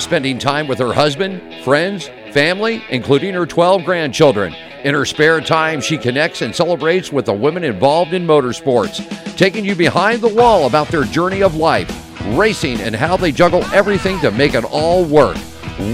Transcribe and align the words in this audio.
spending 0.00 0.38
time 0.38 0.66
with 0.66 0.78
her 0.78 0.92
husband, 0.92 1.42
friends, 1.64 2.08
family, 2.32 2.82
including 2.90 3.34
her 3.34 3.46
12 3.46 3.84
grandchildren. 3.84 4.54
In 4.84 4.94
her 4.94 5.04
spare 5.04 5.40
time, 5.40 5.80
she 5.80 5.98
connects 5.98 6.42
and 6.42 6.54
celebrates 6.54 7.12
with 7.12 7.26
the 7.26 7.32
women 7.32 7.64
involved 7.64 8.14
in 8.14 8.26
motorsports, 8.26 9.36
taking 9.36 9.64
you 9.64 9.74
behind 9.74 10.20
the 10.20 10.34
wall 10.34 10.66
about 10.66 10.88
their 10.88 11.04
journey 11.04 11.42
of 11.42 11.56
life, 11.56 11.90
racing, 12.36 12.80
and 12.80 12.94
how 12.94 13.16
they 13.16 13.32
juggle 13.32 13.64
everything 13.74 14.20
to 14.20 14.30
make 14.30 14.54
it 14.54 14.64
all 14.64 15.04
work. 15.04 15.36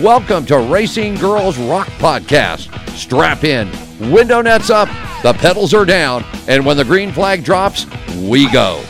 Welcome 0.03 0.47
to 0.47 0.59
Racing 0.59 1.17
Girls 1.17 1.59
Rock 1.59 1.89
Podcast. 1.99 2.71
Strap 2.91 3.45
in, 3.45 3.71
window 4.11 4.43
nets 4.43 4.71
up, 4.71 4.89
the 5.23 5.33
pedals 5.33 5.73
are 5.73 5.85
down, 5.85 6.25
and 6.47 6.65
when 6.65 6.77
the 6.77 6.85
green 6.85 7.13
flag 7.13 7.43
drops, 7.43 7.87
we 8.17 8.51
go. 8.51 8.83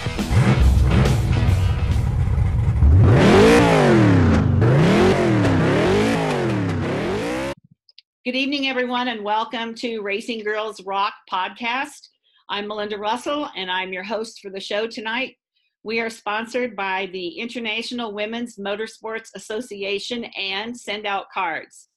Good 8.24 8.36
evening, 8.36 8.68
everyone, 8.68 9.08
and 9.08 9.22
welcome 9.22 9.74
to 9.74 10.00
Racing 10.00 10.44
Girls 10.44 10.82
Rock 10.86 11.12
podcast. 11.30 12.08
I'm 12.48 12.66
Melinda 12.66 12.96
Russell, 12.96 13.50
and 13.54 13.70
I'm 13.70 13.92
your 13.92 14.02
host 14.02 14.40
for 14.40 14.50
the 14.50 14.60
show 14.60 14.86
tonight. 14.86 15.36
We 15.82 16.00
are 16.00 16.08
sponsored 16.08 16.74
by 16.74 17.10
the 17.12 17.38
International 17.38 18.14
Women's 18.14 18.56
Motorsports 18.56 19.28
Association 19.36 20.24
and 20.38 20.74
Send 20.74 21.04
Out 21.04 21.26
Cards. 21.34 21.90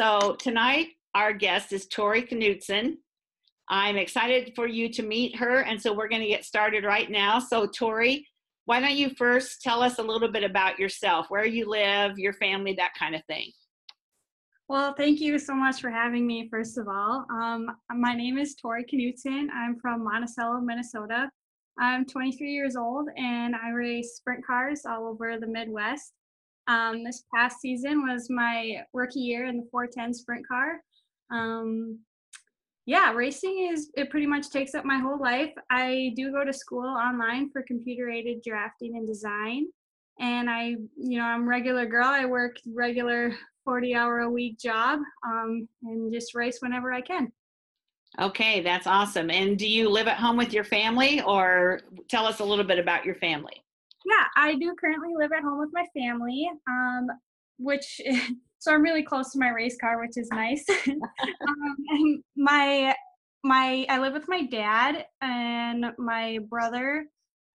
So, 0.00 0.36
tonight, 0.38 0.86
our 1.14 1.34
guest 1.34 1.74
is 1.74 1.86
Tori 1.86 2.22
Knutson. 2.22 2.94
I'm 3.68 3.98
excited 3.98 4.52
for 4.56 4.66
you 4.66 4.88
to 4.94 5.02
meet 5.02 5.36
her, 5.36 5.58
and 5.64 5.78
so 5.82 5.92
we're 5.92 6.08
going 6.08 6.22
to 6.22 6.28
get 6.28 6.46
started 6.46 6.82
right 6.82 7.10
now. 7.10 7.40
So, 7.40 7.66
Tori, 7.66 8.26
why 8.64 8.80
don't 8.80 8.96
you 8.96 9.10
first 9.18 9.60
tell 9.60 9.82
us 9.82 9.98
a 9.98 10.02
little 10.02 10.32
bit 10.32 10.44
about 10.44 10.78
yourself, 10.78 11.26
where 11.28 11.44
you 11.44 11.68
live, 11.68 12.18
your 12.18 12.32
family, 12.32 12.72
that 12.78 12.94
kind 12.98 13.14
of 13.14 13.22
thing? 13.26 13.50
Well, 14.74 14.92
thank 14.92 15.20
you 15.20 15.38
so 15.38 15.54
much 15.54 15.80
for 15.80 15.88
having 15.88 16.26
me, 16.26 16.48
first 16.50 16.78
of 16.78 16.88
all. 16.88 17.24
Um, 17.30 17.70
my 17.92 18.12
name 18.12 18.38
is 18.38 18.56
Tori 18.56 18.84
Knutson. 18.84 19.46
I'm 19.54 19.78
from 19.78 20.02
Monticello, 20.02 20.58
Minnesota. 20.62 21.30
I'm 21.78 22.04
23 22.04 22.50
years 22.50 22.74
old 22.74 23.08
and 23.16 23.54
I 23.54 23.68
race 23.68 24.16
sprint 24.16 24.44
cars 24.44 24.82
all 24.84 25.06
over 25.06 25.38
the 25.38 25.46
Midwest. 25.46 26.14
Um, 26.66 27.04
this 27.04 27.22
past 27.32 27.60
season 27.60 28.02
was 28.02 28.28
my 28.30 28.82
rookie 28.92 29.20
year 29.20 29.46
in 29.46 29.58
the 29.58 29.68
410 29.70 30.12
sprint 30.12 30.48
car. 30.48 30.80
Um, 31.30 32.00
yeah, 32.84 33.12
racing 33.12 33.68
is, 33.72 33.92
it 33.94 34.10
pretty 34.10 34.26
much 34.26 34.50
takes 34.50 34.74
up 34.74 34.84
my 34.84 34.98
whole 34.98 35.20
life. 35.20 35.52
I 35.70 36.14
do 36.16 36.32
go 36.32 36.44
to 36.44 36.52
school 36.52 36.84
online 36.84 37.48
for 37.52 37.62
computer 37.62 38.10
aided 38.10 38.42
drafting 38.44 38.96
and 38.96 39.06
design. 39.06 39.66
And 40.18 40.50
I, 40.50 40.74
you 40.96 41.18
know, 41.20 41.26
I'm 41.26 41.48
regular 41.48 41.86
girl. 41.86 42.08
I 42.08 42.24
work 42.24 42.56
regular 42.66 43.36
40 43.64 43.94
hour 43.94 44.20
a 44.20 44.30
week 44.30 44.58
job 44.58 45.00
um, 45.26 45.68
and 45.82 46.12
just 46.12 46.34
race 46.34 46.58
whenever 46.60 46.92
I 46.92 47.00
can. 47.00 47.32
Okay, 48.20 48.60
that's 48.60 48.86
awesome. 48.86 49.30
And 49.30 49.58
do 49.58 49.66
you 49.66 49.88
live 49.88 50.06
at 50.06 50.18
home 50.18 50.36
with 50.36 50.52
your 50.52 50.64
family 50.64 51.20
or 51.22 51.80
tell 52.08 52.26
us 52.26 52.40
a 52.40 52.44
little 52.44 52.64
bit 52.64 52.78
about 52.78 53.04
your 53.04 53.16
family? 53.16 53.64
Yeah, 54.04 54.24
I 54.36 54.54
do 54.54 54.74
currently 54.78 55.14
live 55.16 55.32
at 55.32 55.42
home 55.42 55.58
with 55.58 55.70
my 55.72 55.84
family, 55.94 56.48
um, 56.68 57.08
which 57.58 58.00
so 58.58 58.72
I'm 58.72 58.82
really 58.82 59.02
close 59.02 59.32
to 59.32 59.38
my 59.38 59.48
race 59.48 59.76
car, 59.80 60.00
which 60.00 60.16
is 60.16 60.28
nice. 60.30 60.64
um, 60.88 62.22
my 62.36 62.94
my 63.42 63.84
I 63.88 63.98
live 63.98 64.12
with 64.12 64.28
my 64.28 64.42
dad 64.42 65.06
and 65.20 65.86
my 65.98 66.38
brother 66.48 67.06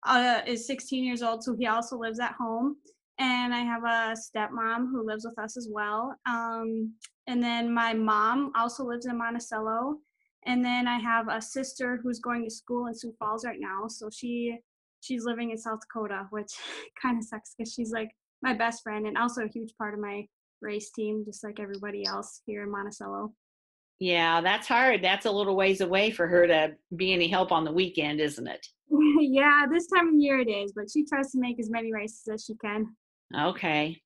uh, 0.06 0.40
is 0.46 0.66
16 0.66 1.04
years 1.04 1.22
old, 1.22 1.44
so 1.44 1.54
he 1.54 1.66
also 1.66 1.98
lives 1.98 2.18
at 2.20 2.32
home 2.32 2.76
and 3.18 3.54
I 3.54 3.60
have 3.60 3.84
a 3.84 4.14
stepmom 4.16 4.90
who 4.90 5.06
lives 5.06 5.24
with 5.24 5.38
us 5.38 5.56
as 5.56 5.68
well. 5.70 6.14
Um, 6.26 6.92
and 7.26 7.42
then 7.42 7.72
my 7.72 7.94
mom 7.94 8.52
also 8.56 8.84
lives 8.84 9.06
in 9.06 9.16
Monticello. 9.16 9.96
And 10.44 10.64
then 10.64 10.86
I 10.86 10.98
have 10.98 11.28
a 11.28 11.40
sister 11.42 11.98
who's 12.02 12.20
going 12.20 12.44
to 12.44 12.50
school 12.50 12.86
in 12.86 12.94
Sioux 12.94 13.14
Falls 13.18 13.44
right 13.44 13.58
now. 13.58 13.88
So 13.88 14.08
she 14.12 14.58
she's 15.00 15.24
living 15.24 15.50
in 15.50 15.58
South 15.58 15.80
Dakota, 15.80 16.26
which 16.30 16.52
kind 17.02 17.18
of 17.18 17.24
sucks 17.24 17.54
because 17.56 17.72
she's 17.72 17.90
like 17.90 18.10
my 18.42 18.52
best 18.52 18.82
friend 18.82 19.06
and 19.06 19.16
also 19.16 19.44
a 19.44 19.48
huge 19.48 19.72
part 19.78 19.94
of 19.94 20.00
my 20.00 20.26
race 20.60 20.90
team, 20.92 21.24
just 21.24 21.42
like 21.42 21.58
everybody 21.58 22.04
else 22.06 22.42
here 22.46 22.62
in 22.62 22.70
Monticello. 22.70 23.32
Yeah, 23.98 24.42
that's 24.42 24.68
hard. 24.68 25.02
That's 25.02 25.24
a 25.24 25.30
little 25.30 25.56
ways 25.56 25.80
away 25.80 26.10
for 26.10 26.26
her 26.26 26.46
to 26.46 26.74
be 26.96 27.14
any 27.14 27.28
help 27.28 27.50
on 27.50 27.64
the 27.64 27.72
weekend, 27.72 28.20
isn't 28.20 28.46
it? 28.46 28.66
yeah, 29.20 29.64
this 29.70 29.86
time 29.86 30.08
of 30.08 30.14
year 30.14 30.38
it 30.38 30.50
is, 30.50 30.72
but 30.72 30.90
she 30.90 31.04
tries 31.04 31.32
to 31.32 31.40
make 31.40 31.58
as 31.58 31.70
many 31.70 31.92
races 31.92 32.28
as 32.30 32.44
she 32.44 32.54
can. 32.56 32.94
Okay, 33.34 34.00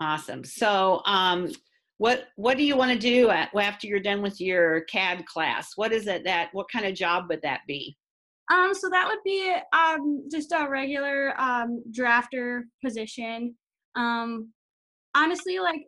awesome. 0.00 0.44
So, 0.44 1.02
um, 1.06 1.50
what 1.98 2.24
what 2.36 2.56
do 2.56 2.64
you 2.64 2.76
want 2.76 2.92
to 2.92 2.98
do 2.98 3.30
after 3.30 3.86
you're 3.86 4.00
done 4.00 4.20
with 4.20 4.40
your 4.40 4.82
CAD 4.82 5.24
class? 5.26 5.72
What 5.76 5.92
is 5.92 6.06
it 6.06 6.24
that 6.24 6.48
what 6.52 6.66
kind 6.70 6.84
of 6.84 6.94
job 6.94 7.26
would 7.28 7.42
that 7.42 7.60
be? 7.68 7.96
Um, 8.52 8.74
so 8.74 8.90
that 8.90 9.06
would 9.06 9.22
be 9.24 9.54
um 9.72 10.24
just 10.30 10.52
a 10.52 10.68
regular 10.68 11.40
um 11.40 11.82
drafter 11.96 12.62
position. 12.84 13.54
Um, 13.94 14.52
honestly, 15.14 15.60
like 15.60 15.82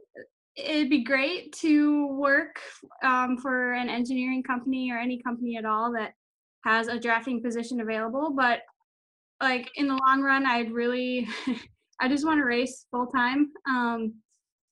it'd 0.57 0.91
be 0.91 1.05
great 1.05 1.53
to 1.53 2.07
work 2.15 2.61
um, 3.03 3.37
for 3.39 3.75
an 3.75 3.91
engineering 3.91 4.43
company 4.43 4.91
or 4.91 4.99
any 4.99 5.21
company 5.23 5.57
at 5.57 5.67
all 5.67 5.93
that 5.93 6.13
has 6.65 6.89
a 6.89 6.99
drafting 6.99 7.43
position 7.43 7.81
available. 7.81 8.33
But 8.35 8.61
like 9.43 9.71
in 9.77 9.87
the 9.87 9.99
long 10.07 10.23
run, 10.23 10.47
I'd 10.47 10.73
really 10.73 11.29
I 12.01 12.09
just 12.09 12.27
want 12.27 12.39
to 12.39 12.45
race 12.45 12.87
full 12.91 13.07
time. 13.07 13.51
Um, 13.69 14.15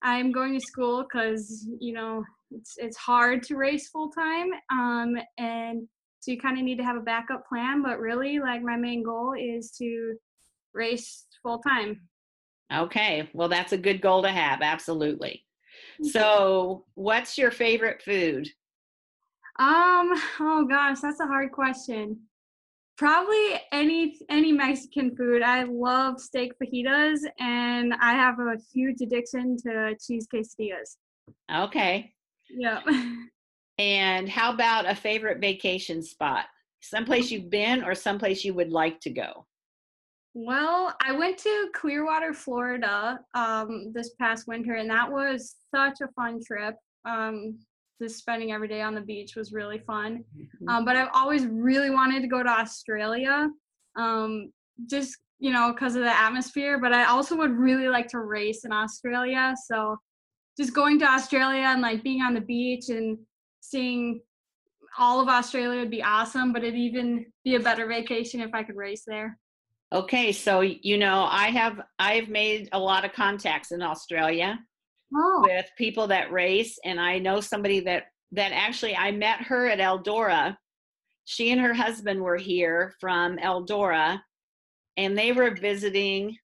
I'm 0.03 0.33
going 0.33 0.53
to 0.53 0.61
school 0.61 1.03
because 1.05 1.67
you 1.81 1.95
know 1.95 2.23
it's 2.51 2.75
it's 2.77 2.97
hard 2.97 3.43
to 3.45 3.57
race 3.57 3.89
full 3.89 4.11
time, 4.11 4.51
um, 4.71 5.17
and 5.39 5.89
so 6.21 6.31
you 6.31 6.39
kind 6.39 6.59
of 6.59 6.65
need 6.65 6.77
to 6.79 6.85
have 6.85 6.97
a 6.97 7.01
backup 7.01 7.47
plan. 7.49 7.83
But 7.83 7.99
really, 7.99 8.39
like 8.39 8.63
my 8.63 8.77
main 8.77 9.03
goal 9.03 9.35
is 9.39 9.71
to 9.79 10.15
race 10.75 11.27
full 11.43 11.59
time. 11.61 12.03
Okay, 12.73 13.29
well 13.33 13.49
that's 13.49 13.73
a 13.73 13.79
good 13.79 14.01
goal 14.01 14.23
to 14.23 14.31
have. 14.31 14.61
Absolutely. 14.63 15.45
So, 16.03 16.85
what's 16.95 17.37
your 17.39 17.51
favorite 17.51 18.03
food? 18.03 18.49
Um. 19.59 20.13
Oh 20.41 20.67
gosh, 20.69 21.01
that's 21.01 21.21
a 21.21 21.27
hard 21.27 21.53
question. 21.53 22.19
Probably 22.97 23.61
any 23.73 24.17
any 24.29 24.53
Mexican 24.53 25.17
food. 25.17 25.43
I 25.43 25.65
love 25.65 26.21
steak 26.21 26.53
fajitas, 26.63 27.19
and 27.41 27.93
I 28.01 28.13
have 28.13 28.39
a 28.39 28.57
huge 28.73 29.01
addiction 29.03 29.57
to 29.67 29.97
cheese 30.05 30.29
quesadillas. 30.33 30.97
Okay. 31.53 32.13
Yeah. 32.49 32.81
And 33.79 34.29
how 34.29 34.53
about 34.53 34.89
a 34.89 34.95
favorite 34.95 35.41
vacation 35.41 36.03
spot? 36.03 36.47
Someplace 36.81 37.33
you've 37.33 37.51
been, 37.51 37.83
or 37.83 37.95
someplace 37.95 38.45
you 38.45 38.55
would 38.55 38.71
like 38.71 39.01
to 39.01 39.11
go? 39.11 39.47
Well, 40.35 40.95
I 41.03 41.13
went 41.13 41.39
to 41.39 41.71
Clearwater, 41.75 42.35
Florida, 42.35 43.19
um, 43.35 43.93
this 43.93 44.11
past 44.21 44.47
winter, 44.47 44.75
and 44.75 44.91
that 44.91 45.11
was 45.11 45.57
such 45.75 46.01
a 46.03 46.09
fun 46.09 46.41
trip. 46.45 46.77
Um, 47.05 47.59
just 48.01 48.19
spending 48.19 48.53
every 48.53 48.69
day 48.69 48.83
on 48.83 48.95
the 48.95 49.01
beach 49.01 49.37
was 49.37 49.53
really 49.53 49.79
fun. 49.79 50.25
Mm-hmm. 50.37 50.69
Um, 50.69 50.85
but 50.85 50.97
I've 50.97 51.11
always 51.15 51.47
really 51.47 51.91
wanted 51.91 52.23
to 52.23 52.29
go 52.29 52.43
to 52.43 52.49
Australia, 52.49 53.49
um, 53.97 54.53
just 54.89 55.17
you 55.39 55.53
know, 55.53 55.73
because 55.73 55.95
of 55.95 56.03
the 56.03 56.21
atmosphere. 56.21 56.79
But 56.79 56.93
I 56.93 57.05
also 57.05 57.37
would 57.37 57.53
really 57.53 57.89
like 57.89 58.09
to 58.09 58.21
race 58.21 58.65
in 58.65 58.73
Australia. 58.73 59.55
So 59.67 59.97
just 60.57 60.75
going 60.75 60.99
to 61.01 61.07
Australia 61.07 61.65
and 61.67 61.83
like 61.83 62.03
being 62.03 62.23
on 62.23 62.35
the 62.35 62.41
beach 62.41 62.89
and 62.89 63.19
seeing 63.61 64.21
all 64.97 65.21
of 65.21 65.29
Australia 65.29 65.81
would 65.81 65.91
be 65.91 66.03
awesome. 66.03 66.53
But 66.53 66.63
it'd 66.63 66.79
even 66.79 67.27
be 67.45 67.57
a 67.57 67.61
better 67.61 67.87
vacation 67.87 68.41
if 68.41 68.55
I 68.55 68.63
could 68.63 68.77
race 68.77 69.05
there. 69.07 69.39
Okay, 69.93 70.33
so 70.33 70.61
you 70.61 70.99
know, 70.99 71.29
I 71.31 71.49
have 71.49 71.81
I've 71.99 72.29
made 72.29 72.69
a 72.73 72.79
lot 72.79 73.05
of 73.05 73.13
contacts 73.13 73.71
in 73.71 73.83
Australia 73.83 74.59
oh. 75.17 75.43
with 75.45 75.67
people 75.77 76.07
that 76.07 76.33
race 76.33 76.79
and 76.85 77.01
i 77.01 77.19
know 77.19 77.41
somebody 77.41 77.81
that 77.81 78.05
that 78.33 78.53
actually 78.53 78.97
i 78.97 79.11
met 79.11 79.41
her 79.41 79.67
at 79.67 79.79
eldora 79.79 80.57
she 81.25 81.51
and 81.53 81.61
her 81.61 81.75
husband 81.75 82.21
were 82.21 82.37
here 82.37 82.95
from 83.01 83.37
eldora 83.39 84.21
and 84.97 85.17
they 85.17 85.33
were 85.33 85.55
visiting 85.55 86.37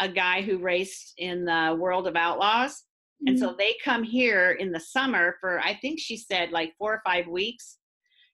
a 0.00 0.08
guy 0.08 0.40
who 0.42 0.58
raced 0.58 1.14
in 1.18 1.44
the 1.44 1.76
world 1.78 2.06
of 2.06 2.16
outlaws 2.16 2.72
mm-hmm. 2.72 3.28
and 3.28 3.38
so 3.38 3.54
they 3.58 3.74
come 3.84 4.02
here 4.02 4.52
in 4.52 4.70
the 4.72 4.80
summer 4.80 5.36
for 5.40 5.60
i 5.60 5.74
think 5.74 5.98
she 5.98 6.16
said 6.16 6.50
like 6.50 6.72
four 6.78 6.94
or 6.94 7.02
five 7.04 7.26
weeks 7.26 7.78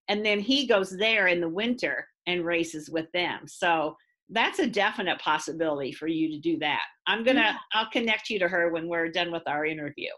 and 0.09 0.25
then 0.25 0.39
he 0.39 0.67
goes 0.67 0.97
there 0.97 1.29
in 1.29 1.41
the 1.41 1.49
winter 1.49 2.07
and 2.27 2.45
races 2.45 2.91
with 2.91 3.11
them 3.13 3.41
so 3.47 3.97
that's 4.31 4.59
a 4.59 4.67
definite 4.67 5.19
possibility 5.21 5.93
for 5.93 6.07
you 6.07 6.29
to 6.31 6.39
do 6.39 6.59
that. 6.59 6.83
I'm 7.07 7.25
gonna 7.25 7.41
yeah. 7.41 7.57
I'll 7.73 7.91
connect 7.91 8.31
you 8.31 8.39
to 8.39 8.49
her 8.49 8.73
when 8.73 8.89
we're 8.89 9.11
done 9.11 9.31
with 9.31 9.43
our 9.47 9.67
interview. 9.67 10.11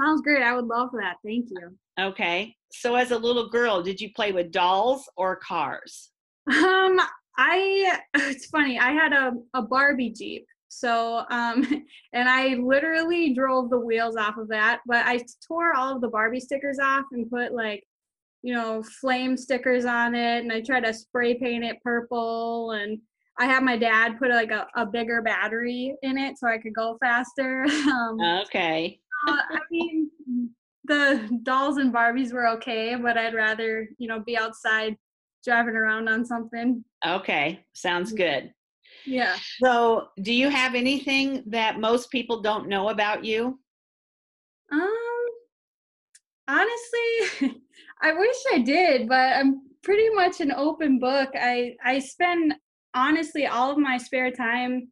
Sounds 0.00 0.22
great. 0.22 0.42
I 0.42 0.54
would 0.54 0.66
love 0.66 0.90
that. 0.92 1.16
Thank 1.24 1.48
you. 1.50 1.76
Okay. 2.00 2.54
So 2.72 2.94
as 2.94 3.10
a 3.10 3.18
little 3.18 3.50
girl, 3.50 3.82
did 3.82 4.00
you 4.00 4.10
play 4.14 4.32
with 4.32 4.50
dolls 4.50 5.08
or 5.16 5.36
cars? 5.36 6.10
Um, 6.48 7.00
I 7.36 7.98
it's 8.14 8.46
funny. 8.46 8.78
I 8.78 8.92
had 8.92 9.12
a, 9.12 9.32
a 9.54 9.62
Barbie 9.62 10.10
Jeep. 10.10 10.46
So, 10.68 11.24
um, 11.30 11.84
and 12.12 12.28
I 12.28 12.54
literally 12.54 13.34
drove 13.34 13.70
the 13.70 13.78
wheels 13.80 14.16
off 14.16 14.38
of 14.38 14.48
that, 14.48 14.80
but 14.86 15.04
I 15.06 15.20
tore 15.46 15.74
all 15.74 15.94
of 15.94 16.00
the 16.00 16.08
Barbie 16.08 16.40
stickers 16.40 16.78
off 16.78 17.04
and 17.12 17.30
put 17.30 17.52
like, 17.52 17.84
you 18.42 18.54
know, 18.54 18.82
flame 19.00 19.36
stickers 19.36 19.84
on 19.84 20.14
it. 20.14 20.42
And 20.42 20.52
I 20.52 20.62
tried 20.62 20.84
to 20.84 20.94
spray 20.94 21.34
paint 21.34 21.64
it 21.64 21.76
purple. 21.84 22.70
And 22.70 22.98
I 23.40 23.46
had 23.46 23.62
my 23.62 23.76
dad 23.78 24.18
put 24.18 24.28
like 24.28 24.50
a, 24.50 24.66
a 24.76 24.84
bigger 24.84 25.22
battery 25.22 25.96
in 26.02 26.18
it 26.18 26.38
so 26.38 26.46
I 26.46 26.58
could 26.58 26.74
go 26.74 26.98
faster. 27.00 27.64
um, 27.90 28.20
okay. 28.44 29.00
uh, 29.26 29.32
I 29.32 29.60
mean, 29.70 30.10
the 30.84 31.40
dolls 31.42 31.78
and 31.78 31.92
Barbies 31.92 32.34
were 32.34 32.46
okay, 32.48 32.96
but 32.96 33.16
I'd 33.16 33.32
rather, 33.32 33.88
you 33.96 34.08
know, 34.08 34.20
be 34.20 34.36
outside 34.36 34.94
driving 35.42 35.74
around 35.74 36.06
on 36.10 36.26
something. 36.26 36.84
Okay, 37.06 37.64
sounds 37.72 38.12
good. 38.12 38.52
Yeah. 39.06 39.36
So, 39.62 40.08
do 40.20 40.34
you 40.34 40.50
have 40.50 40.74
anything 40.74 41.42
that 41.46 41.80
most 41.80 42.10
people 42.10 42.42
don't 42.42 42.68
know 42.68 42.90
about 42.90 43.24
you? 43.24 43.58
Um, 44.70 45.26
honestly, 46.46 47.54
I 48.02 48.12
wish 48.12 48.36
I 48.52 48.58
did, 48.58 49.08
but 49.08 49.36
I'm 49.36 49.62
pretty 49.82 50.10
much 50.10 50.42
an 50.42 50.52
open 50.52 50.98
book. 50.98 51.30
I 51.34 51.76
I 51.82 52.00
spend 52.00 52.54
honestly 52.94 53.46
all 53.46 53.70
of 53.70 53.78
my 53.78 53.96
spare 53.96 54.30
time, 54.30 54.88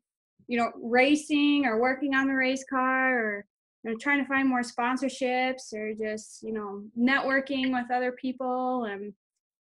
you 0.46 0.58
know, 0.58 0.70
racing 0.82 1.64
or 1.66 1.80
working 1.80 2.14
on 2.14 2.28
the 2.28 2.34
race 2.34 2.64
car 2.68 3.18
or 3.18 3.44
you 3.84 3.90
know, 3.90 3.96
trying 4.00 4.18
to 4.22 4.28
find 4.28 4.48
more 4.48 4.62
sponsorships 4.62 5.72
or 5.72 5.94
just 5.94 6.42
you 6.42 6.52
know 6.52 6.82
networking 6.98 7.72
with 7.72 7.90
other 7.92 8.12
people 8.12 8.84
and 8.84 9.12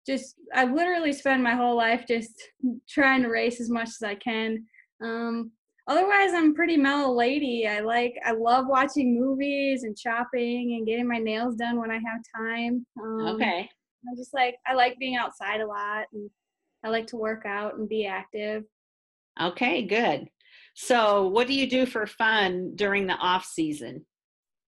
just 0.06 0.36
I 0.54 0.64
literally 0.64 1.12
spend 1.12 1.42
my 1.42 1.54
whole 1.54 1.76
life 1.76 2.04
just 2.08 2.42
trying 2.88 3.22
to 3.22 3.28
race 3.28 3.60
as 3.60 3.70
much 3.70 3.88
as 3.88 4.02
I 4.02 4.14
can. 4.14 4.64
Um, 5.02 5.52
otherwise, 5.86 6.32
I'm 6.32 6.54
pretty 6.54 6.76
mellow 6.76 7.14
lady. 7.14 7.66
I 7.68 7.80
like 7.80 8.14
I 8.24 8.32
love 8.32 8.66
watching 8.68 9.18
movies 9.18 9.84
and 9.84 9.98
shopping 9.98 10.76
and 10.76 10.86
getting 10.86 11.08
my 11.08 11.18
nails 11.18 11.56
done 11.56 11.78
when 11.78 11.90
I 11.90 11.98
have 11.98 12.22
time. 12.36 12.86
Um, 13.00 13.26
okay. 13.34 13.68
i'm 14.08 14.16
just 14.16 14.34
like 14.34 14.56
I 14.66 14.74
like 14.74 14.98
being 14.98 15.16
outside 15.16 15.60
a 15.60 15.66
lot 15.66 16.06
and 16.12 16.30
I 16.84 16.88
like 16.88 17.06
to 17.08 17.16
work 17.16 17.44
out 17.46 17.76
and 17.76 17.88
be 17.88 18.06
active. 18.06 18.64
Okay, 19.40 19.86
good. 19.86 20.28
So, 20.74 21.28
what 21.28 21.46
do 21.46 21.54
you 21.54 21.68
do 21.68 21.86
for 21.86 22.06
fun 22.06 22.72
during 22.74 23.06
the 23.06 23.14
off 23.14 23.44
season? 23.44 24.04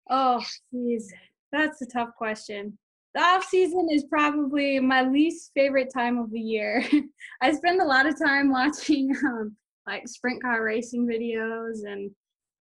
Oh, 0.09 0.43
geez, 0.71 1.11
that's 1.51 1.81
a 1.81 1.85
tough 1.85 2.09
question 2.17 2.77
the 3.13 3.21
off 3.21 3.45
season 3.45 3.87
is 3.91 4.05
probably 4.05 4.79
my 4.79 5.03
least 5.03 5.51
favorite 5.53 5.91
time 5.93 6.17
of 6.17 6.31
the 6.31 6.39
year. 6.39 6.83
I 7.41 7.51
spend 7.51 7.81
a 7.81 7.85
lot 7.85 8.07
of 8.07 8.17
time 8.17 8.51
watching 8.51 9.15
um, 9.25 9.55
like 9.85 10.07
sprint 10.07 10.41
car 10.41 10.63
racing 10.63 11.07
videos 11.07 11.85
and 11.85 12.09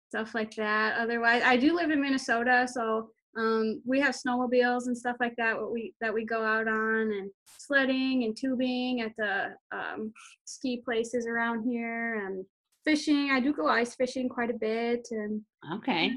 stuff 0.08 0.34
like 0.34 0.54
that. 0.56 0.98
Otherwise, 0.98 1.42
I 1.44 1.56
do 1.56 1.74
live 1.74 1.90
in 1.90 2.00
Minnesota, 2.00 2.68
so 2.70 3.10
um, 3.36 3.82
we 3.84 4.00
have 4.00 4.14
snowmobiles 4.14 4.86
and 4.86 4.96
stuff 4.96 5.16
like 5.20 5.34
that. 5.36 5.60
What 5.60 5.72
we 5.72 5.94
that 6.00 6.14
we 6.14 6.24
go 6.24 6.44
out 6.44 6.68
on 6.68 7.12
and 7.12 7.30
sledding 7.58 8.24
and 8.24 8.36
tubing 8.36 9.00
at 9.00 9.12
the 9.16 9.54
um, 9.72 10.12
ski 10.44 10.82
places 10.84 11.26
around 11.26 11.68
here 11.68 12.26
and 12.26 12.44
fishing. 12.84 13.30
I 13.30 13.40
do 13.40 13.52
go 13.52 13.66
ice 13.66 13.94
fishing 13.94 14.28
quite 14.28 14.50
a 14.50 14.58
bit 14.58 15.08
and 15.10 15.40
okay 15.74 16.12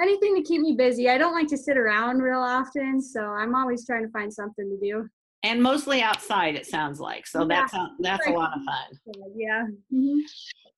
anything 0.00 0.34
to 0.36 0.42
keep 0.42 0.60
me 0.60 0.74
busy. 0.76 1.08
I 1.08 1.18
don't 1.18 1.34
like 1.34 1.48
to 1.48 1.56
sit 1.56 1.76
around 1.76 2.18
real 2.18 2.40
often, 2.40 3.00
so 3.00 3.20
I'm 3.20 3.54
always 3.54 3.86
trying 3.86 4.04
to 4.04 4.10
find 4.10 4.32
something 4.32 4.68
to 4.68 4.78
do. 4.86 5.08
And 5.42 5.62
mostly 5.62 6.02
outside, 6.02 6.54
it 6.54 6.66
sounds 6.66 7.00
like. 7.00 7.26
So 7.26 7.40
yeah. 7.40 7.46
that's 7.48 7.74
a, 7.74 7.88
that's 8.00 8.26
a 8.26 8.30
lot 8.30 8.52
of 8.56 8.62
fun. 8.64 9.24
Yeah. 9.34 9.66
Mm-hmm. 9.92 10.18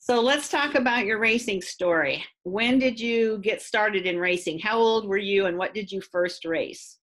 So 0.05 0.21
let's 0.21 0.49
talk 0.49 0.75
about 0.75 1.07
your 1.07 1.21
racing 1.21 1.63
story. 1.63 2.25
When 2.43 2.81
did 2.81 2.99
you 2.99 3.39
get 3.39 3.63
started 3.63 4.05
in 4.05 4.19
racing? 4.19 4.59
How 4.59 4.77
old 4.77 5.07
were 5.07 5.17
you, 5.17 5.47
and 5.47 5.57
what 5.57 5.75
did 5.75 5.93
you 5.93 6.01
first 6.01 6.45
race? 6.45 6.99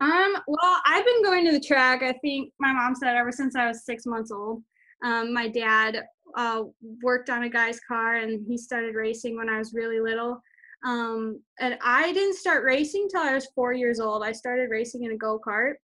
Um. 0.00 0.36
Well, 0.46 0.80
I've 0.86 1.04
been 1.04 1.22
going 1.22 1.44
to 1.44 1.52
the 1.52 1.60
track. 1.60 2.02
I 2.02 2.14
think 2.22 2.50
my 2.58 2.72
mom 2.72 2.94
said 2.94 3.14
ever 3.14 3.30
since 3.30 3.56
I 3.56 3.68
was 3.68 3.84
six 3.84 4.06
months 4.06 4.30
old. 4.30 4.62
Um, 5.04 5.34
my 5.34 5.48
dad 5.48 6.02
uh, 6.34 6.62
worked 7.02 7.28
on 7.28 7.42
a 7.42 7.48
guy's 7.50 7.78
car, 7.86 8.16
and 8.16 8.42
he 8.48 8.56
started 8.56 8.94
racing 8.94 9.36
when 9.36 9.50
I 9.50 9.58
was 9.58 9.74
really 9.74 10.00
little. 10.00 10.40
Um, 10.82 11.42
and 11.60 11.76
I 11.84 12.10
didn't 12.14 12.36
start 12.36 12.64
racing 12.64 13.08
till 13.10 13.20
I 13.20 13.34
was 13.34 13.48
four 13.54 13.74
years 13.74 14.00
old. 14.00 14.24
I 14.24 14.32
started 14.32 14.70
racing 14.70 15.04
in 15.04 15.12
a 15.12 15.16
go 15.18 15.38
kart, 15.46 15.74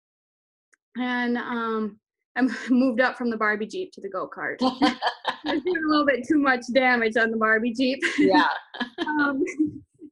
and 0.96 1.36
um, 1.36 2.00
I 2.36 2.42
moved 2.70 3.00
up 3.00 3.16
from 3.16 3.30
the 3.30 3.36
Barbie 3.36 3.66
Jeep 3.66 3.92
to 3.92 4.00
the 4.00 4.08
go 4.08 4.28
kart. 4.28 4.56
I 4.60 5.58
did 5.58 5.76
a 5.76 5.88
little 5.88 6.06
bit 6.06 6.26
too 6.26 6.38
much 6.38 6.62
damage 6.72 7.16
on 7.16 7.30
the 7.30 7.36
Barbie 7.36 7.72
Jeep. 7.72 7.98
Yeah. 8.18 8.48
um, 9.06 9.42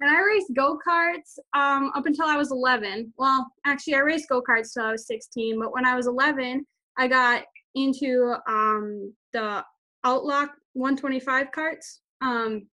and 0.00 0.10
I 0.10 0.20
raced 0.20 0.52
go 0.54 0.78
karts 0.86 1.38
um, 1.54 1.90
up 1.94 2.06
until 2.06 2.26
I 2.26 2.36
was 2.36 2.50
11. 2.50 3.12
Well, 3.16 3.50
actually, 3.66 3.94
I 3.94 4.00
raced 4.00 4.28
go 4.28 4.42
karts 4.42 4.72
till 4.72 4.84
I 4.84 4.92
was 4.92 5.06
16. 5.06 5.58
But 5.58 5.72
when 5.72 5.86
I 5.86 5.94
was 5.94 6.06
11, 6.06 6.64
I 6.98 7.08
got 7.08 7.44
into 7.74 8.34
um, 8.48 9.12
the 9.32 9.64
Outlaw 10.04 10.46
125 10.74 11.50
carts. 11.52 12.00
Um, 12.20 12.66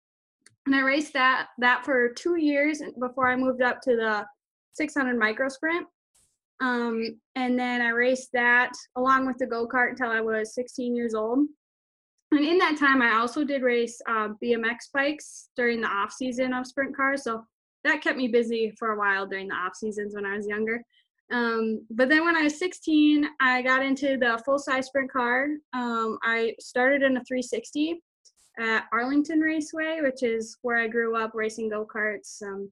and 0.66 0.76
I 0.76 0.82
raced 0.82 1.14
that 1.14 1.48
that 1.60 1.86
for 1.86 2.10
two 2.10 2.36
years 2.36 2.82
before 3.00 3.28
I 3.28 3.36
moved 3.36 3.62
up 3.62 3.82
to 3.82 3.96
the 3.96 4.26
600 4.74 5.18
micro 5.18 5.50
sprint. 5.50 5.88
Um, 6.62 7.20
and 7.36 7.58
then 7.58 7.82
I 7.82 7.90
raced 7.90 8.30
that 8.34 8.72
along 8.96 9.26
with 9.26 9.38
the 9.38 9.46
go 9.46 9.68
kart 9.68 9.92
until 9.92 10.10
I 10.10 10.22
was 10.22 10.54
16 10.56 10.96
years 10.96 11.14
old. 11.14 11.48
And 12.32 12.46
in 12.46 12.58
that 12.60 12.78
time, 12.78 13.02
I 13.02 13.18
also 13.18 13.44
did 13.44 13.64
race 13.64 14.00
uh, 14.08 14.30
BMX 14.44 14.92
bikes 14.94 15.50
during 15.56 15.82
the 15.82 15.88
off 15.88 16.12
season 16.12 16.54
of 16.54 16.68
sprint 16.68 16.96
cars. 16.96 17.24
So 17.24 17.44
that 17.84 18.02
kept 18.02 18.18
me 18.18 18.28
busy 18.28 18.74
for 18.78 18.92
a 18.92 18.98
while 18.98 19.26
during 19.26 19.48
the 19.48 19.56
off 19.56 19.76
seasons 19.76 20.14
when 20.14 20.26
I 20.26 20.36
was 20.36 20.48
younger. 20.48 20.84
Um, 21.32 21.86
but 21.92 22.10
then 22.10 22.26
when 22.26 22.36
I 22.36 22.44
was 22.44 22.58
16, 22.60 23.28
I 23.40 23.62
got 23.62 23.84
into 23.84 24.18
the 24.18 24.42
full 24.46 24.60
size 24.60 24.88
sprint 24.88 25.12
car. 25.12 25.48
Um, 25.74 26.18
I 26.24 26.54
started 26.60 27.04
in 27.04 27.18
a 27.18 27.24
360 27.24 28.02
at 28.60 28.86
Arlington 28.92 29.40
Raceway, 29.40 30.00
which 30.02 30.24
is 30.24 30.58
where 30.62 30.78
I 30.78 30.88
grew 30.88 31.16
up 31.16 31.32
racing 31.34 31.70
go 31.70 31.86
karts 31.86 32.42
um, 32.42 32.72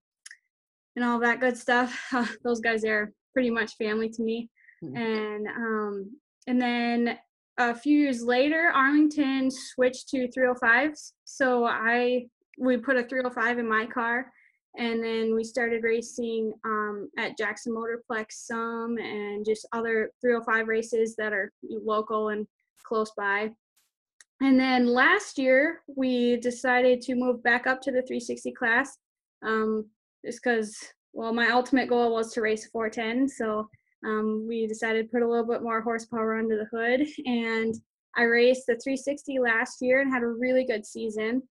and 0.95 1.05
all 1.05 1.19
that 1.19 1.39
good 1.39 1.57
stuff. 1.57 1.99
those 2.43 2.59
guys 2.59 2.83
are 2.83 3.13
pretty 3.37 3.51
much 3.51 3.77
family 3.77 4.09
to 4.09 4.23
me. 4.23 4.49
Mm-hmm. 4.83 4.97
And 4.97 5.47
um, 5.47 6.11
and 6.47 6.59
then 6.59 7.19
a 7.59 7.75
few 7.75 7.99
years 7.99 8.23
later, 8.23 8.71
Arlington 8.73 9.51
switched 9.51 10.09
to 10.09 10.27
305s. 10.27 11.11
So 11.23 11.65
I 11.65 12.25
we 12.57 12.77
put 12.77 12.97
a 12.97 13.03
305 13.03 13.59
in 13.59 13.69
my 13.69 13.85
car, 13.85 14.31
and 14.75 15.03
then 15.03 15.35
we 15.35 15.44
started 15.44 15.83
racing 15.83 16.51
um, 16.65 17.11
at 17.19 17.37
Jackson 17.37 17.75
Motorplex 17.75 18.31
some, 18.31 18.97
and 18.97 19.45
just 19.45 19.67
other 19.71 20.09
305 20.21 20.67
races 20.67 21.15
that 21.17 21.31
are 21.31 21.51
local 21.63 22.29
and 22.29 22.47
close 22.87 23.11
by. 23.15 23.51
And 24.41 24.59
then 24.59 24.87
last 24.87 25.37
year, 25.37 25.81
we 25.95 26.37
decided 26.37 27.01
to 27.03 27.13
move 27.13 27.44
back 27.44 27.67
up 27.67 27.81
to 27.81 27.91
the 27.91 28.01
360 28.01 28.51
class 28.53 28.97
um, 29.44 29.85
just 30.25 30.39
because, 30.44 30.75
well, 31.18 31.33
my 31.33 31.50
ultimate 31.50 31.90
goal 31.90 32.14
was 32.14 32.31
to 32.31 32.42
race 32.42 32.68
410. 32.68 33.28
So 33.28 33.68
um, 34.06 34.45
we 34.47 34.68
decided 34.68 35.07
to 35.07 35.12
put 35.12 35.24
a 35.24 35.28
little 35.28 35.47
bit 35.47 35.64
more 35.64 35.81
horsepower 35.81 36.38
under 36.38 36.57
the 36.57 36.68
hood. 36.71 37.07
And 37.26 37.74
I 38.16 38.21
raced 38.21 38.68
the 38.68 38.76
360 38.76 39.40
last 39.40 39.81
year 39.81 40.02
and 40.02 40.14
had 40.14 40.21
a 40.21 40.28
really 40.28 40.64
good 40.64 40.86
season. 40.86 41.42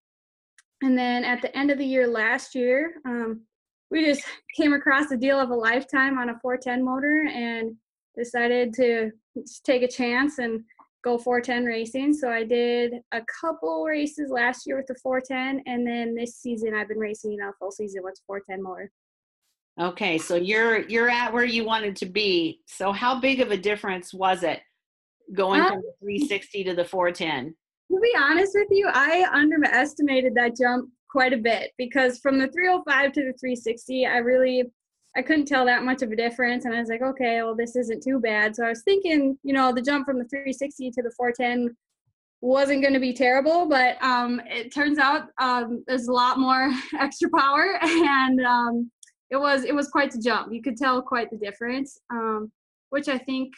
And 0.85 0.97
then 0.97 1.25
at 1.25 1.43
the 1.43 1.55
end 1.57 1.73
of 1.73 1.79
the 1.79 1.85
year 1.85 2.07
last 2.07 2.55
year, 2.55 2.95
um, 3.07 3.41
we 3.91 4.05
just 4.05 4.23
came 4.57 4.73
across 4.73 5.09
the 5.09 5.17
deal 5.17 5.41
of 5.41 5.51
a 5.51 5.55
lifetime 5.55 6.17
on 6.17 6.31
a 6.31 6.39
410 6.39 6.85
motor 6.85 7.27
and 7.29 7.75
decided 8.17 8.73
to 8.75 9.11
take 9.65 9.83
a 9.83 9.89
chance 9.89 10.39
and 10.39 10.63
go 11.03 11.19
410 11.19 11.65
racing. 11.65 12.15
So 12.15 12.31
I 12.31 12.45
did 12.45 12.95
a 13.11 13.21
couple 13.41 13.85
races 13.85 14.31
last 14.31 14.65
year 14.65 14.77
with 14.77 14.87
the 14.87 14.95
410, 15.03 15.65
and 15.67 15.85
then 15.85 16.15
this 16.15 16.37
season 16.37 16.73
I've 16.73 16.89
been 16.89 16.99
racing 16.99 17.37
a 17.41 17.53
full 17.59 17.73
season 17.73 18.03
with 18.05 18.21
410 18.29 18.63
motor. 18.63 18.93
Okay, 19.79 20.17
so 20.17 20.37
you're 20.37 20.89
you're 20.89 21.11
at 21.11 21.33
where 21.33 21.45
you 21.45 21.65
wanted 21.65 21.97
to 21.97 22.07
be. 22.07 22.61
So 22.67 22.93
how 22.93 23.21
big 23.21 23.41
of 23.41 23.51
a 23.51 23.57
difference 23.57 24.15
was 24.15 24.43
it 24.43 24.61
going 25.35 25.63
from 25.63 25.83
the 25.83 25.93
360 26.01 26.65
to 26.65 26.75
the 26.75 26.85
410? 26.85 27.55
To 27.93 28.01
be 28.01 28.13
honest 28.19 28.53
with 28.55 28.69
you, 28.71 28.89
I 28.93 29.29
underestimated 29.33 30.35
that 30.35 30.57
jump 30.57 30.91
quite 31.11 31.33
a 31.33 31.39
bit 31.39 31.73
because 31.77 32.19
from 32.19 32.39
the 32.39 32.49
305 32.49 33.13
to 33.13 33.21
the 33.21 33.33
360, 33.39 34.07
I 34.07 34.19
really 34.19 34.65
I 35.17 35.23
couldn't 35.23 35.47
tell 35.47 35.65
that 35.67 35.83
much 35.83 36.03
of 36.03 36.11
a 36.11 36.17
difference. 36.17 36.65
And 36.65 36.75
I 36.75 36.81
was 36.81 36.89
like, 36.89 37.03
okay, 37.03 37.43
well, 37.43 37.57
this 37.57 37.75
isn't 37.77 38.03
too 38.03 38.21
bad. 38.21 38.55
So 38.55 38.65
I 38.65 38.71
was 38.71 38.83
thinking, 38.83 39.39
you 39.43 39.53
know, 39.53 39.73
the 39.73 39.81
jump 39.83 40.07
from 40.07 40.19
the 40.19 40.27
360 40.27 40.91
to 40.91 41.03
the 41.03 41.11
410 41.17 41.75
wasn't 42.43 42.83
going 42.83 42.93
to 42.93 43.01
be 43.01 43.15
terrible, 43.15 43.67
but 43.67 44.03
um, 44.03 44.41
it 44.47 44.75
turns 44.75 44.99
out 44.99 45.29
um, 45.39 45.83
there's 45.87 46.09
a 46.09 46.13
lot 46.13 46.39
more 46.39 46.71
extra 47.01 47.31
power, 47.31 47.79
and 47.83 48.41
um, 48.45 48.91
it 49.31 49.37
was 49.37 49.65
it 49.65 49.75
was 49.75 49.89
quite 49.89 50.11
the 50.11 50.21
jump. 50.21 50.53
You 50.53 50.63
could 50.63 50.77
tell 50.77 51.03
quite 51.03 51.31
the 51.31 51.37
difference, 51.37 51.99
um, 52.11 52.51
which 52.91 53.09
I 53.09 53.19
think 53.19 53.53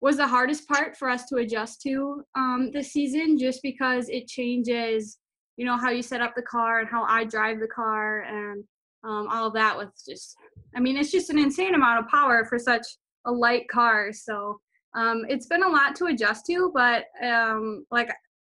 was 0.00 0.18
the 0.18 0.26
hardest 0.26 0.68
part 0.68 0.96
for 0.96 1.08
us 1.08 1.24
to 1.26 1.36
adjust 1.36 1.80
to 1.82 2.22
um, 2.36 2.70
this 2.72 2.92
season, 2.92 3.38
just 3.38 3.62
because 3.62 4.08
it 4.08 4.26
changes 4.26 5.18
you 5.56 5.64
know 5.64 5.76
how 5.76 5.90
you 5.90 6.02
set 6.02 6.20
up 6.20 6.34
the 6.34 6.42
car 6.42 6.80
and 6.80 6.88
how 6.88 7.04
I 7.04 7.24
drive 7.24 7.60
the 7.60 7.68
car 7.68 8.22
and 8.22 8.64
um, 9.04 9.28
all 9.30 9.46
of 9.46 9.54
that 9.54 9.76
with 9.76 9.90
just 10.06 10.36
I 10.74 10.80
mean 10.80 10.96
it's 10.96 11.10
just 11.10 11.30
an 11.30 11.38
insane 11.38 11.74
amount 11.74 12.04
of 12.04 12.10
power 12.10 12.44
for 12.44 12.58
such 12.58 12.86
a 13.26 13.32
light 13.32 13.68
car. 13.68 14.12
So 14.12 14.60
um, 14.94 15.24
it's 15.28 15.46
been 15.46 15.62
a 15.62 15.68
lot 15.68 15.96
to 15.96 16.06
adjust 16.06 16.46
to, 16.46 16.70
but 16.74 17.06
um, 17.22 17.84
like 17.90 18.10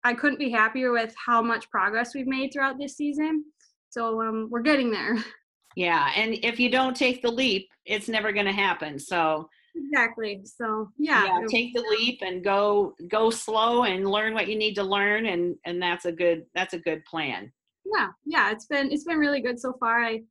I 0.05 0.15
couldn't 0.15 0.39
be 0.39 0.51
happier 0.51 0.93
with 0.93 1.15
how 1.25 1.43
much 1.43 1.71
progress 1.71 2.15
we've 2.15 2.27
made 2.27 2.53
throughout 2.53 2.79
this 2.79 2.97
season. 2.97 3.45
So 3.91 4.21
um, 4.23 4.49
we're 4.51 4.63
getting 4.63 4.91
there. 4.91 5.17
Yeah, 5.77 6.11
and 6.15 6.35
if 6.43 6.61
you 6.61 6.71
don't 6.71 6.97
take 6.97 7.23
the 7.23 7.31
leap, 7.31 7.69
it's 7.85 8.09
never 8.09 8.33
going 8.33 8.47
to 8.47 8.53
happen. 8.53 8.99
So 8.99 9.49
exactly. 9.75 10.41
So 10.45 10.89
yeah, 10.99 11.25
yeah, 11.25 11.47
take 11.49 11.75
the 11.75 11.85
leap 11.99 12.21
and 12.23 12.45
go 12.45 12.95
go 13.09 13.31
slow 13.31 13.85
and 13.85 14.09
learn 14.09 14.35
what 14.35 14.49
you 14.49 14.57
need 14.57 14.75
to 14.75 14.85
learn, 14.85 15.27
and 15.27 15.57
and 15.65 15.83
that's 15.83 16.05
a 16.05 16.13
good 16.13 16.45
that's 16.55 16.75
a 16.75 16.79
good 16.79 17.05
plan. 17.05 17.53
Yeah, 17.85 18.09
yeah, 18.25 18.51
it's 18.51 18.67
been 18.67 18.91
it's 18.93 19.05
been 19.05 19.19
really 19.19 19.41
good 19.41 19.59
so 19.59 19.75
far. 19.81 20.03
I 20.03 20.23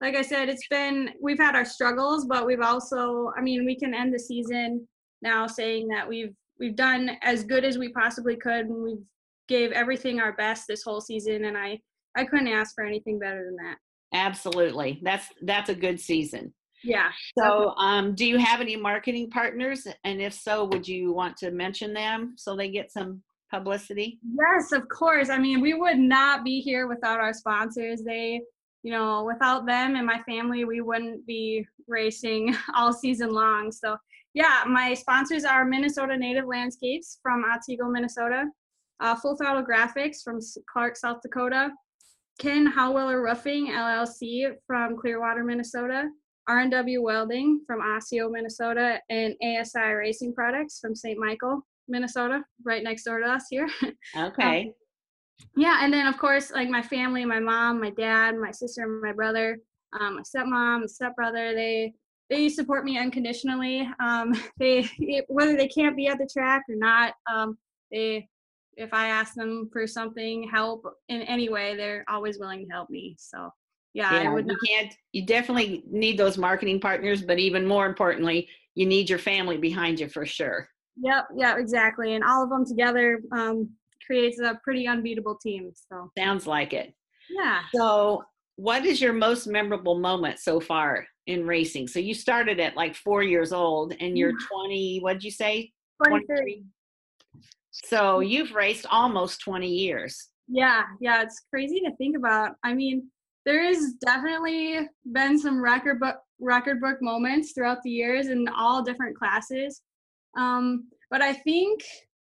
like 0.00 0.16
I 0.16 0.22
said, 0.22 0.48
it's 0.48 0.68
been 0.68 1.10
we've 1.20 1.38
had 1.38 1.54
our 1.54 1.64
struggles, 1.64 2.26
but 2.26 2.46
we've 2.46 2.60
also 2.60 3.32
I 3.36 3.40
mean 3.40 3.64
we 3.64 3.76
can 3.76 3.94
end 3.94 4.14
the 4.14 4.18
season 4.18 4.86
now 5.22 5.46
saying 5.46 5.88
that 5.88 6.08
we've 6.08 6.34
we've 6.58 6.76
done 6.76 7.16
as 7.22 7.44
good 7.44 7.64
as 7.64 7.78
we 7.78 7.88
possibly 7.92 8.36
could 8.36 8.66
and 8.66 8.82
we've 8.82 9.04
gave 9.48 9.72
everything 9.72 10.20
our 10.20 10.32
best 10.32 10.66
this 10.66 10.82
whole 10.82 11.00
season 11.00 11.46
and 11.46 11.56
I 11.56 11.78
I 12.16 12.24
couldn't 12.24 12.48
ask 12.48 12.74
for 12.74 12.84
anything 12.84 13.18
better 13.18 13.44
than 13.44 13.56
that. 13.56 13.76
Absolutely. 14.14 15.00
That's 15.02 15.26
that's 15.42 15.68
a 15.68 15.74
good 15.74 16.00
season. 16.00 16.54
Yeah. 16.84 17.10
So, 17.38 17.74
um, 17.76 18.14
do 18.14 18.26
you 18.26 18.38
have 18.38 18.60
any 18.60 18.76
marketing 18.76 19.30
partners? 19.30 19.86
And 20.04 20.20
if 20.20 20.34
so, 20.34 20.64
would 20.66 20.86
you 20.86 21.12
want 21.12 21.36
to 21.38 21.50
mention 21.50 21.94
them 21.94 22.34
so 22.36 22.54
they 22.54 22.68
get 22.68 22.92
some 22.92 23.22
publicity? 23.50 24.18
Yes, 24.22 24.72
of 24.72 24.88
course. 24.88 25.30
I 25.30 25.38
mean, 25.38 25.60
we 25.60 25.74
would 25.74 25.98
not 25.98 26.44
be 26.44 26.60
here 26.60 26.86
without 26.86 27.20
our 27.20 27.32
sponsors. 27.32 28.02
They, 28.02 28.42
you 28.82 28.92
know, 28.92 29.24
without 29.24 29.66
them 29.66 29.96
and 29.96 30.06
my 30.06 30.20
family, 30.28 30.64
we 30.64 30.82
wouldn't 30.82 31.26
be 31.26 31.66
racing 31.88 32.54
all 32.76 32.92
season 32.92 33.30
long. 33.30 33.72
So, 33.72 33.96
yeah, 34.34 34.64
my 34.66 34.94
sponsors 34.94 35.44
are 35.44 35.64
Minnesota 35.64 36.16
Native 36.16 36.46
Landscapes 36.46 37.18
from 37.22 37.44
Otsego, 37.44 37.88
Minnesota, 37.88 38.44
uh, 39.00 39.14
Full 39.16 39.36
Throttle 39.36 39.64
Graphics 39.64 40.22
from 40.22 40.38
Clark, 40.70 40.96
South 40.96 41.18
Dakota, 41.22 41.70
Ken 42.38 42.70
Howweller 42.70 43.22
Roofing 43.22 43.68
LLC 43.68 44.52
from 44.66 44.96
Clearwater, 44.96 45.44
Minnesota, 45.44 46.08
R&W 46.48 47.02
Welding 47.02 47.60
from 47.66 47.80
Osseo, 47.80 48.28
Minnesota, 48.28 49.00
and 49.08 49.34
ASI 49.42 49.80
Racing 49.80 50.34
Products 50.34 50.78
from 50.80 50.94
St. 50.94 51.18
Michael, 51.18 51.62
Minnesota, 51.88 52.42
right 52.64 52.82
next 52.82 53.04
door 53.04 53.20
to 53.20 53.26
us 53.26 53.46
here. 53.50 53.68
Okay. 54.16 54.66
Um, 54.66 54.74
yeah, 55.56 55.80
and 55.82 55.92
then 55.92 56.06
of 56.06 56.16
course, 56.18 56.50
like 56.52 56.68
my 56.68 56.82
family, 56.82 57.24
my 57.24 57.40
mom, 57.40 57.80
my 57.80 57.90
dad, 57.90 58.36
my 58.36 58.50
sister, 58.50 58.86
my 58.86 59.12
brother, 59.12 59.58
um, 59.98 60.16
my 60.16 60.22
stepmom, 60.22 60.80
my 60.80 60.86
stepbrother, 60.86 61.54
they 61.54 61.92
they 62.30 62.48
support 62.48 62.84
me 62.84 62.98
unconditionally. 62.98 63.88
Um, 64.00 64.32
they 64.58 64.88
whether 65.28 65.56
they 65.56 65.68
can't 65.68 65.96
be 65.96 66.06
at 66.06 66.18
the 66.18 66.28
track 66.32 66.62
or 66.68 66.76
not, 66.76 67.14
um, 67.32 67.58
they 67.90 68.28
if 68.76 68.92
I 68.92 69.08
ask 69.08 69.34
them 69.34 69.68
for 69.72 69.86
something, 69.86 70.48
help 70.48 70.84
in 71.08 71.22
any 71.22 71.48
way, 71.48 71.76
they're 71.76 72.04
always 72.08 72.38
willing 72.38 72.66
to 72.66 72.72
help 72.72 72.90
me. 72.90 73.16
So 73.18 73.50
yeah, 73.92 74.22
yeah 74.22 74.30
I 74.30 74.34
would 74.34 74.46
you 74.46 74.58
can't 74.66 74.92
you 75.12 75.24
definitely 75.24 75.84
need 75.90 76.18
those 76.18 76.38
marketing 76.38 76.80
partners, 76.80 77.22
but 77.22 77.38
even 77.38 77.66
more 77.66 77.86
importantly, 77.86 78.48
you 78.74 78.86
need 78.86 79.08
your 79.08 79.18
family 79.18 79.56
behind 79.56 80.00
you 80.00 80.08
for 80.08 80.26
sure. 80.26 80.68
Yep, 80.96 81.28
yeah, 81.36 81.58
exactly. 81.58 82.14
And 82.14 82.24
all 82.24 82.44
of 82.44 82.50
them 82.50 82.64
together 82.64 83.20
um, 83.32 83.70
creates 84.06 84.38
a 84.40 84.60
pretty 84.62 84.86
unbeatable 84.86 85.36
team. 85.36 85.72
So 85.74 86.10
sounds 86.16 86.46
like 86.46 86.72
it. 86.72 86.94
Yeah. 87.30 87.62
So 87.74 88.24
what 88.56 88.84
is 88.84 89.00
your 89.00 89.12
most 89.12 89.46
memorable 89.46 89.98
moment 89.98 90.38
so 90.38 90.60
far 90.60 91.06
in 91.26 91.46
racing? 91.46 91.88
So 91.88 91.98
you 91.98 92.14
started 92.14 92.60
at 92.60 92.76
like 92.76 92.94
four 92.94 93.22
years 93.22 93.52
old 93.52 93.94
and 94.00 94.16
you're 94.16 94.32
20, 94.32 95.00
what'd 95.00 95.24
you 95.24 95.30
say? 95.30 95.72
23. 96.04 96.64
So 97.84 98.20
you've 98.20 98.52
raced 98.52 98.86
almost 98.90 99.40
20 99.40 99.68
years. 99.68 100.28
Yeah, 100.48 100.82
yeah, 101.00 101.22
it's 101.22 101.42
crazy 101.50 101.80
to 101.80 101.94
think 101.96 102.16
about. 102.16 102.52
I 102.62 102.74
mean, 102.74 103.10
there 103.44 103.64
has 103.64 103.94
definitely 103.94 104.88
been 105.12 105.38
some 105.38 105.60
record 105.60 106.00
book 106.00 106.16
record 106.40 106.80
book 106.80 107.00
moments 107.00 107.52
throughout 107.52 107.82
the 107.82 107.90
years 107.90 108.28
in 108.28 108.48
all 108.48 108.82
different 108.82 109.16
classes. 109.16 109.82
Um, 110.36 110.88
but 111.10 111.22
I 111.22 111.32
think 111.32 111.82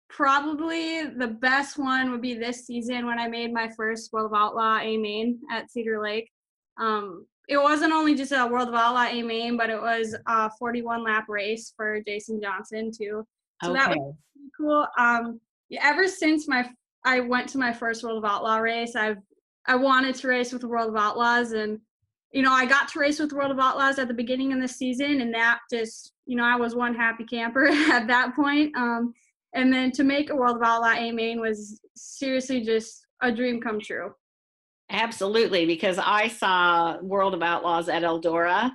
probably 0.09 1.07
the 1.07 1.29
best 1.29 1.79
one 1.79 2.11
would 2.11 2.23
be 2.23 2.35
this 2.35 2.67
season 2.67 3.07
when 3.07 3.19
I 3.19 3.29
made 3.29 3.53
my 3.53 3.71
first 3.77 4.13
World 4.13 4.33
of 4.33 4.39
Outlaw 4.39 4.79
A 4.79 4.97
main 4.97 5.39
at 5.51 5.71
Cedar 5.71 6.03
Lake. 6.03 6.31
Um, 6.79 7.27
it 7.49 7.57
wasn't 7.57 7.93
only 7.93 8.15
just 8.15 8.33
a 8.33 8.47
World 8.47 8.69
of 8.69 8.75
Outlaw 8.75 9.07
A 9.07 9.23
main, 9.23 9.57
but 9.57 9.71
it 9.71 9.81
was 9.81 10.17
a 10.27 10.51
41 10.59 11.03
lap 11.05 11.27
race 11.29 11.73
for 11.77 12.01
Jason 12.07 12.41
Johnson 12.43 12.91
too. 12.97 13.27
So 13.63 13.71
okay. 13.71 13.79
that 13.79 13.97
was 13.97 14.15
cool. 14.57 14.87
Um, 14.99 15.41
ever 15.81 16.09
since 16.09 16.49
my 16.49 16.69
I 17.05 17.21
went 17.21 17.49
to 17.51 17.59
my 17.59 17.73
first 17.73 18.03
World 18.03 18.19
of 18.23 18.31
Outlaw 18.31 18.59
race, 18.59 18.97
I've 18.97 19.19
I 19.67 19.77
wanted 19.77 20.15
to 20.17 20.29
race 20.29 20.53
with 20.53 20.63
the 20.63 20.69
World 20.69 20.91
of 20.91 20.97
Outlaws, 20.97 21.53
and 21.53 21.79
you 22.33 22.43
know 22.43 22.53
I 22.53 22.67
got 22.67 22.89
to 22.89 22.99
race 22.99 23.19
with 23.19 23.31
the 23.31 23.37
World 23.37 23.51
of 23.51 23.59
Outlaws 23.59 23.99
at 23.99 24.09
the 24.09 24.15
beginning 24.15 24.53
of 24.53 24.61
the 24.61 24.69
season, 24.69 25.21
and 25.21 25.33
that 25.35 25.61
just 25.71 26.13
you 26.27 26.37
know 26.37 26.45
I 26.45 26.57
was 26.57 26.75
one 26.75 26.95
happy 26.95 27.25
camper 27.25 27.67
at 27.93 28.07
that 28.07 28.35
point. 28.35 28.77
Um, 28.77 29.13
and 29.55 29.73
then 29.73 29.91
to 29.93 30.05
make 30.05 30.31
a 30.31 30.37
World 30.37 30.57
of 30.57 30.63
Outlaw 30.63 30.93
A 30.93 31.11
main 31.11 31.41
was 31.41 31.81
seriously 31.97 32.63
just 32.63 33.05
a 33.21 33.33
dream 33.33 33.61
come 33.61 33.81
true. 33.81 34.13
Absolutely, 34.91 35.67
because 35.67 35.99
I 35.99 36.29
saw 36.29 36.99
World 37.01 37.35
of 37.35 37.43
Outlaws 37.43 37.89
at 37.89 38.03
Eldora, 38.03 38.73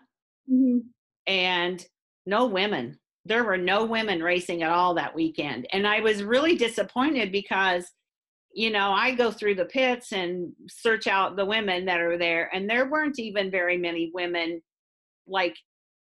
mm-hmm. 0.49 0.79
and 1.27 1.85
no 2.25 2.45
women 2.47 2.97
there 3.25 3.44
were 3.44 3.58
no 3.58 3.86
women 3.86 4.22
racing 4.22 4.62
at 4.62 4.72
all 4.72 4.94
that 4.94 5.15
weekend. 5.15 5.67
And 5.74 5.88
I 5.88 6.00
was 6.00 6.24
really 6.24 6.55
disappointed 6.55 7.32
because, 7.32 7.91
you 8.53 8.70
know, 8.70 8.91
I 8.91 9.15
go 9.15 9.32
through 9.32 9.55
the 9.55 9.65
pits 9.65 10.13
and 10.13 10.53
search 10.70 11.08
out 11.08 11.36
the 11.36 11.46
women 11.46 11.86
that 11.86 12.00
are 12.00 12.17
there, 12.17 12.50
and 12.53 12.70
there 12.70 12.89
weren't 12.89 13.20
even 13.20 13.50
very 13.51 13.77
many 13.77 14.12
women 14.13 14.62
like 15.27 15.55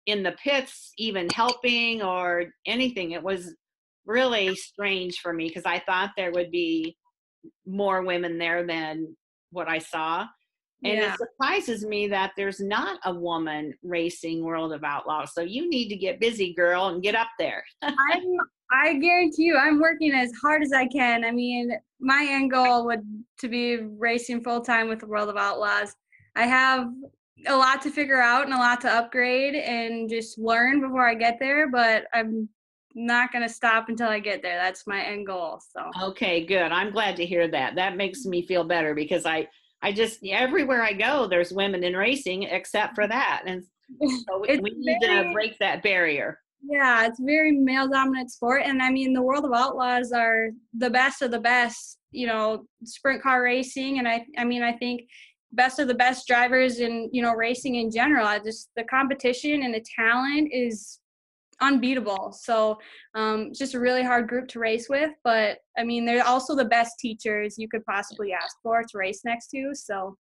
in 0.05 0.21
the 0.21 0.33
pits, 0.33 0.91
even 0.97 1.27
helping 1.29 2.03
or 2.03 2.45
anything. 2.67 3.11
It 3.11 3.23
was 3.23 3.55
really 4.05 4.55
strange 4.55 5.17
for 5.19 5.33
me 5.33 5.47
because 5.47 5.65
I 5.65 5.79
thought 5.79 6.11
there 6.15 6.31
would 6.31 6.51
be 6.51 6.95
more 7.65 8.03
women 8.03 8.37
there 8.37 8.65
than 8.65 9.15
what 9.51 9.67
I 9.67 9.79
saw. 9.79 10.25
And 10.83 10.97
yeah. 10.97 11.13
it 11.13 11.17
surprises 11.17 11.85
me 11.85 12.07
that 12.09 12.33
there's 12.35 12.59
not 12.59 12.99
a 13.05 13.13
woman 13.13 13.73
racing 13.81 14.43
World 14.43 14.73
of 14.73 14.83
Outlaws. 14.83 15.33
So 15.33 15.41
you 15.41 15.69
need 15.69 15.89
to 15.89 15.95
get 15.95 16.19
busy, 16.19 16.53
girl, 16.53 16.87
and 16.87 17.01
get 17.01 17.15
up 17.15 17.29
there. 17.39 17.63
I'm, 17.81 18.37
I 18.71 18.93
guarantee 18.95 19.43
you, 19.43 19.57
I'm 19.57 19.79
working 19.79 20.11
as 20.13 20.31
hard 20.41 20.61
as 20.61 20.73
I 20.73 20.87
can. 20.87 21.23
I 21.23 21.31
mean, 21.31 21.71
my 21.99 22.27
end 22.29 22.51
goal 22.51 22.85
would 22.85 23.01
to 23.39 23.47
be 23.47 23.77
racing 23.77 24.43
full 24.43 24.61
time 24.61 24.89
with 24.89 24.99
the 24.99 25.07
World 25.07 25.29
of 25.29 25.37
Outlaws. 25.37 25.95
I 26.35 26.45
have 26.45 26.87
a 27.47 27.55
lot 27.55 27.81
to 27.83 27.91
figure 27.91 28.21
out 28.21 28.45
and 28.45 28.53
a 28.53 28.57
lot 28.57 28.81
to 28.81 28.91
upgrade 28.91 29.55
and 29.55 30.09
just 30.09 30.37
learn 30.37 30.81
before 30.81 31.07
I 31.07 31.15
get 31.15 31.37
there, 31.39 31.69
but 31.69 32.05
I'm 32.13 32.49
not 32.95 33.31
going 33.31 33.45
to 33.45 33.53
stop 33.53 33.89
until 33.89 34.07
I 34.07 34.19
get 34.19 34.41
there. 34.41 34.57
That's 34.57 34.87
my 34.87 35.03
end 35.03 35.27
goal. 35.27 35.61
So 35.73 36.09
Okay, 36.09 36.45
good. 36.45 36.71
I'm 36.71 36.91
glad 36.91 37.15
to 37.17 37.25
hear 37.25 37.47
that. 37.49 37.75
That 37.75 37.97
makes 37.97 38.25
me 38.25 38.45
feel 38.45 38.63
better 38.63 38.95
because 38.95 39.25
I 39.25 39.47
I 39.85 39.91
just 39.91 40.25
everywhere 40.25 40.81
I 40.81 40.93
go, 40.93 41.27
there's 41.27 41.53
women 41.53 41.83
in 41.83 41.95
racing 41.95 42.43
except 42.43 42.95
for 42.95 43.07
that, 43.07 43.43
and 43.45 43.63
so 44.01 44.39
we, 44.41 44.57
we 44.57 44.71
need 44.77 44.97
very, 44.99 45.27
to 45.27 45.31
break 45.31 45.59
that 45.59 45.83
barrier. 45.83 46.39
Yeah, 46.67 47.05
it's 47.05 47.19
very 47.19 47.51
male 47.51 47.87
dominant 47.87 48.31
sport, 48.31 48.63
and 48.65 48.81
I 48.81 48.89
mean 48.89 49.13
the 49.13 49.21
World 49.21 49.45
of 49.45 49.51
Outlaws 49.53 50.11
are 50.11 50.49
the 50.75 50.89
best 50.89 51.21
of 51.21 51.29
the 51.29 51.39
best. 51.39 51.99
You 52.09 52.25
know, 52.25 52.65
sprint 52.83 53.21
car 53.21 53.43
racing, 53.43 53.99
and 53.99 54.07
I 54.07 54.25
I 54.39 54.43
mean 54.43 54.63
I 54.63 54.73
think 54.73 55.01
best 55.51 55.77
of 55.77 55.87
the 55.87 55.93
best 55.93 56.25
drivers 56.25 56.79
in 56.79 57.07
you 57.13 57.21
know 57.21 57.33
racing 57.35 57.75
in 57.75 57.91
general. 57.91 58.25
I 58.25 58.39
just 58.39 58.71
the 58.75 58.85
competition 58.85 59.61
and 59.61 59.71
the 59.71 59.85
talent 59.95 60.49
is 60.51 60.99
unbeatable. 61.61 62.33
So 62.37 62.77
um, 63.13 63.51
just 63.53 63.73
a 63.73 63.79
really 63.79 64.03
hard 64.03 64.27
group 64.27 64.47
to 64.49 64.59
race 64.59 64.87
with. 64.89 65.11
But 65.23 65.59
I 65.77 65.83
mean, 65.83 66.05
they're 66.05 66.25
also 66.25 66.55
the 66.55 66.65
best 66.65 66.99
teachers 66.99 67.55
you 67.57 67.67
could 67.67 67.85
possibly 67.85 68.33
ask 68.33 68.57
for 68.61 68.81
to 68.81 68.97
race 68.97 69.21
next 69.25 69.47
to. 69.49 69.71
So 69.73 70.17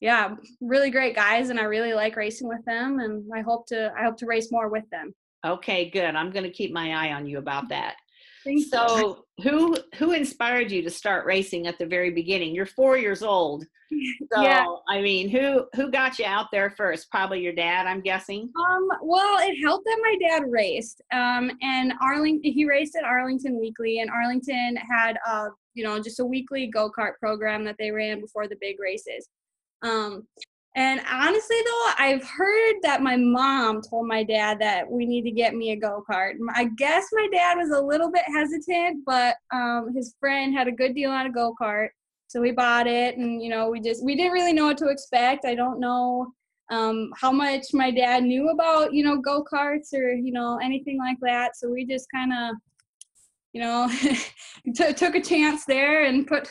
yeah, 0.00 0.36
really 0.60 0.90
great 0.90 1.16
guys, 1.16 1.50
and 1.50 1.58
I 1.58 1.64
really 1.64 1.92
like 1.92 2.14
racing 2.14 2.48
with 2.48 2.64
them. 2.66 3.00
And 3.00 3.24
I 3.34 3.40
hope 3.40 3.66
to 3.68 3.92
I 3.98 4.04
hope 4.04 4.16
to 4.18 4.26
race 4.26 4.52
more 4.52 4.68
with 4.68 4.88
them. 4.90 5.12
Okay, 5.44 5.90
good. 5.90 6.14
I'm 6.14 6.30
going 6.30 6.44
to 6.44 6.50
keep 6.50 6.72
my 6.72 6.92
eye 6.92 7.12
on 7.12 7.26
you 7.26 7.38
about 7.38 7.68
that. 7.68 7.96
Thank 8.44 8.66
so 8.66 9.24
who 9.42 9.76
who 9.96 10.12
inspired 10.12 10.70
you 10.70 10.82
to 10.82 10.90
start 10.90 11.26
racing 11.26 11.66
at 11.66 11.78
the 11.78 11.86
very 11.86 12.10
beginning? 12.10 12.54
You're 12.54 12.66
four 12.66 12.96
years 12.96 13.22
old. 13.22 13.64
So 14.30 14.42
yeah. 14.42 14.66
i 14.90 15.00
mean 15.00 15.30
who 15.30 15.64
who 15.74 15.90
got 15.90 16.18
you 16.18 16.26
out 16.26 16.48
there 16.52 16.68
first? 16.68 17.10
Probably 17.10 17.40
your 17.40 17.54
dad 17.54 17.86
i'm 17.86 18.02
guessing. 18.02 18.50
Um 18.60 18.86
well 19.02 19.38
it 19.38 19.56
helped 19.64 19.86
that 19.86 19.98
my 20.02 20.28
dad 20.28 20.42
raced 20.46 21.00
um 21.10 21.50
and 21.62 21.94
arlington 22.02 22.52
he 22.52 22.66
raced 22.66 22.96
at 22.96 23.04
arlington 23.04 23.58
weekly 23.58 24.00
and 24.00 24.10
arlington 24.10 24.76
had 24.76 25.16
uh 25.26 25.48
you 25.78 25.84
know, 25.84 26.00
just 26.00 26.18
a 26.18 26.24
weekly 26.24 26.66
go 26.66 26.90
kart 26.90 27.12
program 27.20 27.64
that 27.64 27.76
they 27.78 27.92
ran 27.92 28.20
before 28.20 28.48
the 28.48 28.56
big 28.60 28.80
races. 28.80 29.28
Um, 29.82 30.26
and 30.78 31.00
honestly, 31.10 31.56
though, 31.66 31.90
I've 31.98 32.22
heard 32.22 32.76
that 32.82 33.02
my 33.02 33.16
mom 33.16 33.82
told 33.82 34.06
my 34.06 34.22
dad 34.22 34.60
that 34.60 34.88
we 34.88 35.06
need 35.06 35.22
to 35.22 35.32
get 35.32 35.56
me 35.56 35.72
a 35.72 35.76
go 35.76 36.04
kart. 36.08 36.34
I 36.54 36.66
guess 36.76 37.08
my 37.10 37.26
dad 37.32 37.56
was 37.56 37.70
a 37.70 37.80
little 37.80 38.12
bit 38.12 38.22
hesitant, 38.32 39.04
but 39.04 39.34
um, 39.52 39.92
his 39.92 40.14
friend 40.20 40.54
had 40.54 40.68
a 40.68 40.72
good 40.72 40.94
deal 40.94 41.10
on 41.10 41.26
a 41.26 41.32
go 41.32 41.52
kart, 41.60 41.88
so 42.28 42.40
we 42.40 42.52
bought 42.52 42.86
it. 42.86 43.16
And 43.16 43.42
you 43.42 43.48
know, 43.48 43.68
we 43.68 43.80
just 43.80 44.04
we 44.04 44.14
didn't 44.14 44.30
really 44.30 44.52
know 44.52 44.66
what 44.66 44.78
to 44.78 44.86
expect. 44.86 45.44
I 45.44 45.56
don't 45.56 45.80
know 45.80 46.32
um, 46.70 47.10
how 47.16 47.32
much 47.32 47.64
my 47.72 47.90
dad 47.90 48.22
knew 48.22 48.50
about 48.50 48.92
you 48.92 49.02
know 49.02 49.16
go 49.16 49.42
karts 49.52 49.92
or 49.92 50.12
you 50.12 50.30
know 50.30 50.60
anything 50.62 50.96
like 50.96 51.18
that. 51.22 51.56
So 51.56 51.68
we 51.68 51.86
just 51.86 52.06
kind 52.14 52.32
of 52.32 52.54
you 53.52 53.62
know 53.62 53.90
t- 54.76 54.92
took 54.92 55.16
a 55.16 55.20
chance 55.20 55.64
there 55.64 56.04
and 56.04 56.24
put 56.24 56.48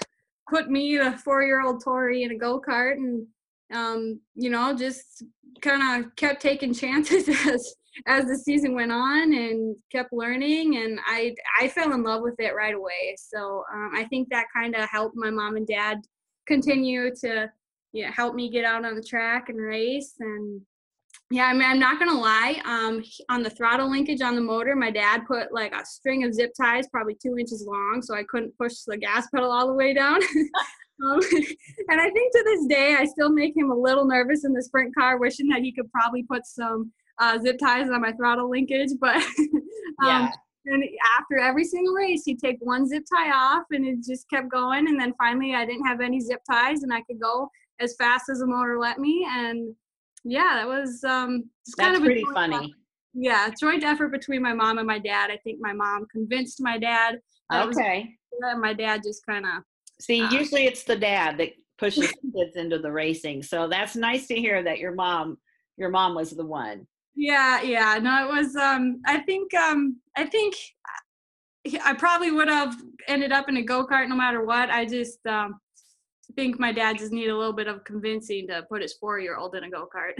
put 0.49 0.69
me 0.69 0.97
the 0.97 1.13
four 1.23 1.43
year 1.43 1.61
old 1.61 1.81
Tori 1.81 2.23
in 2.23 2.31
a 2.31 2.37
go 2.37 2.59
kart 2.59 2.95
and 2.95 3.25
um, 3.73 4.19
you 4.35 4.49
know, 4.49 4.75
just 4.75 5.23
kind 5.61 6.05
of 6.05 6.15
kept 6.15 6.41
taking 6.41 6.73
chances 6.73 7.27
as 7.47 7.75
as 8.05 8.25
the 8.25 8.37
season 8.37 8.75
went 8.75 8.91
on 8.91 9.33
and 9.33 9.75
kept 9.91 10.13
learning 10.13 10.77
and 10.77 10.99
I 11.07 11.33
I 11.59 11.67
fell 11.67 11.93
in 11.93 12.03
love 12.03 12.21
with 12.21 12.39
it 12.39 12.55
right 12.55 12.75
away. 12.75 13.15
So 13.17 13.63
um, 13.73 13.91
I 13.95 14.05
think 14.05 14.29
that 14.29 14.45
kind 14.55 14.75
of 14.75 14.87
helped 14.89 15.15
my 15.15 15.31
mom 15.31 15.55
and 15.55 15.67
dad 15.67 15.99
continue 16.47 17.13
to 17.23 17.51
yeah 17.93 18.11
help 18.11 18.35
me 18.35 18.49
get 18.49 18.65
out 18.65 18.85
on 18.85 18.95
the 18.95 19.03
track 19.03 19.49
and 19.49 19.59
race 19.59 20.13
and 20.19 20.61
yeah 21.31 21.45
I 21.45 21.53
mean 21.53 21.63
I'm 21.63 21.79
not 21.79 21.99
gonna 21.99 22.19
lie 22.19 22.61
um 22.65 23.03
on 23.29 23.43
the 23.43 23.49
throttle 23.49 23.89
linkage 23.89 24.21
on 24.21 24.35
the 24.35 24.41
motor 24.41 24.75
my 24.75 24.91
dad 24.91 25.21
put 25.27 25.51
like 25.51 25.73
a 25.73 25.85
string 25.85 26.23
of 26.23 26.33
zip 26.33 26.51
ties 26.59 26.87
probably 26.87 27.15
two 27.15 27.37
inches 27.37 27.65
long 27.67 28.01
so 28.01 28.15
I 28.15 28.23
couldn't 28.23 28.57
push 28.57 28.73
the 28.85 28.97
gas 28.97 29.27
pedal 29.33 29.51
all 29.51 29.67
the 29.67 29.73
way 29.73 29.93
down 29.93 30.21
Um, 31.03 31.19
and 31.89 32.01
I 32.01 32.09
think 32.09 32.31
to 32.33 32.43
this 32.45 32.65
day, 32.67 32.95
I 32.97 33.05
still 33.05 33.29
make 33.29 33.55
him 33.55 33.71
a 33.71 33.75
little 33.75 34.05
nervous 34.05 34.45
in 34.45 34.53
the 34.53 34.61
sprint 34.61 34.95
car, 34.95 35.17
wishing 35.17 35.47
that 35.49 35.61
he 35.61 35.71
could 35.71 35.91
probably 35.91 36.23
put 36.23 36.45
some 36.45 36.91
uh, 37.19 37.37
zip 37.39 37.57
ties 37.59 37.89
on 37.89 38.01
my 38.01 38.11
throttle 38.13 38.49
linkage. 38.49 38.89
But 38.99 39.17
um, 39.17 39.23
yeah. 40.03 40.31
and 40.65 40.83
after 41.17 41.37
every 41.37 41.63
single 41.63 41.93
race, 41.93 42.23
he'd 42.25 42.39
take 42.39 42.57
one 42.59 42.87
zip 42.87 43.03
tie 43.13 43.31
off, 43.31 43.63
and 43.71 43.85
it 43.85 44.03
just 44.03 44.29
kept 44.29 44.49
going. 44.49 44.87
And 44.87 44.99
then 44.99 45.13
finally, 45.17 45.53
I 45.53 45.65
didn't 45.65 45.85
have 45.85 46.01
any 46.01 46.19
zip 46.19 46.41
ties, 46.49 46.83
and 46.83 46.93
I 46.93 47.01
could 47.01 47.19
go 47.19 47.49
as 47.79 47.95
fast 47.97 48.29
as 48.29 48.39
the 48.39 48.47
motor 48.47 48.79
let 48.79 48.99
me. 48.99 49.27
And 49.29 49.75
yeah, 50.27 50.55
that 50.55 50.67
was 50.67 51.03
um, 51.03 51.49
kind 51.79 51.95
of 51.95 52.03
pretty 52.03 52.25
funny. 52.33 52.55
Effort. 52.55 52.69
Yeah, 53.13 53.49
joint 53.59 53.83
effort 53.83 54.09
between 54.09 54.41
my 54.41 54.53
mom 54.53 54.77
and 54.77 54.85
my 54.85 54.99
dad. 54.99 55.31
I 55.31 55.37
think 55.37 55.59
my 55.59 55.73
mom 55.73 56.05
convinced 56.11 56.61
my 56.61 56.77
dad. 56.77 57.19
Okay. 57.51 58.13
Was, 58.31 58.57
my 58.59 58.73
dad 58.73 59.01
just 59.03 59.25
kind 59.25 59.45
of 59.45 59.63
See, 59.99 60.21
uh, 60.21 60.29
usually 60.29 60.65
it's 60.65 60.83
the 60.83 60.95
dad 60.95 61.37
that 61.37 61.53
pushes 61.77 62.11
kids 62.35 62.55
into 62.55 62.79
the 62.79 62.91
racing. 62.91 63.41
So 63.43 63.67
that's 63.67 63.95
nice 63.95 64.27
to 64.27 64.35
hear 64.35 64.61
that 64.63 64.79
your 64.79 64.93
mom, 64.93 65.37
your 65.77 65.89
mom 65.89 66.13
was 66.13 66.31
the 66.31 66.45
one. 66.45 66.85
Yeah, 67.15 67.61
yeah. 67.61 67.97
No, 67.99 68.27
it 68.27 68.31
was. 68.31 68.55
Um, 68.55 69.01
I 69.05 69.19
think. 69.19 69.53
Um, 69.53 69.97
I 70.15 70.25
think. 70.25 70.55
I 71.83 71.93
probably 71.93 72.31
would 72.31 72.47
have 72.47 72.75
ended 73.07 73.33
up 73.33 73.49
in 73.49 73.57
a 73.57 73.61
go 73.61 73.85
kart 73.85 74.07
no 74.07 74.15
matter 74.15 74.45
what. 74.45 74.69
I 74.69 74.85
just 74.85 75.25
um, 75.25 75.59
think 76.35 76.59
my 76.59 76.71
dad 76.71 76.97
just 76.97 77.11
needed 77.11 77.31
a 77.31 77.37
little 77.37 77.53
bit 77.53 77.67
of 77.67 77.83
convincing 77.83 78.47
to 78.47 78.63
put 78.69 78.81
his 78.81 78.93
four 78.93 79.19
year 79.19 79.37
old 79.37 79.55
in 79.55 79.63
a 79.63 79.69
go 79.69 79.87
kart. 79.93 80.13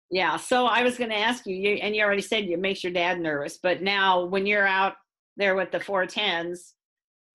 yeah. 0.10 0.36
So 0.36 0.66
I 0.66 0.82
was 0.82 0.98
going 0.98 1.10
to 1.10 1.18
ask 1.18 1.46
you, 1.46 1.54
you, 1.54 1.70
and 1.76 1.94
you 1.94 2.02
already 2.02 2.22
said 2.22 2.44
it 2.44 2.58
makes 2.58 2.82
your 2.82 2.92
dad 2.92 3.20
nervous. 3.20 3.58
But 3.62 3.82
now, 3.82 4.24
when 4.24 4.46
you're 4.46 4.66
out 4.66 4.94
there 5.36 5.54
with 5.54 5.70
the 5.70 5.80
four 5.80 6.06
tens, 6.06 6.74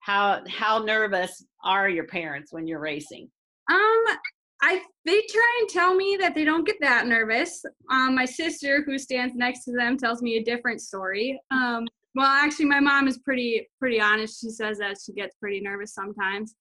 how 0.00 0.42
how 0.48 0.78
nervous 0.78 1.44
are 1.64 1.88
your 1.88 2.06
parents 2.06 2.52
when 2.52 2.66
you're 2.66 2.80
racing? 2.80 3.28
Um, 3.70 4.04
I 4.62 4.82
they 5.04 5.22
try 5.28 5.58
and 5.60 5.68
tell 5.68 5.94
me 5.94 6.16
that 6.20 6.34
they 6.34 6.44
don't 6.44 6.66
get 6.66 6.76
that 6.80 7.06
nervous. 7.06 7.62
Um, 7.90 8.14
my 8.14 8.24
sister, 8.24 8.82
who 8.84 8.98
stands 8.98 9.34
next 9.34 9.64
to 9.64 9.72
them, 9.72 9.96
tells 9.96 10.22
me 10.22 10.36
a 10.36 10.44
different 10.44 10.80
story. 10.80 11.40
Um, 11.50 11.86
well, 12.14 12.26
actually, 12.26 12.66
my 12.66 12.80
mom 12.80 13.06
is 13.06 13.18
pretty 13.18 13.68
pretty 13.78 14.00
honest. 14.00 14.40
She 14.40 14.50
says 14.50 14.78
that 14.78 14.96
she 15.04 15.12
gets 15.12 15.36
pretty 15.36 15.60
nervous 15.60 15.94
sometimes. 15.94 16.54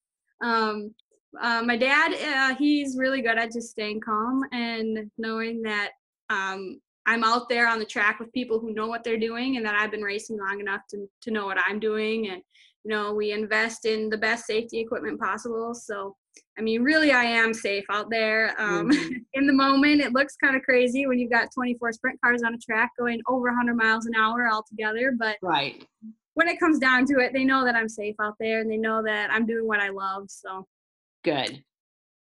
Um, 0.44 0.94
uh, 1.40 1.62
my 1.64 1.78
dad, 1.78 2.14
uh, 2.14 2.56
he's 2.56 2.98
really 2.98 3.22
good 3.22 3.38
at 3.38 3.52
just 3.52 3.70
staying 3.70 4.02
calm 4.02 4.44
and 4.52 5.12
knowing 5.18 5.62
that 5.64 5.92
um, 6.30 6.80
I'm 7.06 7.24
out 7.24 7.48
there 7.48 7.68
on 7.68 7.80
the 7.80 7.86
track 7.86 8.20
with 8.20 8.32
people 8.34 8.60
who 8.60 8.74
know 8.74 8.88
what 8.88 9.04
they're 9.04 9.18
doing 9.18 9.58
and 9.58 9.66
that 9.66 9.76
I've 9.76 9.92
been 9.92 10.02
racing 10.02 10.38
long 10.38 10.60
enough 10.60 10.82
to 10.90 11.08
to 11.22 11.32
know 11.32 11.46
what 11.46 11.58
I'm 11.66 11.80
doing 11.80 12.30
and 12.30 12.42
you 12.84 12.92
know 12.92 13.14
we 13.14 13.32
invest 13.32 13.86
in 13.86 14.10
the 14.10 14.18
best 14.18 14.46
safety 14.46 14.80
equipment 14.80 15.20
possible. 15.20 15.74
So 15.74 16.16
i 16.56 16.62
mean 16.62 16.84
really 16.84 17.12
i 17.12 17.24
am 17.24 17.52
safe 17.52 17.84
out 17.90 18.12
there 18.12 18.54
um, 18.60 18.90
mm-hmm. 18.90 19.14
in 19.34 19.48
the 19.48 19.54
moment. 19.54 20.02
It 20.02 20.14
looks 20.14 20.36
kind 20.36 20.56
of 20.56 20.64
crazy 20.64 21.08
when 21.08 21.18
you've 21.18 21.32
got 21.32 21.50
24 21.54 21.94
sprint 21.94 22.22
cars 22.22 22.44
on 22.44 22.54
a 22.54 22.58
track 22.58 22.92
going 23.00 23.22
over 23.28 23.48
100 23.48 23.76
miles 23.76 24.06
an 24.06 24.16
hour 24.16 24.48
all 24.48 24.64
together 24.68 25.14
but 25.18 25.38
right. 25.42 25.86
when 26.34 26.48
it 26.48 26.60
comes 26.60 26.78
down 26.78 27.06
to 27.06 27.20
it 27.20 27.34
they 27.34 27.44
know 27.44 27.64
that 27.64 27.76
i'm 27.76 27.90
safe 27.90 28.16
out 28.22 28.36
there 28.40 28.60
and 28.62 28.70
they 28.70 28.78
know 28.78 29.02
that 29.02 29.32
i'm 29.32 29.46
doing 29.46 29.68
what 29.68 29.80
i 29.80 29.90
love 29.90 30.26
so 30.28 30.66
good. 31.28 31.64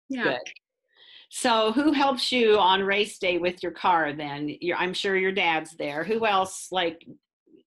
Yeah. 0.09 0.25
Good. 0.25 0.41
So 1.31 1.73
who 1.73 1.93
helps 1.93 2.31
you 2.31 2.59
on 2.59 2.83
race 2.83 3.19
day 3.19 3.39
with 3.39 3.63
your 3.63 3.73
car 3.73 4.13
then? 4.13 4.55
You're, 4.61 4.77
i'm 4.77 4.95
sure 4.95 5.17
your 5.17 5.33
dad's 5.33 5.75
there. 5.77 6.05
Who 6.05 6.27
else 6.27 6.69
like 6.71 7.05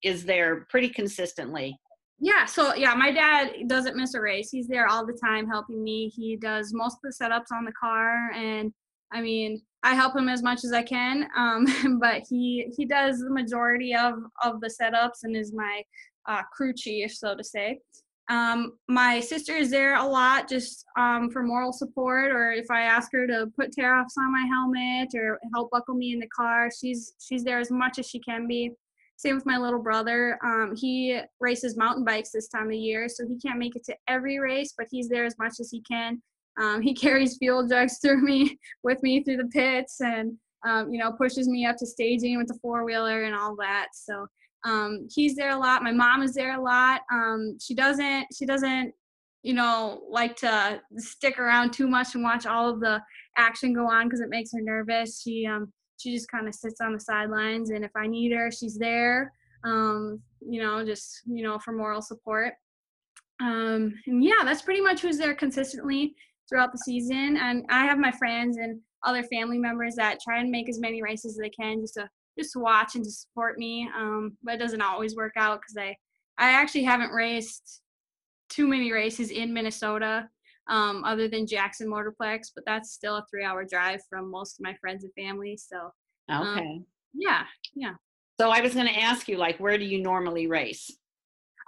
is 0.03 0.23
there 0.23 0.65
pretty 0.69 0.89
consistently? 0.89 1.77
Yeah 2.19 2.45
so 2.45 2.75
yeah 2.75 2.93
my 2.93 3.11
dad 3.11 3.67
doesn't 3.67 3.97
miss 3.97 4.13
a 4.13 4.21
race. 4.21 4.49
He's 4.51 4.67
there 4.67 4.87
all 4.87 5.05
the 5.05 5.19
time 5.21 5.47
helping 5.47 5.83
me. 5.83 6.09
He 6.15 6.37
does 6.37 6.73
most 6.73 6.97
of 7.03 7.11
the 7.11 7.23
setups 7.23 7.51
on 7.51 7.65
the 7.65 7.73
car 7.73 8.31
and 8.31 8.71
i 9.11 9.21
mean 9.21 9.61
i 9.83 9.93
help 9.93 10.15
him 10.15 10.27
as 10.27 10.41
much 10.41 10.63
as 10.63 10.73
i 10.73 10.81
can 10.81 11.27
um, 11.37 11.99
but 12.01 12.23
he 12.27 12.73
he 12.75 12.85
does 12.85 13.19
the 13.19 13.29
majority 13.29 13.93
of 13.93 14.15
of 14.43 14.59
the 14.61 14.71
setups 14.81 15.23
and 15.23 15.35
is 15.37 15.53
my 15.53 15.83
uh, 16.27 16.41
crew 16.51 16.73
chief 16.73 17.13
so 17.13 17.35
to 17.35 17.43
say 17.43 17.79
um, 18.27 18.73
my 18.87 19.19
sister 19.19 19.55
is 19.55 19.69
there 19.69 19.95
a 19.95 20.03
lot 20.03 20.49
just 20.49 20.85
um, 20.97 21.29
for 21.29 21.43
moral 21.43 21.71
support 21.71 22.31
or 22.31 22.51
if 22.51 22.69
i 22.71 22.81
ask 22.81 23.11
her 23.11 23.27
to 23.27 23.47
put 23.55 23.71
tear 23.71 23.99
offs 23.99 24.17
on 24.17 24.31
my 24.31 24.45
helmet 24.47 25.09
or 25.15 25.39
help 25.53 25.69
buckle 25.71 25.95
me 25.95 26.13
in 26.13 26.19
the 26.19 26.27
car 26.27 26.69
she's 26.71 27.13
she's 27.19 27.43
there 27.43 27.59
as 27.59 27.71
much 27.71 27.99
as 27.99 28.07
she 28.07 28.19
can 28.19 28.47
be 28.47 28.71
same 29.17 29.35
with 29.35 29.45
my 29.45 29.57
little 29.57 29.81
brother. 29.81 30.37
Um, 30.43 30.75
he 30.75 31.19
races 31.39 31.77
mountain 31.77 32.03
bikes 32.03 32.31
this 32.31 32.49
time 32.49 32.67
of 32.67 32.73
year, 32.73 33.07
so 33.07 33.25
he 33.25 33.37
can't 33.37 33.59
make 33.59 33.75
it 33.75 33.85
to 33.85 33.95
every 34.07 34.39
race, 34.39 34.73
but 34.77 34.87
he's 34.91 35.07
there 35.07 35.25
as 35.25 35.37
much 35.39 35.53
as 35.59 35.69
he 35.69 35.81
can. 35.81 36.21
Um, 36.61 36.81
he 36.81 36.93
carries 37.03 37.37
fuel 37.37 37.67
jugs 37.67 37.99
through 37.99 38.21
me 38.21 38.59
with 38.83 39.01
me 39.03 39.23
through 39.23 39.37
the 39.37 39.47
pits, 39.47 40.01
and 40.01 40.37
um, 40.65 40.91
you 40.91 40.99
know 40.99 41.13
pushes 41.13 41.47
me 41.47 41.65
up 41.65 41.77
to 41.77 41.85
staging 41.85 42.37
with 42.37 42.47
the 42.47 42.59
four 42.61 42.83
wheeler 42.83 43.23
and 43.23 43.35
all 43.35 43.55
that. 43.57 43.87
So 43.93 44.27
um, 44.65 45.07
he's 45.13 45.35
there 45.35 45.51
a 45.51 45.59
lot. 45.59 45.83
My 45.83 45.91
mom 45.91 46.23
is 46.23 46.33
there 46.33 46.57
a 46.57 46.61
lot. 46.61 47.01
Um, 47.11 47.57
she 47.61 47.73
doesn't 47.75 48.27
she 48.33 48.45
doesn't 48.45 48.93
you 49.43 49.53
know 49.53 50.01
like 50.09 50.35
to 50.37 50.81
stick 50.97 51.39
around 51.39 51.71
too 51.71 51.87
much 51.87 52.15
and 52.15 52.23
watch 52.23 52.45
all 52.45 52.69
of 52.69 52.79
the 52.79 52.99
action 53.37 53.73
go 53.73 53.87
on 53.87 54.07
because 54.07 54.21
it 54.21 54.29
makes 54.29 54.51
her 54.51 54.61
nervous. 54.61 55.21
She 55.21 55.45
um, 55.45 55.71
she 55.97 56.13
just 56.13 56.29
kind 56.29 56.47
of 56.47 56.55
sits 56.55 56.81
on 56.81 56.93
the 56.93 56.99
sidelines 56.99 57.69
and 57.69 57.83
if 57.83 57.91
i 57.95 58.07
need 58.07 58.31
her 58.31 58.51
she's 58.51 58.77
there 58.77 59.31
um, 59.63 60.21
you 60.47 60.61
know 60.61 60.85
just 60.85 61.21
you 61.25 61.43
know 61.43 61.57
for 61.57 61.71
moral 61.71 62.01
support 62.01 62.53
um, 63.41 63.93
and 64.07 64.23
yeah 64.23 64.43
that's 64.43 64.61
pretty 64.61 64.81
much 64.81 65.01
who's 65.01 65.17
there 65.17 65.35
consistently 65.35 66.15
throughout 66.47 66.71
the 66.71 66.77
season 66.77 67.37
and 67.37 67.65
i 67.69 67.85
have 67.85 67.97
my 67.97 68.11
friends 68.11 68.57
and 68.57 68.79
other 69.03 69.23
family 69.23 69.57
members 69.57 69.95
that 69.95 70.19
try 70.19 70.39
and 70.39 70.49
make 70.49 70.69
as 70.69 70.79
many 70.79 71.01
races 71.01 71.33
as 71.33 71.37
they 71.37 71.49
can 71.49 71.79
just 71.79 71.95
to 71.95 72.07
just 72.37 72.53
to 72.53 72.59
watch 72.59 72.95
and 72.95 73.03
to 73.03 73.11
support 73.11 73.57
me 73.57 73.89
um, 73.97 74.37
but 74.43 74.55
it 74.55 74.59
doesn't 74.59 74.81
always 74.81 75.15
work 75.15 75.33
out 75.37 75.59
because 75.61 75.77
i 75.77 75.95
i 76.37 76.51
actually 76.51 76.83
haven't 76.83 77.11
raced 77.11 77.81
too 78.49 78.67
many 78.67 78.91
races 78.91 79.31
in 79.31 79.53
minnesota 79.53 80.27
um, 80.67 81.03
other 81.03 81.27
than 81.27 81.45
Jackson 81.45 81.87
Motorplex, 81.87 82.51
but 82.53 82.65
that's 82.65 82.91
still 82.91 83.17
a 83.17 83.25
three 83.29 83.43
hour 83.43 83.65
drive 83.65 84.01
from 84.09 84.31
most 84.31 84.59
of 84.59 84.63
my 84.63 84.73
friends 84.81 85.03
and 85.03 85.13
family. 85.13 85.57
So, 85.57 85.91
um, 86.29 86.47
okay. 86.47 86.61
Um, 86.61 86.85
yeah, 87.13 87.43
yeah. 87.75 87.93
So 88.39 88.49
I 88.49 88.61
was 88.61 88.73
going 88.73 88.87
to 88.87 88.99
ask 88.99 89.27
you, 89.27 89.37
like, 89.37 89.59
where 89.59 89.77
do 89.77 89.85
you 89.85 90.01
normally 90.01 90.47
race? 90.47 90.91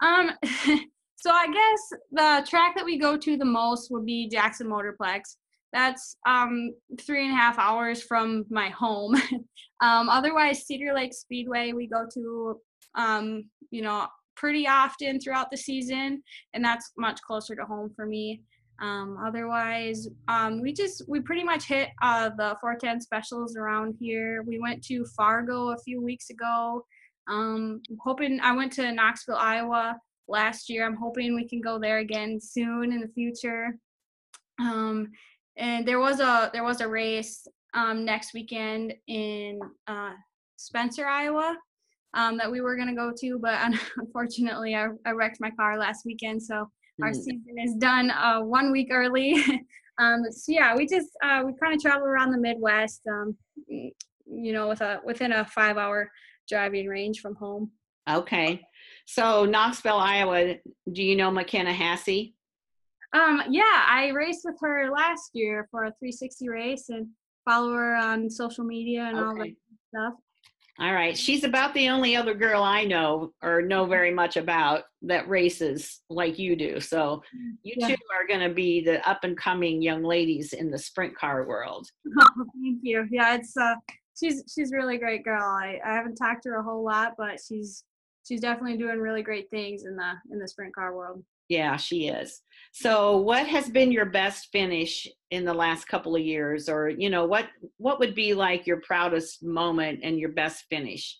Um, 0.03 0.31
so 0.43 1.31
I 1.31 1.47
guess 1.47 1.99
the 2.11 2.47
track 2.49 2.75
that 2.75 2.85
we 2.85 2.97
go 2.97 3.17
to 3.17 3.37
the 3.37 3.45
most 3.45 3.89
would 3.91 4.05
be 4.05 4.27
Jackson 4.27 4.67
Motorplex. 4.67 5.37
That's 5.73 6.17
um 6.25 6.73
three 7.01 7.25
and 7.25 7.33
a 7.33 7.37
half 7.37 7.59
hours 7.59 8.01
from 8.03 8.45
my 8.49 8.69
home. 8.69 9.15
um, 9.81 10.09
otherwise, 10.09 10.65
Cedar 10.65 10.93
Lake 10.93 11.13
Speedway 11.13 11.73
we 11.73 11.87
go 11.87 12.05
to 12.13 12.59
um 12.95 13.43
you 13.69 13.81
know 13.81 14.07
pretty 14.35 14.67
often 14.67 15.19
throughout 15.19 15.51
the 15.51 15.57
season, 15.57 16.23
and 16.53 16.63
that's 16.63 16.93
much 16.97 17.21
closer 17.21 17.55
to 17.55 17.65
home 17.65 17.91
for 17.95 18.05
me. 18.05 18.41
Um, 18.79 19.17
otherwise, 19.25 20.07
um, 20.27 20.61
we 20.61 20.71
just 20.71 21.03
we 21.07 21.19
pretty 21.19 21.43
much 21.43 21.65
hit 21.65 21.89
uh, 22.01 22.29
the 22.37 22.55
410 22.61 23.01
specials 23.01 23.57
around 23.57 23.95
here. 23.99 24.43
We 24.43 24.59
went 24.59 24.83
to 24.85 25.05
Fargo 25.17 25.71
a 25.71 25.79
few 25.79 26.01
weeks 26.01 26.29
ago. 26.29 26.85
Um, 27.27 27.81
hoping 27.99 28.39
I 28.41 28.53
went 28.53 28.71
to 28.73 28.91
Knoxville, 28.91 29.35
Iowa 29.35 29.97
last 30.27 30.69
year. 30.69 30.85
I'm 30.85 30.95
hoping 30.95 31.35
we 31.35 31.47
can 31.47 31.59
go 31.59 31.79
there 31.79 31.97
again 31.97 32.39
soon 32.39 32.93
in 32.93 33.01
the 33.01 33.07
future. 33.07 33.77
Um, 34.59 35.11
and 35.57 35.87
there 35.87 35.99
was 35.99 36.19
a 36.19 36.49
there 36.53 36.63
was 36.63 36.81
a 36.81 36.87
race 36.87 37.47
um, 37.73 38.05
next 38.05 38.33
weekend 38.33 38.93
in 39.07 39.59
uh, 39.87 40.11
Spencer, 40.55 41.05
Iowa, 41.05 41.55
um, 42.13 42.37
that 42.37 42.51
we 42.51 42.61
were 42.61 42.75
gonna 42.75 42.95
go 42.95 43.11
to, 43.19 43.39
but 43.39 43.59
unfortunately, 43.97 44.75
I, 44.75 44.87
I 45.05 45.11
wrecked 45.11 45.37
my 45.39 45.51
car 45.51 45.77
last 45.77 46.03
weekend, 46.05 46.41
so 46.41 46.69
our 47.01 47.11
mm. 47.11 47.15
season 47.15 47.55
is 47.63 47.75
done 47.75 48.11
uh, 48.11 48.41
one 48.41 48.71
week 48.71 48.89
early. 48.91 49.43
um, 49.99 50.23
so 50.31 50.51
yeah, 50.51 50.75
we 50.75 50.87
just 50.87 51.09
uh, 51.23 51.43
we 51.45 51.53
kind 51.61 51.73
of 51.73 51.81
travel 51.81 52.07
around 52.07 52.31
the 52.31 52.39
Midwest, 52.39 53.01
um, 53.11 53.35
you 53.67 54.53
know, 54.53 54.67
with 54.67 54.81
a 54.81 55.01
within 55.05 55.33
a 55.33 55.45
five 55.45 55.77
hour 55.77 56.11
driving 56.47 56.87
range 56.87 57.19
from 57.19 57.35
home. 57.35 57.71
Okay, 58.09 58.61
so 59.05 59.45
Knoxville, 59.45 59.97
Iowa. 59.97 60.55
Do 60.91 61.03
you 61.03 61.15
know 61.15 61.29
McKenna 61.29 61.73
Haase? 61.73 62.33
Um, 63.13 63.43
yeah, 63.49 63.85
I 63.87 64.09
raced 64.13 64.41
with 64.43 64.57
her 64.61 64.89
last 64.91 65.31
year 65.33 65.67
for 65.71 65.85
a 65.85 65.93
360 65.99 66.49
race 66.49 66.89
and 66.89 67.07
follow 67.45 67.73
her 67.73 67.95
on 67.95 68.29
social 68.29 68.63
media 68.63 69.03
and 69.03 69.17
okay. 69.17 69.25
all 69.25 69.35
that 69.35 69.55
stuff. 69.89 70.13
All 70.79 70.93
right. 70.93 71.17
She's 71.17 71.43
about 71.43 71.73
the 71.73 71.89
only 71.89 72.15
other 72.15 72.35
girl 72.35 72.61
I 72.61 72.83
know 72.83 73.33
or 73.41 73.63
know 73.63 73.85
very 73.85 74.11
much 74.11 74.37
about 74.37 74.83
that 75.03 75.27
races 75.27 76.01
like 76.09 76.37
you 76.37 76.55
do. 76.55 76.79
So 76.79 77.23
mm, 77.35 77.53
you 77.63 77.73
yeah. 77.77 77.87
two 77.87 77.95
are 78.15 78.27
going 78.27 78.47
to 78.47 78.53
be 78.53 78.81
the 78.81 79.07
up 79.09 79.23
and 79.23 79.35
coming 79.35 79.81
young 79.81 80.03
ladies 80.03 80.53
in 80.53 80.69
the 80.69 80.77
sprint 80.77 81.15
car 81.17 81.47
world. 81.47 81.87
Oh, 82.19 82.45
thank 82.61 82.79
you. 82.83 83.07
Yeah, 83.09 83.35
it's 83.35 83.55
uh 83.57 83.75
she's 84.19 84.43
she's 84.53 84.71
really 84.71 84.97
great 84.97 85.23
girl. 85.23 85.43
I, 85.43 85.79
I 85.83 85.93
haven't 85.93 86.15
talked 86.15 86.43
to 86.43 86.49
her 86.49 86.59
a 86.59 86.63
whole 86.63 86.83
lot, 86.83 87.13
but 87.17 87.39
she's 87.45 87.83
she's 88.27 88.41
definitely 88.41 88.77
doing 88.77 88.99
really 88.99 89.23
great 89.23 89.49
things 89.49 89.85
in 89.85 89.95
the 89.95 90.13
in 90.31 90.39
the 90.39 90.47
sprint 90.47 90.75
car 90.75 90.95
world. 90.95 91.23
Yeah, 91.49 91.77
she 91.77 92.07
is. 92.07 92.41
So, 92.73 93.17
what 93.17 93.47
has 93.47 93.69
been 93.69 93.91
your 93.91 94.05
best 94.05 94.49
finish 94.51 95.07
in 95.31 95.45
the 95.45 95.53
last 95.53 95.87
couple 95.87 96.15
of 96.15 96.21
years, 96.21 96.69
or 96.69 96.89
you 96.89 97.09
know, 97.09 97.25
what 97.25 97.47
what 97.77 97.99
would 97.99 98.13
be 98.13 98.33
like 98.33 98.67
your 98.67 98.81
proudest 98.81 99.43
moment 99.43 100.01
and 100.03 100.19
your 100.19 100.31
best 100.31 100.65
finish? 100.69 101.17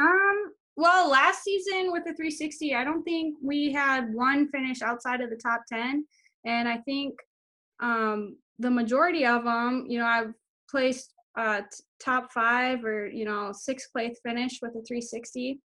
Um. 0.00 0.52
Well, 0.76 1.08
last 1.08 1.44
season 1.44 1.92
with 1.92 2.02
the 2.02 2.14
360, 2.14 2.74
I 2.74 2.82
don't 2.82 3.04
think 3.04 3.36
we 3.40 3.70
had 3.70 4.12
one 4.12 4.48
finish 4.48 4.82
outside 4.82 5.20
of 5.20 5.30
the 5.30 5.36
top 5.36 5.62
10, 5.72 6.04
and 6.44 6.68
I 6.68 6.78
think 6.78 7.14
um, 7.80 8.36
the 8.58 8.72
majority 8.72 9.24
of 9.24 9.44
them, 9.44 9.86
you 9.88 10.00
know, 10.00 10.06
I've 10.06 10.32
placed 10.68 11.14
uh, 11.36 11.60
t- 11.60 11.84
top 12.02 12.32
five 12.32 12.84
or 12.84 13.08
you 13.08 13.24
know 13.24 13.52
sixth 13.52 13.92
place 13.92 14.18
finish 14.24 14.58
with 14.62 14.72
the 14.72 14.82
360. 14.86 15.60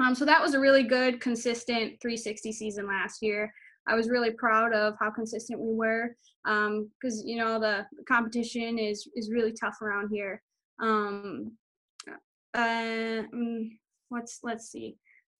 Um, 0.00 0.14
so 0.14 0.24
that 0.24 0.40
was 0.40 0.54
a 0.54 0.60
really 0.60 0.84
good, 0.84 1.20
consistent 1.20 2.00
360 2.00 2.52
season 2.52 2.86
last 2.86 3.22
year. 3.22 3.52
I 3.88 3.94
was 3.94 4.10
really 4.10 4.30
proud 4.30 4.72
of 4.74 4.94
how 5.00 5.10
consistent 5.10 5.60
we 5.60 5.74
were 5.74 6.14
because 6.44 7.20
um, 7.20 7.26
you 7.26 7.36
know 7.36 7.58
the 7.58 7.86
competition 8.06 8.78
is 8.78 9.08
is 9.16 9.30
really 9.30 9.52
tough 9.52 9.80
around 9.82 10.10
here. 10.12 10.42
Um, 10.80 11.52
uh, 12.54 13.22
mm, 13.34 13.70
let's 14.10 14.40
let's 14.42 14.70
see. 14.70 14.96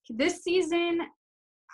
This 0.09 0.43
season, 0.43 1.01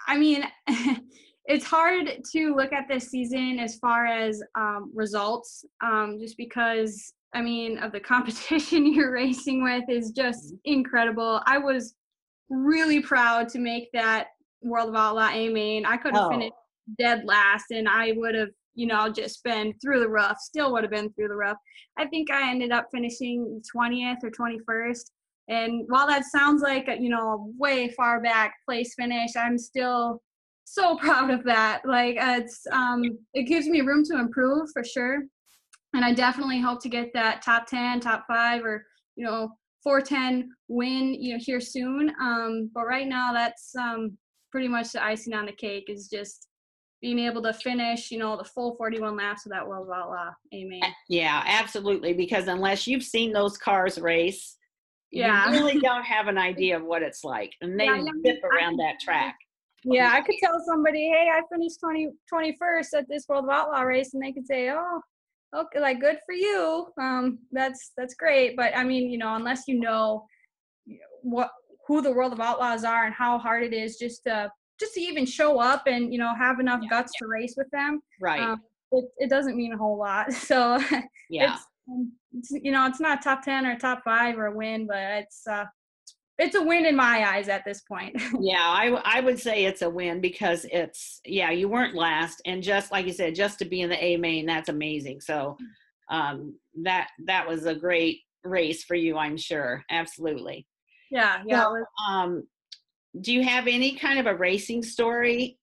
I 0.08 0.18
mean, 0.18 0.44
it's 1.46 1.66
hard 1.66 2.20
to 2.34 2.56
look 2.56 2.74
at 2.74 2.88
this 2.90 3.10
season 3.10 3.60
as 3.60 3.78
far 3.78 4.06
as 4.06 4.42
um, 4.56 4.92
results, 4.94 5.64
um, 5.82 6.18
just 6.20 6.38
because 6.38 7.14
I 7.34 7.42
mean 7.42 7.78
of 7.78 7.94
the 7.94 8.00
competition 8.12 8.86
you're 8.86 9.14
racing 9.14 9.64
with 9.64 9.86
is 9.90 10.12
just 10.12 10.48
mm-hmm. 10.48 10.56
incredible. 10.66 11.42
I 11.46 11.58
was 11.58 11.96
really 12.50 13.02
proud 13.02 13.50
to 13.50 13.60
make 13.60 13.90
that 13.94 14.28
World 14.62 14.90
of 14.90 14.96
Outlaw 14.96 15.30
A 15.30 15.50
main. 15.50 15.86
I 15.86 15.98
could 15.98 16.16
have 16.16 16.26
oh. 16.26 16.30
finished 16.30 16.54
dead 17.00 17.24
last 17.26 17.66
and 17.72 17.88
I 17.88 18.14
would 18.16 18.36
have, 18.36 18.50
you 18.74 18.88
know, 18.88 19.10
just 19.10 19.44
been 19.44 19.74
through 19.82 20.02
the 20.02 20.10
rough, 20.10 20.38
still 20.40 20.72
would 20.74 20.84
have 20.84 20.92
been 20.92 21.12
through 21.14 21.30
the 21.30 21.36
rough. 21.36 21.58
I 21.98 22.06
think 22.06 22.32
I 22.32 22.50
ended 22.50 22.72
up 22.72 22.88
finishing 22.94 23.62
20th 23.76 24.18
or 24.24 24.32
21st. 24.32 25.04
And 25.48 25.86
while 25.88 26.08
that 26.08 26.26
sounds 26.26 26.62
like, 26.62 26.88
a, 26.88 27.00
you 27.00 27.10
know, 27.10 27.52
way 27.58 27.90
far 27.90 28.22
back 28.22 28.56
place 28.68 28.94
finish, 28.98 29.32
I'm 29.36 29.58
still 29.58 30.22
so 30.66 30.96
proud 31.02 31.30
of 31.30 31.44
that. 31.46 31.82
Like 31.86 32.18
it's, 32.20 32.66
um, 32.72 33.04
it 33.34 33.44
gives 33.44 33.68
me 33.68 33.82
room 33.82 34.04
to 34.06 34.20
improve 34.20 34.70
for 34.74 34.84
sure. 34.84 35.24
And 35.94 36.04
I 36.04 36.14
definitely 36.14 36.60
hope 36.60 36.82
to 36.82 36.90
get 36.90 37.14
that 37.14 37.42
top 37.42 37.68
10, 37.68 38.02
top 38.02 38.26
five, 38.28 38.66
or, 38.66 38.86
you 39.16 39.26
know, 39.26 39.52
410 39.86 40.50
win, 40.68 41.14
you 41.14 41.34
know, 41.34 41.40
here 41.40 41.62
soon. 41.62 42.12
Um, 42.20 42.72
but 42.74 42.86
right 42.86 43.08
now, 43.08 43.32
that's 43.32 43.74
um, 43.76 44.18
pretty 44.52 44.68
much 44.68 44.92
the 44.92 45.04
icing 45.04 45.34
on 45.34 45.46
the 45.46 45.52
cake 45.52 45.86
is 45.88 46.10
just 46.10 46.48
being 47.02 47.20
able 47.20 47.44
to 47.44 47.54
finish, 47.54 48.10
you 48.10 48.18
know, 48.18 48.36
the 48.36 48.44
full 48.44 48.76
41 48.78 49.16
laps 49.16 49.46
of 49.46 49.52
that 49.52 49.66
World 49.66 49.88
of 49.88 49.96
Outlaw. 49.96 50.32
A 50.54 50.66
main. 50.66 50.82
Yeah, 51.08 51.44
absolutely. 51.46 52.14
Because 52.14 52.48
unless 52.48 52.88
you've 52.88 53.04
seen 53.04 53.32
those 53.32 53.60
cars 53.60 54.00
race, 54.00 54.58
yeah. 55.12 55.46
you 55.46 55.60
really 55.60 55.80
don't 55.84 56.04
have 56.04 56.28
an 56.28 56.40
idea 56.40 56.78
of 56.78 56.84
what 56.84 57.04
it's 57.04 57.24
like. 57.24 57.54
And 57.62 57.80
they 57.80 57.86
yeah, 57.86 58.04
zip 58.26 58.44
around 58.44 58.78
that 58.78 59.00
track. 59.00 59.36
Yeah, 59.88 60.10
I 60.12 60.22
could 60.22 60.38
tell 60.42 60.60
somebody, 60.66 61.10
hey, 61.10 61.30
I 61.32 61.42
finished 61.54 61.80
20, 61.80 62.10
21st 62.34 62.88
at 62.98 63.08
this 63.08 63.26
World 63.30 63.44
of 63.44 63.52
Outlaw 63.52 63.82
race, 63.82 64.16
and 64.16 64.24
they 64.24 64.32
could 64.32 64.48
say, 64.48 64.72
oh, 64.72 65.00
okay, 65.56 65.80
like 65.80 66.00
good 66.00 66.18
for 66.26 66.34
you. 66.34 66.88
Um, 67.00 67.40
that's 67.52 67.92
that's 67.98 68.16
great. 68.16 68.56
But 68.56 68.76
I 68.76 68.84
mean, 68.84 69.10
you 69.10 69.18
know, 69.18 69.36
unless 69.36 69.64
you 69.68 69.80
know 69.80 70.26
what 71.22 71.50
who 71.88 72.02
the 72.02 72.12
World 72.12 72.34
of 72.34 72.40
Outlaws 72.40 72.84
are 72.84 73.06
and 73.06 73.14
how 73.14 73.38
hard 73.38 73.64
it 73.64 73.74
is 73.74 73.98
just 73.98 74.24
to 74.24 74.52
just 74.80 74.94
to 74.96 75.02
even 75.02 75.26
show 75.26 75.60
up 75.60 75.84
and 75.88 76.12
you 76.12 76.20
know 76.20 76.34
have 76.36 76.60
enough 76.60 76.82
yeah, 76.84 76.90
guts 76.90 77.14
yeah. 77.16 77.26
to 77.26 77.30
race 77.30 77.56
with 77.58 77.70
them, 77.72 78.02
right? 78.22 78.42
Um, 78.42 78.62
it, 78.92 79.06
it 79.18 79.30
doesn't 79.30 79.56
mean 79.56 79.74
a 79.74 79.78
whole 79.78 79.98
lot. 79.98 80.28
So 80.34 80.80
yeah, 81.30 81.54
it's, 81.54 81.66
um, 81.90 82.12
it's, 82.34 82.52
you 82.52 82.72
know, 82.72 82.86
it's 82.88 83.00
not 83.00 83.22
top 83.22 83.44
ten 83.44 83.66
or 83.66 83.78
top 83.78 84.04
five 84.04 84.38
or 84.38 84.48
a 84.48 84.56
win, 84.56 84.88
but 84.88 84.98
it's 84.98 85.48
uh, 85.48 85.66
it's 86.38 86.56
a 86.56 86.62
win 86.62 86.86
in 86.86 86.96
my 86.96 87.36
eyes 87.36 87.48
at 87.48 87.64
this 87.64 87.82
point. 87.82 88.16
yeah, 88.40 88.60
I, 88.60 88.88
I 89.04 89.22
would 89.22 89.40
say 89.40 89.66
it's 89.66 89.82
a 89.82 89.90
win 89.90 90.20
because 90.20 90.66
it's 90.72 91.22
yeah 91.26 91.52
you 91.52 91.70
weren't 91.70 91.96
last, 91.96 92.42
and 92.46 92.62
just 92.62 92.92
like 92.92 93.06
you 93.06 93.14
said, 93.14 93.36
just 93.36 93.60
to 93.60 93.66
be 93.66 93.82
in 93.82 93.90
the 93.90 94.04
A 94.04 94.18
main, 94.18 94.46
that's 94.46 94.70
amazing. 94.70 95.22
So 95.22 95.58
um, 96.10 96.56
that 96.84 97.10
that 97.26 97.48
was 97.48 97.66
a 97.66 97.76
great 97.76 98.20
race 98.44 98.84
for 98.84 98.96
you, 98.96 99.18
I'm 99.18 99.38
sure. 99.38 99.84
Absolutely. 99.90 100.68
Yeah, 101.10 101.42
yeah. 101.46 101.64
So, 101.64 101.86
um, 102.10 102.48
do 103.22 103.34
you 103.34 103.44
have 103.44 103.68
any 103.68 103.96
kind 103.96 104.20
of 104.20 104.26
a 104.26 104.36
racing 104.36 104.84
story, 104.84 105.58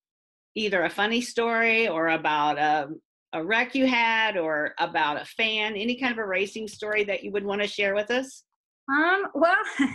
either 0.55 0.85
a 0.85 0.91
funny 0.91 1.21
story 1.21 1.89
or 1.89 2.09
about 2.09 2.59
a 2.59 2.89
a 3.35 3.43
wreck 3.43 3.75
you 3.75 3.87
had, 3.87 4.37
or 4.37 4.75
about 4.79 5.21
a 5.21 5.25
fan? 5.25 5.75
Any 5.75 5.99
kind 5.99 6.13
of 6.13 6.19
a 6.19 6.27
racing 6.27 6.69
story 6.69 7.05
that 7.05 7.23
you 7.23 7.31
would 7.33 7.45
want 7.45 7.61
to 7.61 7.69
share 7.69 7.95
with 7.95 8.11
us? 8.11 8.45
Um, 8.91 9.27
well, 9.35 9.57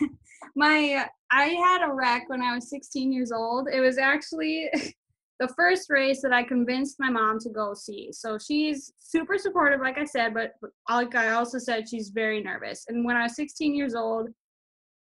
my 0.55 1.07
I 1.31 1.45
had 1.45 1.87
a 1.87 1.93
wreck 1.93 2.29
when 2.29 2.41
I 2.41 2.55
was 2.55 2.69
16 2.69 3.11
years 3.11 3.31
old. 3.31 3.67
It 3.71 3.79
was 3.79 3.97
actually 3.97 4.69
the 5.39 5.47
first 5.49 5.89
race 5.89 6.21
that 6.21 6.33
I 6.33 6.43
convinced 6.43 6.97
my 6.99 7.09
mom 7.09 7.39
to 7.39 7.49
go 7.49 7.73
see. 7.73 8.11
So 8.11 8.37
she's 8.37 8.93
super 8.97 9.37
supportive, 9.37 9.81
like 9.81 9.97
I 9.97 10.05
said, 10.05 10.33
but 10.33 10.53
like 10.89 11.15
I 11.15 11.31
also 11.31 11.59
said, 11.59 11.87
she's 11.87 12.09
very 12.09 12.41
nervous. 12.41 12.85
And 12.87 13.05
when 13.05 13.15
I 13.15 13.23
was 13.23 13.35
16 13.35 13.75
years 13.75 13.93
old, 13.93 14.29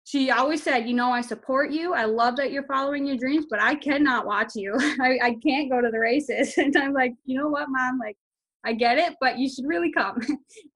she 0.05 0.31
always 0.31 0.61
said, 0.61 0.87
you 0.87 0.95
know, 0.95 1.11
I 1.11 1.21
support 1.21 1.71
you. 1.71 1.93
I 1.93 2.05
love 2.05 2.35
that 2.37 2.51
you're 2.51 2.65
following 2.65 3.05
your 3.05 3.15
dreams, 3.15 3.45
but 3.49 3.61
I 3.61 3.75
cannot 3.75 4.25
watch 4.25 4.53
you. 4.55 4.75
I, 5.01 5.19
I 5.21 5.37
can't 5.45 5.69
go 5.69 5.81
to 5.81 5.89
the 5.89 5.99
races. 5.99 6.55
And 6.57 6.75
I'm 6.75 6.93
like, 6.93 7.13
you 7.25 7.37
know 7.37 7.47
what, 7.47 7.69
mom? 7.69 7.99
Like, 7.99 8.17
I 8.65 8.73
get 8.73 8.97
it, 8.97 9.15
but 9.21 9.37
you 9.37 9.49
should 9.49 9.65
really 9.65 9.91
come. 9.91 10.19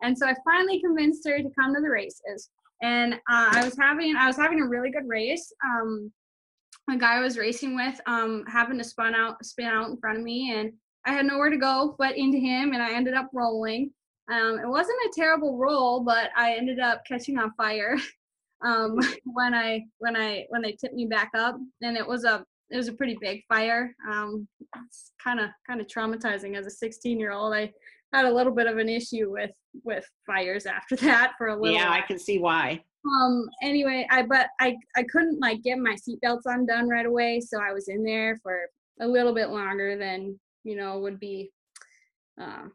and 0.01 0.17
so 0.17 0.27
I 0.27 0.35
finally 0.45 0.79
convinced 0.81 1.27
her 1.27 1.39
to 1.39 1.49
come 1.57 1.73
to 1.73 1.81
the 1.81 1.89
races 1.89 2.49
and 2.81 3.13
uh, 3.13 3.49
I 3.51 3.63
was 3.63 3.77
having 3.77 4.15
I 4.15 4.27
was 4.27 4.37
having 4.37 4.61
a 4.61 4.67
really 4.67 4.91
good 4.91 5.07
race. 5.07 5.51
Um, 5.65 6.11
a 6.89 6.97
guy 6.97 7.17
I 7.17 7.21
was 7.21 7.37
racing 7.37 7.75
with 7.75 7.99
um, 8.05 8.45
happened 8.47 8.79
to 8.79 8.87
spin 8.87 9.13
out 9.15 9.43
spin 9.43 9.65
out 9.65 9.89
in 9.89 9.97
front 9.97 10.17
of 10.17 10.23
me, 10.23 10.53
and 10.55 10.71
I 11.05 11.13
had 11.13 11.25
nowhere 11.25 11.49
to 11.49 11.57
go 11.57 11.95
but 11.97 12.17
into 12.17 12.37
him, 12.37 12.73
and 12.73 12.81
I 12.81 12.93
ended 12.93 13.13
up 13.13 13.29
rolling. 13.33 13.91
Um, 14.31 14.59
it 14.59 14.67
wasn't 14.67 14.97
a 15.05 15.13
terrible 15.15 15.57
roll, 15.57 16.01
but 16.01 16.29
I 16.35 16.53
ended 16.53 16.79
up 16.79 17.03
catching 17.07 17.37
on 17.37 17.53
fire 17.55 17.95
um, 18.65 18.97
when 19.25 19.53
I 19.53 19.85
when 19.99 20.15
I 20.15 20.45
when 20.49 20.61
they 20.61 20.73
tipped 20.73 20.95
me 20.95 21.05
back 21.05 21.31
up, 21.35 21.57
and 21.81 21.97
it 21.97 22.07
was 22.07 22.23
a 22.23 22.43
it 22.69 22.77
was 22.77 22.89
a 22.89 22.93
pretty 22.93 23.17
big 23.21 23.43
fire. 23.47 23.95
Um, 24.11 24.47
it's 24.85 25.11
kind 25.23 25.39
of 25.39 25.49
kind 25.65 25.81
of 25.81 25.87
traumatizing 25.87 26.57
as 26.57 26.65
a 26.65 26.71
16 26.71 27.19
year 27.19 27.31
old. 27.31 27.53
I 27.53 27.71
had 28.13 28.25
a 28.25 28.33
little 28.33 28.53
bit 28.53 28.67
of 28.67 28.77
an 28.77 28.89
issue 28.89 29.31
with 29.31 29.51
with 29.83 30.05
fires 30.25 30.65
after 30.65 30.95
that 31.05 31.33
for 31.37 31.47
a 31.47 31.55
little. 31.55 31.75
Yeah, 31.75 31.89
while. 31.89 31.99
I 31.99 32.01
can 32.01 32.17
see 32.19 32.39
why. 32.39 32.83
Um. 33.05 33.47
Anyway, 33.63 34.07
I 34.09 34.23
but 34.23 34.47
I 34.59 34.75
I 34.95 35.03
couldn't 35.03 35.39
like 35.39 35.61
get 35.63 35.77
my 35.77 35.95
seatbelts 35.95 36.41
undone 36.45 36.89
right 36.89 37.05
away, 37.05 37.39
so 37.39 37.59
I 37.61 37.73
was 37.73 37.87
in 37.87 38.03
there 38.03 38.37
for 38.43 38.61
a 39.01 39.07
little 39.07 39.33
bit 39.33 39.49
longer 39.49 39.97
than 39.97 40.39
you 40.63 40.75
know 40.75 40.99
would 40.99 41.19
be 41.19 41.51
uh, 42.41 42.65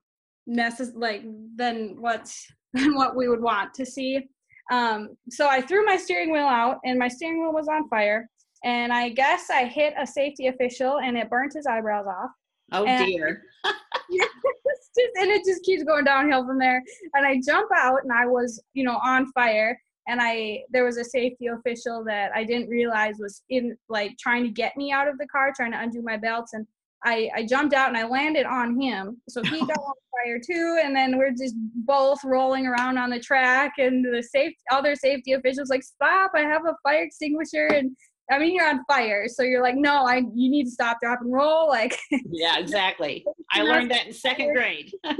necessary 0.46 0.98
like 0.98 1.22
than 1.56 2.00
what 2.00 2.34
than 2.74 2.94
what 2.94 3.16
we 3.16 3.28
would 3.28 3.42
want 3.42 3.74
to 3.74 3.86
see. 3.86 4.28
Um. 4.70 5.16
So 5.28 5.48
I 5.48 5.60
threw 5.60 5.84
my 5.84 5.96
steering 5.96 6.32
wheel 6.32 6.46
out, 6.46 6.78
and 6.84 6.98
my 6.98 7.08
steering 7.08 7.42
wheel 7.42 7.52
was 7.52 7.68
on 7.68 7.88
fire. 7.88 8.28
and 8.64 8.92
I 8.92 9.08
guess 9.10 9.50
I 9.50 9.64
hit 9.64 9.94
a 9.98 10.06
safety 10.06 10.46
official 10.46 10.98
and 10.98 11.16
it 11.16 11.28
burnt 11.28 11.54
his 11.54 11.66
eyebrows 11.66 12.06
off. 12.06 12.30
Oh 12.72 12.84
and, 12.84 13.06
dear. 13.06 13.42
just, 14.12 15.10
and 15.16 15.30
it 15.30 15.44
just 15.44 15.62
keeps 15.62 15.84
going 15.84 16.04
downhill 16.04 16.46
from 16.46 16.58
there. 16.58 16.82
And 17.14 17.26
I 17.26 17.40
jump 17.44 17.70
out 17.74 18.02
and 18.02 18.12
I 18.12 18.26
was, 18.26 18.62
you 18.74 18.84
know, 18.84 18.98
on 19.02 19.30
fire. 19.32 19.78
And 20.08 20.20
I 20.20 20.62
there 20.70 20.84
was 20.84 20.96
a 20.96 21.04
safety 21.04 21.46
official 21.46 22.02
that 22.06 22.32
I 22.34 22.42
didn't 22.42 22.68
realize 22.68 23.16
was 23.20 23.42
in 23.50 23.76
like 23.88 24.16
trying 24.18 24.42
to 24.42 24.50
get 24.50 24.76
me 24.76 24.90
out 24.90 25.06
of 25.06 25.16
the 25.18 25.28
car, 25.28 25.52
trying 25.54 25.72
to 25.72 25.80
undo 25.80 26.02
my 26.02 26.16
belts. 26.16 26.54
And 26.54 26.66
I, 27.04 27.28
I 27.34 27.46
jumped 27.46 27.74
out 27.74 27.88
and 27.88 27.96
I 27.96 28.06
landed 28.06 28.46
on 28.46 28.80
him. 28.80 29.20
So 29.28 29.42
he 29.42 29.60
got 29.66 29.78
on 29.78 29.94
fire 30.24 30.40
too. 30.44 30.80
And 30.82 30.94
then 30.94 31.18
we're 31.18 31.32
just 31.32 31.54
both 31.56 32.22
rolling 32.24 32.66
around 32.66 32.98
on 32.98 33.10
the 33.10 33.20
track. 33.20 33.74
And 33.78 34.04
the 34.04 34.22
safe 34.22 34.54
other 34.70 34.94
safety 34.94 35.32
officials 35.32 35.68
like, 35.68 35.82
stop, 35.82 36.32
I 36.34 36.40
have 36.40 36.64
a 36.66 36.76
fire 36.82 37.02
extinguisher. 37.04 37.66
And 37.66 37.96
I 38.30 38.38
mean, 38.38 38.54
you're 38.54 38.68
on 38.68 38.84
fire, 38.86 39.28
so 39.28 39.42
you're 39.42 39.62
like, 39.62 39.76
no, 39.76 40.04
I 40.04 40.18
you 40.18 40.50
need 40.50 40.64
to 40.64 40.70
stop, 40.70 40.98
drop, 41.02 41.20
and 41.20 41.32
roll. 41.32 41.68
Like, 41.68 41.98
yeah, 42.30 42.58
exactly. 42.58 43.24
I 43.52 43.62
learned 43.62 43.90
that 43.90 44.06
in 44.06 44.12
second 44.12 44.54
grade. 44.54 44.92
yeah, 45.04 45.14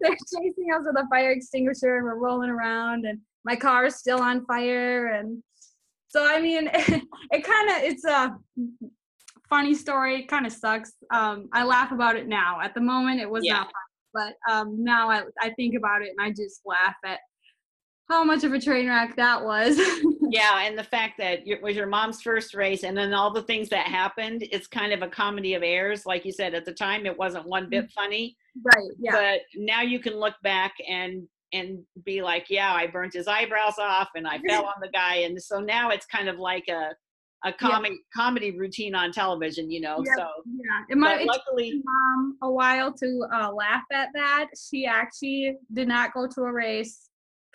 they're 0.00 0.10
chasing 0.10 0.72
us 0.74 0.82
with 0.84 0.96
a 0.96 1.06
fire 1.08 1.30
extinguisher, 1.30 1.96
and 1.96 2.04
we're 2.04 2.16
rolling 2.16 2.50
around, 2.50 3.06
and 3.06 3.20
my 3.44 3.56
car 3.56 3.86
is 3.86 3.96
still 3.96 4.20
on 4.20 4.44
fire, 4.46 5.14
and 5.14 5.42
so 6.08 6.24
I 6.24 6.40
mean, 6.40 6.70
it, 6.72 7.02
it 7.32 7.44
kind 7.44 7.70
of 7.70 7.76
it's 7.82 8.04
a 8.04 8.36
funny 9.48 9.74
story. 9.74 10.20
It 10.20 10.28
kind 10.28 10.46
of 10.46 10.52
sucks. 10.52 10.92
Um, 11.12 11.48
I 11.52 11.64
laugh 11.64 11.92
about 11.92 12.16
it 12.16 12.28
now. 12.28 12.60
At 12.60 12.74
the 12.74 12.80
moment, 12.80 13.20
it 13.20 13.30
was 13.30 13.44
yeah. 13.44 13.54
not 13.54 13.72
funny, 14.14 14.36
but 14.46 14.52
um, 14.52 14.84
now 14.84 15.10
I 15.10 15.22
I 15.40 15.50
think 15.50 15.76
about 15.76 16.02
it 16.02 16.10
and 16.16 16.20
I 16.20 16.30
just 16.30 16.60
laugh 16.64 16.96
at 17.04 17.20
how 18.08 18.22
much 18.22 18.44
of 18.44 18.52
a 18.52 18.60
train 18.60 18.88
wreck 18.88 19.16
that 19.16 19.44
was. 19.44 19.76
Yeah, 20.30 20.62
and 20.62 20.78
the 20.78 20.84
fact 20.84 21.14
that 21.18 21.40
it 21.46 21.62
was 21.62 21.76
your 21.76 21.86
mom's 21.86 22.22
first 22.22 22.54
race, 22.54 22.82
and 22.82 22.96
then 22.96 23.12
all 23.12 23.32
the 23.32 23.42
things 23.42 23.68
that 23.70 23.86
happened, 23.86 24.46
it's 24.50 24.66
kind 24.66 24.92
of 24.92 25.02
a 25.02 25.08
comedy 25.08 25.54
of 25.54 25.62
errors. 25.62 26.06
Like 26.06 26.24
you 26.24 26.32
said, 26.32 26.54
at 26.54 26.64
the 26.64 26.72
time, 26.72 27.06
it 27.06 27.16
wasn't 27.16 27.46
one 27.46 27.68
bit 27.68 27.84
mm-hmm. 27.84 28.00
funny. 28.00 28.36
Right. 28.64 28.90
Yeah. 28.98 29.12
But 29.12 29.40
now 29.56 29.82
you 29.82 30.00
can 30.00 30.18
look 30.18 30.34
back 30.42 30.74
and 30.88 31.26
and 31.52 31.78
be 32.04 32.22
like, 32.22 32.46
yeah, 32.50 32.72
I 32.72 32.88
burnt 32.88 33.14
his 33.14 33.28
eyebrows 33.28 33.78
off, 33.78 34.08
and 34.14 34.26
I 34.26 34.38
fell 34.48 34.64
on 34.74 34.80
the 34.80 34.90
guy, 34.90 35.16
and 35.16 35.40
so 35.40 35.60
now 35.60 35.90
it's 35.90 36.06
kind 36.06 36.28
of 36.28 36.38
like 36.38 36.68
a 36.68 36.94
a 37.44 37.52
comedy 37.52 37.94
yeah. 37.94 38.22
comedy 38.22 38.58
routine 38.58 38.94
on 38.94 39.12
television, 39.12 39.70
you 39.70 39.80
know. 39.80 40.02
Yeah. 40.04 40.14
So 40.16 40.28
yeah, 40.46 40.82
it 40.90 40.98
might 40.98 41.26
luckily 41.26 41.82
mom 41.84 42.36
a 42.42 42.50
while 42.50 42.92
to 42.92 43.26
uh, 43.32 43.52
laugh 43.52 43.84
at 43.92 44.08
that. 44.14 44.48
She 44.58 44.86
actually 44.86 45.56
did 45.72 45.88
not 45.88 46.12
go 46.14 46.26
to 46.26 46.40
a 46.42 46.52
race 46.52 47.05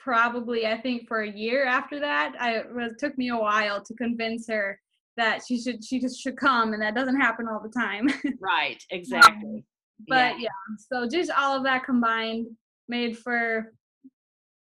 probably 0.03 0.67
I 0.67 0.77
think 0.77 1.07
for 1.07 1.21
a 1.21 1.31
year 1.31 1.65
after 1.65 1.99
that. 1.99 2.33
I 2.39 2.63
it 2.83 2.97
took 2.99 3.17
me 3.17 3.29
a 3.29 3.37
while 3.37 3.83
to 3.83 3.93
convince 3.95 4.47
her 4.47 4.79
that 5.17 5.41
she 5.47 5.59
should 5.59 5.83
she 5.83 5.99
just 5.99 6.19
should 6.19 6.37
come 6.37 6.73
and 6.73 6.81
that 6.81 6.95
doesn't 6.95 7.19
happen 7.19 7.47
all 7.47 7.61
the 7.61 7.69
time. 7.69 8.07
right, 8.39 8.81
exactly. 8.89 9.57
Um, 9.57 9.63
but 10.07 10.39
yeah. 10.39 10.47
yeah, 10.49 10.75
so 10.91 11.07
just 11.07 11.31
all 11.31 11.55
of 11.55 11.63
that 11.63 11.85
combined 11.85 12.47
made 12.87 13.17
for 13.17 13.71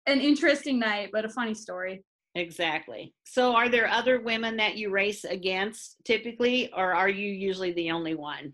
an 0.06 0.20
interesting 0.20 0.80
night, 0.80 1.10
but 1.14 1.26
a 1.26 1.30
funny 1.30 1.54
story. 1.54 2.04
Exactly. 2.36 3.14
So, 3.26 3.56
are 3.56 3.70
there 3.70 3.88
other 3.88 4.22
women 4.22 4.58
that 4.58 4.76
you 4.76 4.92
race 4.92 5.24
against 5.24 5.98
typically, 6.06 6.72
or 6.74 6.94
are 6.94 7.10
you 7.10 7.32
usually 7.32 7.74
the 7.74 7.92
only 7.92 8.16
one? 8.16 8.54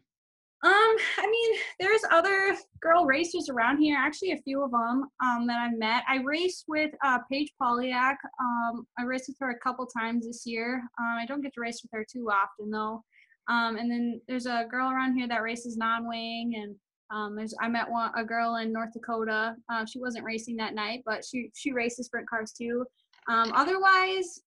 Um, 0.65 0.95
I 1.19 1.27
mean, 1.29 1.59
there's 1.79 2.01
other 2.11 2.55
girl 2.81 3.05
racers 3.05 3.49
around 3.49 3.77
here. 3.77 3.95
Actually, 3.99 4.31
a 4.31 4.41
few 4.41 4.63
of 4.63 4.71
them 4.71 5.03
um, 5.23 5.45
that 5.45 5.59
I've 5.59 5.77
met. 5.77 6.03
I 6.09 6.17
raced 6.23 6.65
with 6.67 6.89
uh, 7.03 7.19
Paige 7.31 7.53
Polyak. 7.61 8.15
Um, 8.39 8.87
I 8.97 9.03
raced 9.03 9.27
with 9.27 9.37
her 9.41 9.51
a 9.51 9.59
couple 9.59 9.85
times 9.85 10.25
this 10.25 10.41
year. 10.43 10.81
Um, 10.99 11.17
I 11.19 11.25
don't 11.27 11.41
get 11.41 11.53
to 11.53 11.61
race 11.61 11.81
with 11.83 11.91
her 11.93 12.03
too 12.11 12.31
often 12.31 12.71
though. 12.71 13.03
Um, 13.47 13.77
and 13.77 13.91
then 13.91 14.19
there's 14.27 14.47
a 14.47 14.65
girl 14.71 14.89
around 14.89 15.15
here 15.15 15.27
that 15.27 15.43
races 15.43 15.77
non-wing, 15.77 16.53
and 16.55 16.75
um, 17.11 17.35
there's 17.35 17.53
I 17.61 17.67
met 17.67 17.87
one 17.87 18.11
a 18.17 18.23
girl 18.23 18.55
in 18.55 18.73
North 18.73 18.91
Dakota. 18.91 19.53
Uh, 19.69 19.85
she 19.85 19.99
wasn't 19.99 20.25
racing 20.25 20.55
that 20.55 20.73
night, 20.73 21.03
but 21.05 21.23
she 21.23 21.51
she 21.53 21.73
races 21.73 22.07
sprint 22.07 22.27
cars 22.27 22.51
too. 22.51 22.83
Um, 23.29 23.51
otherwise, 23.53 24.39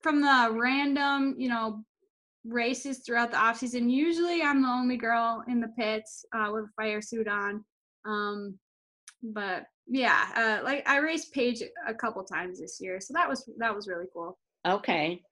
from 0.00 0.20
the 0.20 0.48
random, 0.52 1.36
you 1.38 1.48
know, 1.48 1.84
races 2.44 3.02
throughout 3.04 3.30
the 3.30 3.38
off 3.38 3.58
season. 3.58 3.88
Usually, 3.88 4.42
I'm 4.42 4.62
the 4.62 4.68
only 4.68 4.96
girl 4.96 5.44
in 5.48 5.60
the 5.60 5.72
pits 5.78 6.24
uh, 6.34 6.50
with 6.52 6.64
a 6.64 6.82
fire 6.82 7.00
suit 7.00 7.28
on. 7.28 7.64
Um, 8.04 8.58
but 9.22 9.64
yeah, 9.86 10.26
uh, 10.36 10.64
like 10.64 10.88
I 10.88 10.98
raced 10.98 11.32
Paige 11.32 11.62
a 11.86 11.94
couple 11.94 12.22
times 12.24 12.60
this 12.60 12.78
year, 12.80 13.00
so 13.00 13.12
that 13.14 13.28
was 13.28 13.48
that 13.58 13.74
was 13.74 13.88
really 13.88 14.06
cool. 14.12 14.38
Okay, 14.66 15.22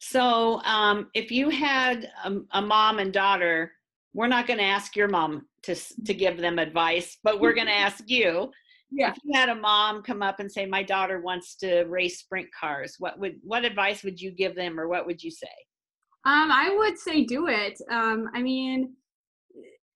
so 0.00 0.62
um, 0.62 1.08
if 1.14 1.30
you 1.30 1.50
had 1.50 2.10
a, 2.24 2.36
a 2.52 2.62
mom 2.62 2.98
and 2.98 3.12
daughter, 3.12 3.72
we're 4.14 4.28
not 4.28 4.46
going 4.46 4.58
to 4.58 4.64
ask 4.64 4.96
your 4.96 5.08
mom 5.08 5.46
to 5.62 5.74
to 6.04 6.14
give 6.14 6.38
them 6.38 6.58
advice, 6.58 7.18
but 7.22 7.40
we're 7.40 7.54
going 7.54 7.66
to 7.68 7.72
ask 7.72 8.04
you. 8.06 8.50
Yeah. 8.90 9.10
If 9.10 9.18
you 9.22 9.38
had 9.38 9.50
a 9.50 9.54
mom 9.54 10.02
come 10.02 10.22
up 10.22 10.40
and 10.40 10.50
say, 10.50 10.64
"My 10.64 10.82
daughter 10.82 11.20
wants 11.20 11.56
to 11.56 11.84
race 11.84 12.20
sprint 12.20 12.48
cars," 12.58 12.96
what 12.98 13.18
would 13.18 13.36
what 13.42 13.66
advice 13.66 14.02
would 14.02 14.18
you 14.18 14.30
give 14.30 14.54
them, 14.54 14.80
or 14.80 14.88
what 14.88 15.04
would 15.04 15.22
you 15.22 15.30
say? 15.30 15.46
Um, 16.28 16.52
I 16.52 16.74
would 16.76 16.98
say 16.98 17.24
do 17.24 17.46
it. 17.46 17.80
Um, 17.90 18.28
I 18.34 18.42
mean, 18.42 18.92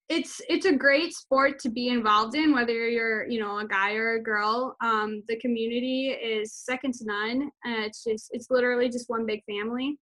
it's 0.09 0.41
it's 0.49 0.65
a 0.65 0.75
great 0.75 1.13
sport 1.13 1.59
to 1.59 1.69
be 1.69 1.89
involved 1.89 2.35
in, 2.35 2.55
whether 2.55 2.89
you're 2.89 3.29
you 3.29 3.39
know 3.39 3.59
a 3.59 3.69
guy 3.69 3.97
or 3.97 4.15
a 4.15 4.23
girl. 4.23 4.75
Um, 4.83 5.23
the 5.29 5.39
community 5.41 6.09
is 6.09 6.55
second 6.55 6.95
to 6.95 7.05
none. 7.05 7.51
Uh, 7.67 7.83
it's 7.85 8.03
just 8.03 8.31
it's 8.31 8.47
literally 8.49 8.89
just 8.89 9.11
one 9.11 9.27
big 9.27 9.43
family, 9.45 9.99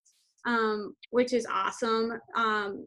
um, 0.46 0.94
which 1.10 1.32
is 1.32 1.48
awesome. 1.50 2.12
Um, 2.36 2.86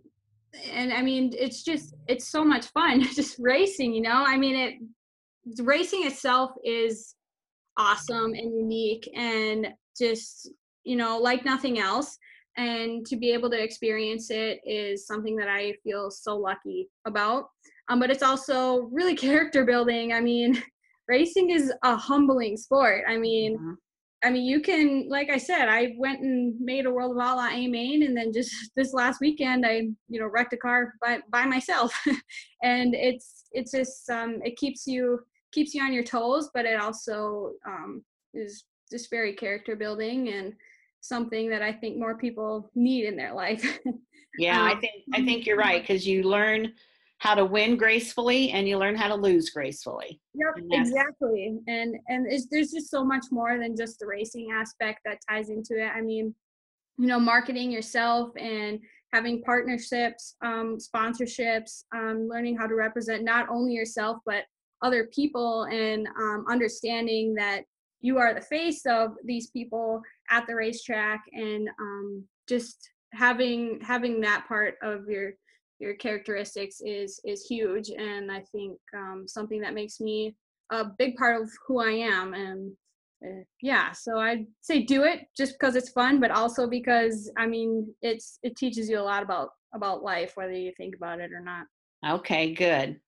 and 0.72 0.94
I 0.94 1.02
mean, 1.02 1.34
it's 1.38 1.64
just 1.64 1.96
it's 2.08 2.30
so 2.30 2.46
much 2.46 2.68
fun 2.68 3.02
just 3.14 3.36
racing. 3.40 3.94
You 3.94 4.04
know, 4.04 4.24
I 4.26 4.38
mean, 4.38 4.56
it 4.56 5.62
racing 5.62 6.06
itself 6.06 6.52
is 6.64 7.16
awesome 7.76 8.36
and 8.36 8.56
unique 8.56 9.10
and 9.14 9.68
just 10.00 10.50
you 10.86 10.96
know 10.96 11.18
like 11.18 11.44
nothing 11.44 11.78
else 11.78 12.18
and 12.58 13.06
to 13.08 13.16
be 13.16 13.32
able 13.32 13.50
to 13.50 13.62
experience 13.62 14.30
it 14.30 14.60
is 14.66 15.08
something 15.08 15.36
that 15.38 15.48
I 15.48 15.74
feel 15.84 16.12
so 16.12 16.38
lucky 16.38 16.90
about. 17.06 17.46
Um, 17.90 18.00
but 18.00 18.12
it's 18.12 18.24
also 18.24 18.90
really 18.92 19.16
character 19.28 19.66
building. 19.66 20.14
I 20.14 20.22
mean, 20.22 20.62
racing 21.08 21.50
is 21.50 21.74
a 21.84 21.96
humbling 21.96 22.58
sport. 22.58 23.04
I 23.08 23.18
mean, 23.18 23.58
mm-hmm. 23.58 23.74
I 24.24 24.30
mean, 24.30 24.46
you 24.46 24.62
can, 24.62 25.08
like 25.10 25.30
I 25.30 25.38
said, 25.38 25.68
I 25.68 25.96
went 25.98 26.22
and 26.22 26.56
made 26.60 26.86
a 26.86 26.92
World 26.92 27.18
of 27.18 27.22
Outlaw 27.22 27.50
A 27.50 27.68
main, 27.68 28.04
and 28.04 28.16
then 28.16 28.32
just 28.32 28.54
this 28.78 28.94
last 28.94 29.20
weekend, 29.20 29.66
I, 29.66 29.88
you 30.08 30.20
know, 30.20 30.28
wrecked 30.28 30.54
a 30.54 30.58
car 30.58 30.94
by 31.02 31.20
by 31.30 31.46
myself, 31.46 31.94
and 32.64 32.96
it's 32.96 33.46
it's 33.52 33.72
just 33.72 34.10
um, 34.10 34.40
it 34.44 34.56
keeps 34.56 34.88
you 34.88 35.20
keeps 35.52 35.74
you 35.74 35.84
on 35.84 35.94
your 35.94 36.04
toes, 36.04 36.50
but 36.54 36.66
it 36.66 36.80
also 36.80 37.52
um, 37.68 38.04
is 38.34 38.64
just 38.90 39.10
very 39.10 39.34
character 39.34 39.76
building 39.76 40.30
and 40.30 40.54
something 41.04 41.50
that 41.50 41.62
I 41.62 41.72
think 41.72 41.98
more 41.98 42.18
people 42.18 42.72
need 42.76 43.06
in 43.06 43.18
their 43.18 43.34
life. 43.34 43.80
yeah, 44.38 44.62
um, 44.62 44.68
I 44.68 44.76
think 44.80 44.94
I 45.14 45.24
think 45.24 45.46
you're 45.46 45.58
right 45.58 45.82
because 45.82 46.08
you 46.08 46.24
learn 46.24 46.74
how 47.20 47.36
to 47.36 47.46
win 47.46 47.78
gracefully 47.78 48.52
and 48.52 48.68
you 48.68 48.78
learn 48.78 48.96
how 48.96 49.10
to 49.10 49.16
lose 49.16 49.50
gracefully. 49.50 50.20
Yep, 50.34 50.66
exactly. 50.72 51.60
And 51.68 51.96
and 52.08 52.26
there's 52.50 52.72
just 52.72 52.90
so 52.90 53.04
much 53.04 53.26
more 53.32 53.60
than 53.60 53.76
just 53.76 54.00
the 54.00 54.08
racing 54.08 54.52
aspect 54.54 55.02
that 55.06 55.20
ties 55.30 55.50
into 55.50 55.78
it. 55.78 55.92
I 55.94 56.02
mean, 56.02 56.34
you 56.98 57.08
know, 57.08 57.20
marketing 57.20 57.70
yourself 57.70 58.32
and 58.38 58.80
having 59.12 59.44
partnerships, 59.44 60.36
um, 60.42 60.78
sponsorships, 60.78 61.84
um, 61.94 62.28
learning 62.30 62.58
how 62.58 62.66
to 62.66 62.76
represent 62.76 63.24
not 63.24 63.48
only 63.50 63.74
yourself 63.74 64.18
but 64.26 64.46
other 64.82 65.10
people 65.14 65.64
and 65.64 66.08
um, 66.20 66.46
understanding 66.50 67.34
that 67.36 67.64
you 68.02 68.18
are 68.18 68.34
the 68.34 68.42
face 68.42 68.86
of 68.86 69.12
these 69.24 69.50
people 69.52 70.02
at 70.30 70.46
the 70.48 70.56
racetrack 70.56 71.24
and 71.34 71.70
um, 71.80 72.24
just 72.48 72.90
having 73.14 73.80
having 73.82 74.22
that 74.22 74.46
part 74.48 74.76
of 74.82 75.08
your 75.08 75.34
your 75.80 75.96
characteristics 75.96 76.82
is 76.82 77.20
is 77.26 77.46
huge 77.46 77.90
and 77.90 78.32
i 78.32 78.42
think 78.52 78.78
um, 78.96 79.26
something 79.28 79.62
that 79.62 79.74
makes 79.74 80.00
me 80.00 80.36
a 80.72 80.86
big 80.98 81.16
part 81.16 81.42
of 81.42 81.50
who 81.68 81.80
i 81.80 81.92
am 81.92 82.34
and 82.34 82.72
uh, 83.26 83.44
yeah 83.62 83.92
so 83.92 84.18
i'd 84.18 84.46
say 84.62 84.82
do 84.82 85.04
it 85.04 85.22
just 85.38 85.54
because 85.54 85.76
it's 85.76 85.90
fun 85.90 86.20
but 86.20 86.32
also 86.32 86.68
because 86.68 87.32
i 87.38 87.46
mean 87.46 87.94
it's 88.02 88.40
it 88.44 88.56
teaches 88.56 88.90
you 88.90 89.00
a 89.00 89.02
lot 89.02 89.22
about 89.22 89.50
about 89.74 90.04
life 90.04 90.34
whether 90.36 90.54
you 90.54 90.72
think 90.78 90.96
about 90.96 91.20
it 91.20 91.32
or 91.34 91.42
not. 91.42 91.66
Okay 92.08 92.54
good. 92.54 93.00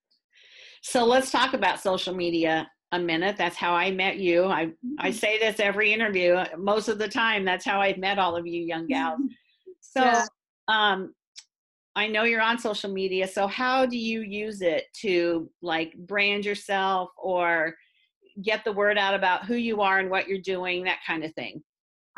So 0.82 1.06
let's 1.06 1.32
talk 1.32 1.54
about 1.54 1.80
social 1.80 2.14
media 2.14 2.70
a 2.92 3.00
minute. 3.00 3.36
That's 3.38 3.56
how 3.56 3.74
I 3.74 3.92
met 3.92 4.18
you. 4.18 4.46
I, 4.46 4.62
I 4.62 4.66
mm-hmm. 4.66 5.12
say 5.12 5.40
this 5.40 5.60
every 5.60 5.92
interview. 5.94 6.38
Most 6.58 6.88
of 6.88 6.98
the 6.98 7.08
time, 7.08 7.44
that's 7.44 7.66
how 7.66 7.82
I've 7.82 7.98
met 7.98 8.20
all 8.20 8.36
of 8.36 8.48
you 8.48 8.62
young 8.62 8.88
gals. 8.88 9.20
So 9.82 10.04
yeah. 10.04 10.26
um, 10.68 11.14
I 11.96 12.08
know 12.08 12.24
you're 12.24 12.42
on 12.42 12.58
social 12.58 12.92
media. 12.92 13.28
So 13.28 13.48
how 13.48 13.86
do 13.86 13.98
you 13.98 14.22
use 14.22 14.62
it 14.62 14.86
to 15.02 15.50
like 15.62 15.94
brand 15.96 16.46
yourself 16.46 17.10
or 17.18 17.76
get 18.42 18.66
the 18.66 18.74
word 18.74 18.98
out 18.98 19.14
about 19.14 19.46
who 19.46 19.56
you 19.56 19.82
are 19.82 20.00
and 20.00 20.10
what 20.10 20.28
you're 20.28 20.40
doing, 20.40 20.84
that 20.84 21.00
kind 21.08 21.24
of 21.24 21.34
thing? 21.36 21.64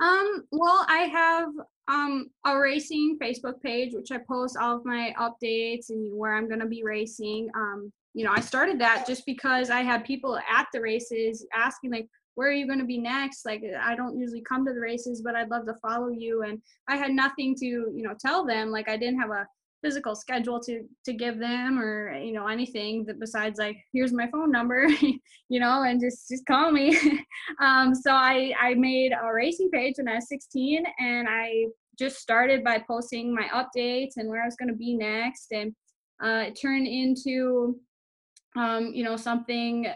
Um, 0.01 0.45
well, 0.51 0.85
I 0.87 1.09
have 1.11 1.49
um, 1.87 2.29
a 2.45 2.57
racing 2.57 3.17
Facebook 3.21 3.61
page, 3.61 3.93
which 3.93 4.11
I 4.11 4.17
post 4.27 4.57
all 4.59 4.77
of 4.77 4.85
my 4.85 5.13
updates 5.19 5.89
and 5.89 6.15
where 6.17 6.35
I'm 6.35 6.47
going 6.47 6.59
to 6.59 6.67
be 6.67 6.83
racing. 6.83 7.49
Um, 7.55 7.91
you 8.17 8.23
know, 8.23 8.31
I 8.31 8.39
started 8.39 8.79
that 8.81 9.05
just 9.05 9.27
because 9.27 9.69
I 9.69 9.81
had 9.81 10.03
people 10.03 10.39
at 10.39 10.65
the 10.73 10.81
races 10.81 11.45
asking 11.53 11.91
like, 11.91 12.09
where 12.33 12.49
are 12.49 12.53
you 12.53 12.65
going 12.65 12.79
to 12.79 12.85
be 12.85 12.97
next? 12.97 13.45
Like, 13.45 13.61
I 13.79 13.95
don't 13.95 14.17
usually 14.17 14.41
come 14.41 14.65
to 14.65 14.73
the 14.73 14.79
races, 14.79 15.21
but 15.21 15.35
I'd 15.35 15.51
love 15.51 15.67
to 15.67 15.75
follow 15.75 16.09
you. 16.09 16.41
And 16.41 16.59
I 16.89 16.97
had 16.97 17.11
nothing 17.11 17.53
to, 17.59 17.65
you 17.65 18.01
know, 18.01 18.15
tell 18.19 18.43
them. 18.43 18.71
Like, 18.71 18.89
I 18.89 18.97
didn't 18.97 19.19
have 19.19 19.29
a 19.29 19.45
physical 19.83 20.15
schedule 20.15 20.59
to 20.61 20.83
to 21.05 21.13
give 21.13 21.37
them 21.37 21.79
or 21.79 22.11
you 22.17 22.33
know 22.33 22.47
anything 22.47 23.05
that 23.05 23.19
besides 23.19 23.59
like 23.59 23.77
here's 23.93 24.11
my 24.11 24.27
phone 24.31 24.51
number 24.51 24.87
you 25.49 25.59
know 25.59 25.83
and 25.83 26.01
just 26.01 26.27
just 26.27 26.43
call 26.47 26.71
me 26.71 26.97
um 27.61 27.93
so 27.93 28.09
i 28.11 28.51
i 28.59 28.73
made 28.73 29.11
a 29.11 29.31
racing 29.31 29.69
page 29.69 29.93
when 29.97 30.07
i 30.07 30.15
was 30.15 30.27
16 30.29 30.83
and 30.99 31.27
i 31.29 31.65
just 31.99 32.17
started 32.17 32.63
by 32.63 32.83
posting 32.87 33.31
my 33.31 33.47
updates 33.53 34.13
and 34.17 34.27
where 34.27 34.41
i 34.41 34.45
was 34.45 34.55
going 34.55 34.67
to 34.67 34.75
be 34.75 34.95
next 34.95 35.51
and 35.51 35.75
uh, 36.23 36.45
it 36.47 36.57
turned 36.59 36.87
into 36.87 37.79
um 38.57 38.91
you 38.93 39.03
know 39.03 39.15
something 39.15 39.87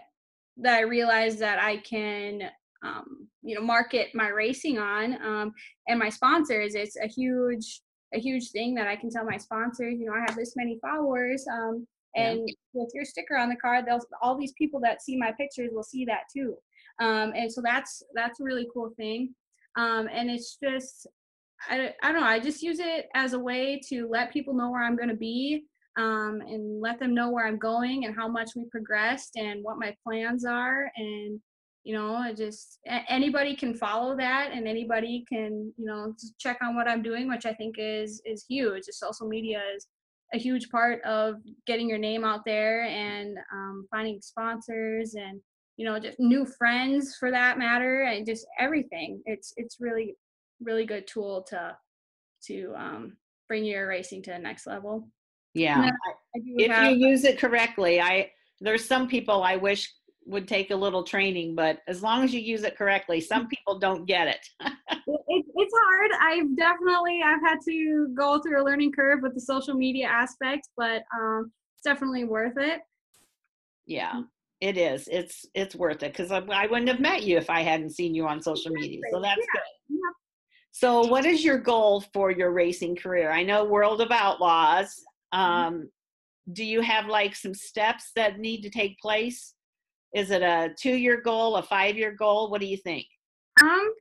that 0.58 0.74
i 0.76 0.82
realized 0.82 1.40
that 1.40 1.60
i 1.60 1.78
can 1.78 2.50
um, 2.84 3.28
you 3.44 3.54
know 3.54 3.62
market 3.62 4.10
my 4.16 4.30
racing 4.30 4.80
on 4.80 5.14
um, 5.24 5.54
and 5.88 6.00
my 6.00 6.10
sponsors 6.10 6.74
it's 6.74 6.98
a 6.98 7.08
huge 7.08 7.82
a 8.14 8.20
huge 8.20 8.52
thing 8.52 8.76
that 8.76 8.88
I 8.88 8.96
can 8.96 9.10
tell 9.10 9.26
my 9.26 9.38
sponsors, 9.38 9.96
you 10.00 10.06
know, 10.06 10.14
I 10.14 10.20
have 10.20 10.36
this 10.36 10.56
many 10.56 10.78
followers. 10.82 11.46
Um, 11.52 11.88
and 12.16 12.40
yeah. 12.46 12.54
with 12.74 12.92
your 12.94 13.06
sticker 13.06 13.38
on 13.38 13.50
the 13.50 13.56
card, 13.56 13.86
they'll 13.86 14.02
all 14.22 14.38
these 14.38 14.52
people 14.54 14.80
that 14.82 15.02
see 15.02 15.16
my 15.16 15.32
pictures 15.32 15.70
will 15.72 15.84
see 15.84 16.04
that 16.06 16.24
too. 16.34 16.56
Um, 17.00 17.32
and 17.36 17.52
so 17.52 17.62
that's 17.64 18.04
that's 18.14 18.42
a 18.42 18.44
really 18.44 18.68
cool 18.74 18.92
thing. 18.98 19.34
Um, 19.78 20.10
and 20.12 20.30
it's 20.30 20.58
just 20.62 21.08
I, 21.70 21.94
I 22.04 22.12
don't 22.12 22.22
know, 22.22 22.28
I 22.28 22.40
just 22.40 22.62
use 22.62 22.80
it 22.80 23.08
as 23.16 23.34
a 23.34 23.40
way 23.40 23.80
to 23.88 24.10
let 24.10 24.34
people 24.34 24.54
know 24.54 24.72
where 24.72 24.84
I'm 24.84 24.98
gonna 24.98 25.16
be 25.16 25.66
um, 25.98 26.42
and 26.42 26.82
let 26.82 27.00
them 27.00 27.14
know 27.14 27.30
where 27.30 27.48
I'm 27.48 27.60
going 27.60 28.06
and 28.06 28.16
how 28.16 28.28
much 28.28 28.52
we 28.56 28.66
progressed 28.66 29.36
and 29.36 29.64
what 29.64 29.80
my 29.80 29.96
plans 30.04 30.46
are. 30.46 30.92
And 30.96 31.40
you 31.84 31.96
know 31.96 32.32
just 32.38 32.78
anybody 33.10 33.56
can 33.56 33.74
follow 33.74 34.16
that 34.16 34.52
and 34.54 34.68
anybody 34.68 35.26
can 35.28 35.74
you 35.78 35.86
know 35.88 36.14
check 36.38 36.60
on 36.62 36.76
what 36.76 36.88
i'm 36.88 37.02
doing 37.02 37.28
which 37.28 37.48
i 37.48 37.54
think 37.56 37.78
is 37.80 38.22
is 38.24 38.46
huge. 38.48 38.86
The 38.86 38.94
social 38.94 39.28
media 39.28 39.64
is 39.76 39.88
a 40.34 40.38
huge 40.38 40.70
part 40.70 41.02
of 41.04 41.36
getting 41.68 41.90
your 41.90 41.98
name 41.98 42.24
out 42.24 42.46
there 42.46 42.84
and 42.84 43.38
um, 43.54 43.88
finding 43.92 44.22
sponsors 44.22 45.16
and 45.16 45.42
you 45.78 45.86
know 45.86 46.00
just 46.00 46.20
new 46.20 46.46
friends 46.46 47.16
for 47.20 47.32
that 47.32 47.58
matter 47.58 48.04
and 48.04 48.26
just 48.26 48.46
everything. 48.60 49.22
It's 49.26 49.54
it's 49.58 49.78
really 49.80 50.16
really 50.62 50.86
good 50.86 51.08
tool 51.08 51.44
to 51.50 51.76
to 52.46 52.74
um, 52.78 53.18
bring 53.48 53.66
your 53.66 53.88
racing 53.88 54.22
to 54.24 54.32
the 54.32 54.40
next 54.40 54.68
level 54.68 55.08
yeah 55.54 55.90
if 56.34 56.72
have, 56.72 56.92
you 56.92 57.08
use 57.10 57.24
it 57.24 57.40
correctly 57.40 58.00
i 58.00 58.30
there's 58.60 58.86
some 58.86 59.08
people 59.08 59.44
i 59.44 59.56
wish 59.56 59.90
would 60.26 60.48
take 60.48 60.72
a 60.72 60.76
little 60.76 61.04
training, 61.04 61.56
but 61.56 61.80
as 61.88 62.04
long 62.04 62.24
as 62.24 62.34
you 62.34 62.40
use 62.40 62.64
it 62.64 62.78
correctly, 62.78 63.20
some 63.20 63.48
people 63.48 63.80
don't 63.80 64.06
get 64.06 64.28
it. 64.28 64.46
it 64.62 65.46
it's 65.56 65.74
hard. 65.84 66.12
I've 66.20 66.56
definitely 66.56 67.22
I've 67.24 67.42
had 67.42 67.60
to 67.68 68.08
go 68.18 68.40
through 68.40 68.62
a 68.62 68.66
learning 68.66 68.92
curve 68.94 69.20
with 69.22 69.34
the 69.34 69.42
social 69.42 69.74
media 69.74 70.08
aspect, 70.08 70.70
but 70.78 71.04
um, 71.16 71.52
it's 71.76 71.84
definitely 71.84 72.24
worth 72.24 72.58
it. 72.58 72.82
Yeah, 73.86 74.22
it 74.60 74.78
is. 74.78 75.08
It's 75.12 75.46
it's 75.54 75.76
worth 75.76 76.04
it 76.04 76.14
because 76.14 76.32
I, 76.32 76.40
I, 76.52 76.68
wouldn't 76.68 76.90
have 76.90 77.00
met 77.00 77.24
you 77.24 77.38
if 77.38 77.50
I 77.50 77.62
hadn't 77.62 77.92
seen 77.92 78.14
you 78.14 78.28
on 78.28 78.42
social 78.42 78.72
media. 78.72 79.00
So 79.12 79.20
that's 79.20 79.40
yeah. 79.40 79.46
good. 79.54 79.96
Yeah. 79.96 80.12
So, 80.74 81.06
what 81.08 81.26
is 81.26 81.44
your 81.44 81.58
goal 81.58 82.02
for 82.14 82.32
your 82.32 82.52
racing 82.52 82.96
career? 82.96 83.32
I 83.32 83.44
know 83.44 83.66
World 83.66 84.02
of 84.02 84.12
Outlaws. 84.12 85.04
Mm-hmm. 85.34 85.68
Um. 85.68 85.90
Do 86.52 86.66
you 86.66 86.82
have 86.82 87.06
like 87.06 87.36
some 87.36 87.54
steps 87.54 88.12
that 88.16 88.40
need 88.40 88.64
to 88.64 88.70
take 88.70 89.00
place 89.00 89.54
is 90.14 90.32
it 90.32 90.42
a 90.42 90.70
two 90.78 90.96
year 90.96 91.22
goal, 91.22 91.56
a 91.56 91.64
five 91.64 91.98
year 91.98 92.12
goal? 92.12 92.50
What 92.50 92.62
do 92.62 92.68
you 92.68 92.78
think? 92.78 93.06
Um, 93.62 93.94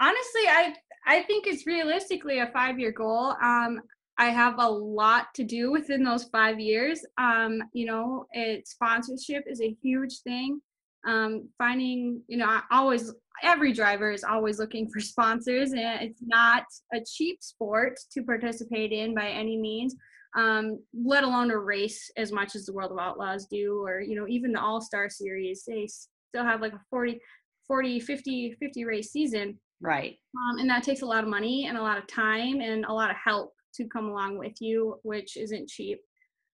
honestly, 0.00 0.42
I 0.48 0.74
I 1.06 1.22
think 1.22 1.46
it's 1.46 1.66
realistically 1.66 2.40
a 2.40 2.48
five 2.48 2.78
year 2.78 2.92
goal. 2.92 3.34
Um, 3.42 3.80
I 4.16 4.26
have 4.26 4.56
a 4.58 4.68
lot 4.68 5.26
to 5.34 5.44
do 5.44 5.72
within 5.72 6.04
those 6.04 6.24
five 6.24 6.60
years. 6.60 7.04
Um, 7.18 7.62
you 7.72 7.86
know, 7.86 8.26
it 8.32 8.68
sponsorship 8.68 9.44
is 9.46 9.60
a 9.60 9.76
huge 9.82 10.20
thing. 10.20 10.60
Um, 11.06 11.48
finding, 11.58 12.22
you 12.28 12.38
know, 12.38 12.46
I 12.46 12.62
always 12.70 13.12
every 13.42 13.72
driver 13.72 14.10
is 14.10 14.24
always 14.24 14.58
looking 14.58 14.88
for 14.88 15.00
sponsors, 15.00 15.72
and 15.72 16.02
it's 16.02 16.20
not 16.22 16.64
a 16.92 17.00
cheap 17.00 17.42
sport 17.42 17.98
to 18.12 18.22
participate 18.22 18.92
in 18.92 19.14
by 19.14 19.28
any 19.28 19.56
means 19.56 19.96
um, 20.36 20.80
let 20.92 21.24
alone 21.24 21.50
a 21.50 21.58
race 21.58 22.10
as 22.16 22.32
much 22.32 22.56
as 22.56 22.66
the 22.66 22.72
World 22.72 22.92
of 22.92 22.98
Outlaws 22.98 23.46
do, 23.46 23.82
or 23.82 24.00
you 24.00 24.16
know 24.16 24.26
even 24.28 24.52
the 24.52 24.60
All 24.60 24.80
Star 24.80 25.08
Series. 25.08 25.64
They 25.66 25.86
still 25.86 26.44
have 26.44 26.60
like 26.60 26.72
a 26.72 26.80
40, 26.90 27.20
40, 27.66 28.00
50, 28.00 28.56
50 28.60 28.84
race 28.84 29.10
season. 29.10 29.58
Right. 29.80 30.16
Um, 30.36 30.58
and 30.58 30.70
that 30.70 30.82
takes 30.82 31.02
a 31.02 31.06
lot 31.06 31.24
of 31.24 31.30
money 31.30 31.66
and 31.66 31.76
a 31.76 31.82
lot 31.82 31.98
of 31.98 32.06
time 32.06 32.60
and 32.60 32.84
a 32.86 32.92
lot 32.92 33.10
of 33.10 33.16
help 33.22 33.52
to 33.74 33.86
come 33.86 34.06
along 34.06 34.38
with 34.38 34.60
you, 34.60 34.98
which 35.02 35.36
isn't 35.36 35.68
cheap. 35.68 36.00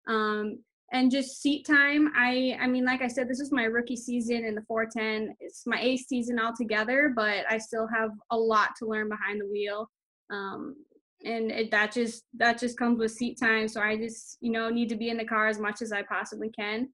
Um, 0.09 0.59
and 0.93 1.11
just 1.11 1.43
seat 1.43 1.67
time. 1.67 2.11
I 2.17 2.57
I 2.61 2.67
mean, 2.67 2.85
like 2.85 3.03
I 3.03 3.09
said, 3.09 3.29
this 3.29 3.41
is 3.41 3.53
my 3.53 3.65
rookie 3.65 3.97
season 3.97 4.45
in 4.45 4.55
the 4.55 4.63
410. 4.63 5.37
It's 5.41 5.67
my 5.67 5.79
eighth 5.81 6.07
season 6.09 6.41
altogether, 6.41 7.13
but 7.15 7.45
I 7.49 7.59
still 7.59 7.87
have 7.95 8.11
a 8.31 8.37
lot 8.37 8.71
to 8.79 8.87
learn 8.87 9.09
behind 9.09 9.41
the 9.41 9.47
wheel. 9.47 9.91
Um, 10.31 10.77
and 11.25 11.51
it, 11.51 11.71
that 11.71 11.93
just 11.93 12.25
that 12.37 12.59
just 12.59 12.79
comes 12.79 12.99
with 12.99 13.13
seat 13.13 13.39
time. 13.41 13.69
So 13.69 13.81
i 13.81 13.97
just 13.97 14.39
you 14.41 14.53
know 14.53 14.69
need 14.69 14.89
to 14.89 14.97
be 14.97 15.11
in 15.11 15.17
the 15.17 15.25
car 15.25 15.49
as 15.49 15.59
much 15.59 15.83
as 15.83 15.93
i 15.93 16.03
possibly 16.03 16.51
can. 16.51 16.89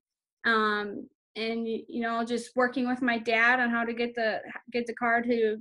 Um 0.44 1.08
and 1.36 1.66
you 1.66 2.00
know 2.00 2.24
just 2.24 2.54
working 2.54 2.88
with 2.88 3.02
my 3.02 3.18
dad 3.18 3.60
on 3.60 3.70
how 3.70 3.84
to 3.84 3.92
get 3.92 4.14
the 4.14 4.40
get 4.72 4.86
the 4.86 4.94
car 4.94 5.20
to 5.22 5.56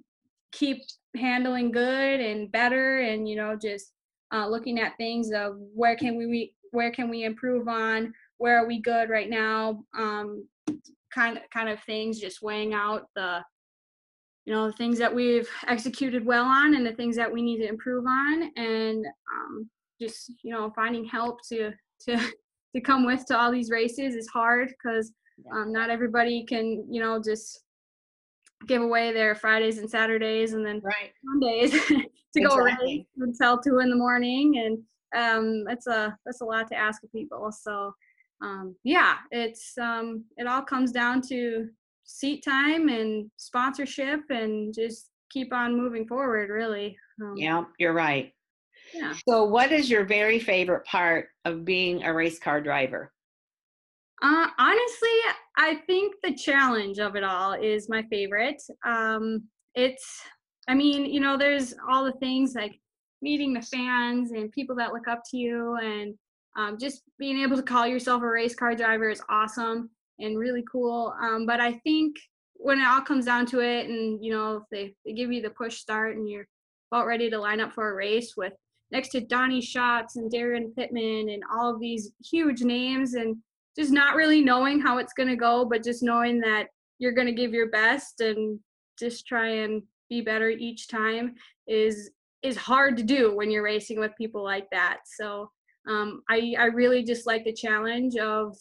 keep 0.51 0.83
handling 1.15 1.71
good 1.71 2.19
and 2.19 2.51
better 2.51 2.99
and 2.99 3.27
you 3.27 3.35
know 3.35 3.55
just 3.55 3.91
uh, 4.33 4.47
looking 4.47 4.79
at 4.79 4.97
things 4.97 5.31
of 5.31 5.55
where 5.73 5.95
can 5.95 6.17
we 6.17 6.53
where 6.71 6.91
can 6.91 7.09
we 7.09 7.23
improve 7.23 7.67
on 7.67 8.13
where 8.37 8.57
are 8.57 8.67
we 8.67 8.81
good 8.81 9.09
right 9.09 9.29
now 9.29 9.83
um 9.97 10.47
kind 11.13 11.37
of 11.37 11.43
kind 11.51 11.69
of 11.69 11.79
things 11.83 12.19
just 12.19 12.41
weighing 12.41 12.73
out 12.73 13.07
the 13.15 13.41
you 14.45 14.53
know 14.53 14.67
the 14.67 14.77
things 14.77 14.97
that 14.99 15.13
we've 15.13 15.49
executed 15.67 16.25
well 16.25 16.45
on 16.45 16.75
and 16.75 16.85
the 16.85 16.93
things 16.93 17.15
that 17.15 17.31
we 17.31 17.41
need 17.41 17.59
to 17.59 17.67
improve 17.67 18.05
on 18.05 18.51
and 18.57 19.05
um, 19.05 19.69
just 20.01 20.31
you 20.43 20.51
know 20.51 20.71
finding 20.75 21.05
help 21.05 21.39
to 21.47 21.71
to 21.99 22.17
to 22.75 22.81
come 22.81 23.05
with 23.05 23.25
to 23.25 23.37
all 23.37 23.51
these 23.51 23.69
races 23.69 24.15
is 24.15 24.27
hard 24.27 24.69
because 24.69 25.11
um, 25.53 25.71
not 25.71 25.89
everybody 25.89 26.45
can 26.45 26.85
you 26.89 27.01
know 27.01 27.21
just 27.23 27.61
give 28.67 28.81
away 28.81 29.11
their 29.11 29.35
fridays 29.35 29.77
and 29.77 29.89
saturdays 29.89 30.53
and 30.53 30.65
then 30.65 30.81
right. 30.83 31.11
mondays 31.23 31.71
to 31.87 32.03
exactly. 32.35 32.43
go 32.43 32.57
race 32.57 33.05
until 33.17 33.59
two 33.59 33.79
in 33.79 33.89
the 33.89 33.95
morning 33.95 34.57
and 34.57 34.77
um, 35.15 35.63
that's 35.65 35.87
a 35.87 36.17
that's 36.25 36.41
a 36.41 36.45
lot 36.45 36.67
to 36.67 36.75
ask 36.75 37.03
of 37.03 37.11
people 37.11 37.51
so 37.51 37.93
um, 38.41 38.75
yeah 38.83 39.17
it's 39.31 39.77
um, 39.77 40.23
it 40.37 40.47
all 40.47 40.61
comes 40.61 40.91
down 40.91 41.21
to 41.21 41.69
seat 42.03 42.43
time 42.43 42.89
and 42.89 43.29
sponsorship 43.37 44.21
and 44.29 44.73
just 44.73 45.09
keep 45.31 45.53
on 45.53 45.75
moving 45.75 46.07
forward 46.07 46.49
really 46.49 46.95
um, 47.21 47.33
yeah 47.35 47.63
you're 47.79 47.93
right. 47.93 48.33
Yeah. 48.93 49.13
So 49.27 49.45
what 49.45 49.71
is 49.71 49.89
your 49.89 50.05
very 50.05 50.39
favorite 50.39 50.85
part 50.85 51.27
of 51.45 51.65
being 51.65 52.03
a 52.03 52.13
race 52.13 52.39
car 52.39 52.61
driver? 52.61 53.11
Uh, 54.21 54.47
honestly 54.57 55.09
i 55.57 55.75
think 55.87 56.15
the 56.23 56.33
challenge 56.33 56.99
of 56.99 57.15
it 57.15 57.23
all 57.23 57.53
is 57.53 57.89
my 57.89 58.03
favorite. 58.03 58.61
Um, 58.85 59.43
it's 59.75 60.21
i 60.67 60.73
mean 60.73 61.05
you 61.05 61.19
know 61.19 61.37
there's 61.37 61.73
all 61.89 62.05
the 62.05 62.13
things 62.13 62.53
like 62.55 62.79
meeting 63.21 63.53
the 63.53 63.61
fans 63.61 64.31
and 64.31 64.51
people 64.51 64.75
that 64.75 64.93
look 64.93 65.07
up 65.07 65.23
to 65.31 65.37
you 65.37 65.75
and 65.81 66.13
um, 66.55 66.77
just 66.79 67.01
being 67.17 67.41
able 67.41 67.55
to 67.57 67.63
call 67.63 67.87
yourself 67.87 68.21
a 68.21 68.27
race 68.27 68.53
car 68.53 68.75
driver 68.75 69.09
is 69.09 69.21
awesome 69.29 69.89
and 70.19 70.37
really 70.37 70.63
cool. 70.71 71.13
Um, 71.21 71.45
but 71.45 71.59
I 71.59 71.73
think 71.79 72.15
when 72.53 72.79
it 72.79 72.87
all 72.87 73.01
comes 73.01 73.25
down 73.25 73.45
to 73.47 73.59
it, 73.59 73.89
and 73.89 74.23
you 74.23 74.31
know, 74.31 74.57
if 74.57 74.63
they, 74.71 74.95
they 75.05 75.13
give 75.13 75.31
you 75.31 75.41
the 75.41 75.49
push 75.49 75.77
start 75.77 76.15
and 76.15 76.29
you're 76.29 76.47
about 76.91 77.07
ready 77.07 77.29
to 77.29 77.39
line 77.39 77.59
up 77.59 77.73
for 77.73 77.89
a 77.89 77.95
race 77.95 78.35
with 78.37 78.53
next 78.91 79.09
to 79.09 79.21
Donny 79.21 79.61
Schatz 79.61 80.15
and 80.15 80.31
Daryn 80.31 80.75
Pittman 80.75 81.29
and 81.29 81.43
all 81.53 81.73
of 81.73 81.79
these 81.79 82.11
huge 82.23 82.61
names, 82.61 83.15
and 83.15 83.35
just 83.77 83.91
not 83.91 84.15
really 84.15 84.41
knowing 84.41 84.79
how 84.79 84.99
it's 84.99 85.13
going 85.13 85.29
to 85.29 85.35
go, 85.35 85.65
but 85.65 85.83
just 85.83 86.03
knowing 86.03 86.39
that 86.41 86.67
you're 86.99 87.11
going 87.11 87.27
to 87.27 87.33
give 87.33 87.53
your 87.53 87.69
best 87.69 88.21
and 88.21 88.59
just 88.99 89.25
try 89.25 89.47
and 89.47 89.81
be 90.09 90.21
better 90.21 90.49
each 90.49 90.87
time 90.87 91.33
is 91.67 92.11
is 92.43 92.57
hard 92.57 92.97
to 92.97 93.03
do 93.03 93.35
when 93.35 93.49
you're 93.49 93.63
racing 93.63 93.99
with 93.99 94.11
people 94.17 94.43
like 94.43 94.69
that. 94.71 94.99
So 95.05 95.49
um, 95.89 96.21
I 96.29 96.55
I 96.57 96.65
really 96.65 97.03
just 97.03 97.25
like 97.25 97.43
the 97.45 97.53
challenge 97.53 98.15
of 98.17 98.55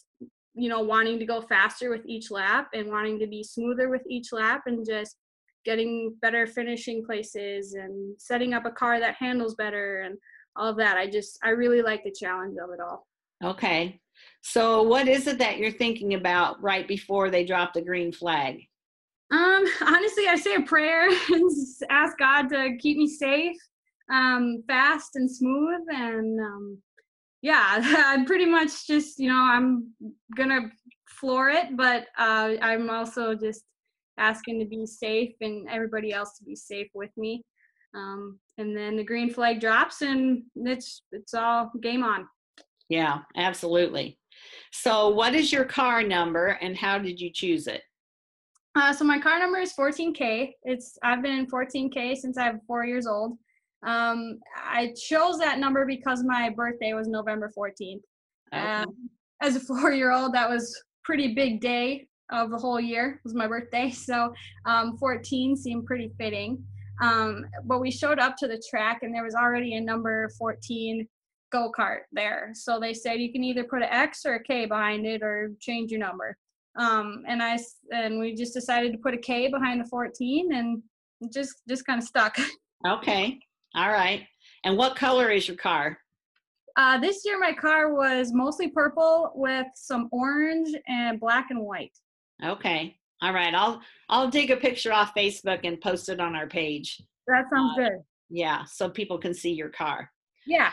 you 0.55 0.69
know 0.69 0.81
wanting 0.81 1.19
to 1.19 1.25
go 1.25 1.41
faster 1.41 1.89
with 1.89 2.05
each 2.05 2.29
lap 2.31 2.69
and 2.73 2.87
wanting 2.87 3.19
to 3.19 3.27
be 3.27 3.43
smoother 3.43 3.89
with 3.89 4.03
each 4.07 4.31
lap 4.31 4.63
and 4.67 4.85
just 4.85 5.17
getting 5.65 6.15
better 6.21 6.45
finishing 6.45 7.05
places 7.05 7.73
and 7.73 8.15
setting 8.19 8.53
up 8.53 8.65
a 8.65 8.71
car 8.71 8.99
that 8.99 9.15
handles 9.15 9.55
better 9.55 10.01
and 10.01 10.17
all 10.55 10.69
of 10.69 10.77
that. 10.77 10.97
I 10.97 11.09
just 11.09 11.39
I 11.43 11.49
really 11.49 11.81
like 11.81 12.03
the 12.03 12.11
challenge 12.11 12.57
of 12.63 12.69
it 12.71 12.79
all. 12.79 13.07
Okay. 13.43 13.99
So 14.41 14.83
what 14.83 15.07
is 15.07 15.27
it 15.27 15.39
that 15.39 15.57
you're 15.57 15.71
thinking 15.71 16.13
about 16.13 16.61
right 16.61 16.87
before 16.87 17.29
they 17.29 17.45
drop 17.45 17.73
the 17.73 17.81
green 17.81 18.11
flag? 18.11 18.61
Um, 19.31 19.65
honestly, 19.81 20.27
I 20.27 20.35
say 20.35 20.55
a 20.55 20.61
prayer 20.61 21.09
and 21.29 21.51
ask 21.89 22.17
God 22.17 22.49
to 22.49 22.77
keep 22.79 22.97
me 22.97 23.07
safe, 23.07 23.57
um, 24.11 24.63
fast 24.67 25.15
and 25.15 25.29
smooth, 25.29 25.81
and 25.89 26.39
um, 26.39 26.77
yeah, 27.43 27.81
I'm 28.07 28.25
pretty 28.25 28.45
much 28.45 28.87
just 28.87 29.19
you 29.19 29.29
know 29.29 29.39
I'm 29.39 29.91
gonna 30.35 30.71
floor 31.07 31.49
it, 31.49 31.77
but 31.77 32.07
uh, 32.17 32.53
I'm 32.61 32.89
also 32.89 33.35
just 33.35 33.63
asking 34.17 34.59
to 34.59 34.65
be 34.65 34.85
safe 34.87 35.33
and 35.41 35.67
everybody 35.69 36.13
else 36.13 36.37
to 36.37 36.43
be 36.43 36.55
safe 36.55 36.87
with 36.93 37.11
me. 37.17 37.43
Um, 37.95 38.39
and 38.57 38.75
then 38.75 38.95
the 38.95 39.03
green 39.03 39.31
flag 39.31 39.59
drops, 39.59 40.01
and 40.01 40.43
it's 40.55 41.03
it's 41.11 41.33
all 41.35 41.71
game 41.81 42.03
on. 42.03 42.27
Yeah, 42.89 43.19
absolutely. 43.35 44.17
So, 44.71 45.09
what 45.09 45.35
is 45.35 45.51
your 45.51 45.65
car 45.65 46.01
number, 46.01 46.57
and 46.61 46.77
how 46.77 46.97
did 46.97 47.19
you 47.19 47.29
choose 47.31 47.67
it? 47.67 47.81
Uh, 48.75 48.91
so 48.91 49.03
my 49.03 49.19
car 49.19 49.37
number 49.37 49.59
is 49.59 49.73
14K. 49.73 50.53
It's 50.63 50.97
I've 51.03 51.21
been 51.21 51.39
in 51.39 51.47
14K 51.47 52.15
since 52.15 52.37
I'm 52.37 52.61
four 52.65 52.85
years 52.85 53.05
old. 53.05 53.37
Um, 53.85 54.39
I 54.55 54.93
chose 54.99 55.37
that 55.39 55.59
number 55.59 55.85
because 55.85 56.23
my 56.23 56.49
birthday 56.49 56.93
was 56.93 57.07
November 57.07 57.51
14th. 57.57 58.01
Okay. 58.53 58.63
Um, 58.63 59.09
as 59.41 59.55
a 59.55 59.59
four-year-old, 59.59 60.33
that 60.33 60.49
was 60.49 60.81
pretty 61.03 61.33
big 61.33 61.59
day 61.59 62.07
of 62.31 62.49
the 62.49 62.57
whole 62.57 62.79
year. 62.79 63.19
was 63.23 63.33
my 63.33 63.47
birthday, 63.47 63.89
so 63.91 64.33
um, 64.65 64.97
14 64.97 65.55
seemed 65.55 65.85
pretty 65.85 66.11
fitting. 66.17 66.63
Um, 67.01 67.45
but 67.65 67.79
we 67.79 67.91
showed 67.91 68.19
up 68.19 68.37
to 68.37 68.47
the 68.47 68.61
track, 68.69 68.99
and 69.03 69.13
there 69.13 69.23
was 69.23 69.35
already 69.35 69.75
a 69.75 69.81
number 69.81 70.29
14 70.37 71.07
go 71.51 71.71
kart 71.77 72.01
there. 72.11 72.51
So 72.53 72.79
they 72.79 72.93
said 72.93 73.19
you 73.19 73.31
can 73.31 73.43
either 73.43 73.63
put 73.63 73.81
an 73.81 73.89
X 73.89 74.25
or 74.25 74.35
a 74.35 74.43
K 74.43 74.65
behind 74.65 75.05
it, 75.05 75.21
or 75.21 75.51
change 75.59 75.91
your 75.91 75.99
number 75.99 76.37
um, 76.75 77.23
and 77.27 77.41
I 77.41 77.59
and 77.91 78.19
we 78.19 78.33
just 78.33 78.53
decided 78.53 78.91
to 78.93 78.97
put 78.97 79.13
a 79.13 79.17
K 79.17 79.47
behind 79.47 79.79
the 79.79 79.85
14 79.85 80.53
and 80.53 80.81
just 81.31 81.61
just 81.67 81.85
kind 81.85 82.01
of 82.01 82.07
stuck. 82.07 82.37
Okay, 82.85 83.39
all 83.75 83.89
right. 83.89 84.25
And 84.63 84.77
what 84.77 84.95
color 84.95 85.29
is 85.29 85.47
your 85.47 85.57
car? 85.57 85.97
Uh, 86.75 86.97
this 86.99 87.23
year 87.25 87.39
my 87.39 87.53
car 87.53 87.93
was 87.93 88.31
mostly 88.33 88.69
purple 88.69 89.31
with 89.35 89.67
some 89.75 90.09
orange 90.11 90.75
and 90.87 91.19
black 91.19 91.47
and 91.51 91.59
white. 91.59 91.95
Okay, 92.43 92.97
all 93.21 93.33
right. 93.33 93.53
I'll 93.53 93.81
I'll 94.09 94.29
dig 94.29 94.51
a 94.51 94.57
picture 94.57 94.91
off 94.91 95.13
Facebook 95.15 95.61
and 95.63 95.79
post 95.79 96.09
it 96.09 96.19
on 96.19 96.35
our 96.35 96.47
page. 96.47 97.01
That 97.27 97.45
sounds 97.53 97.77
uh, 97.77 97.81
good. 97.83 97.99
Yeah, 98.29 98.63
so 98.65 98.89
people 98.89 99.17
can 99.19 99.33
see 99.33 99.51
your 99.51 99.69
car. 99.69 100.09
Yeah. 100.47 100.71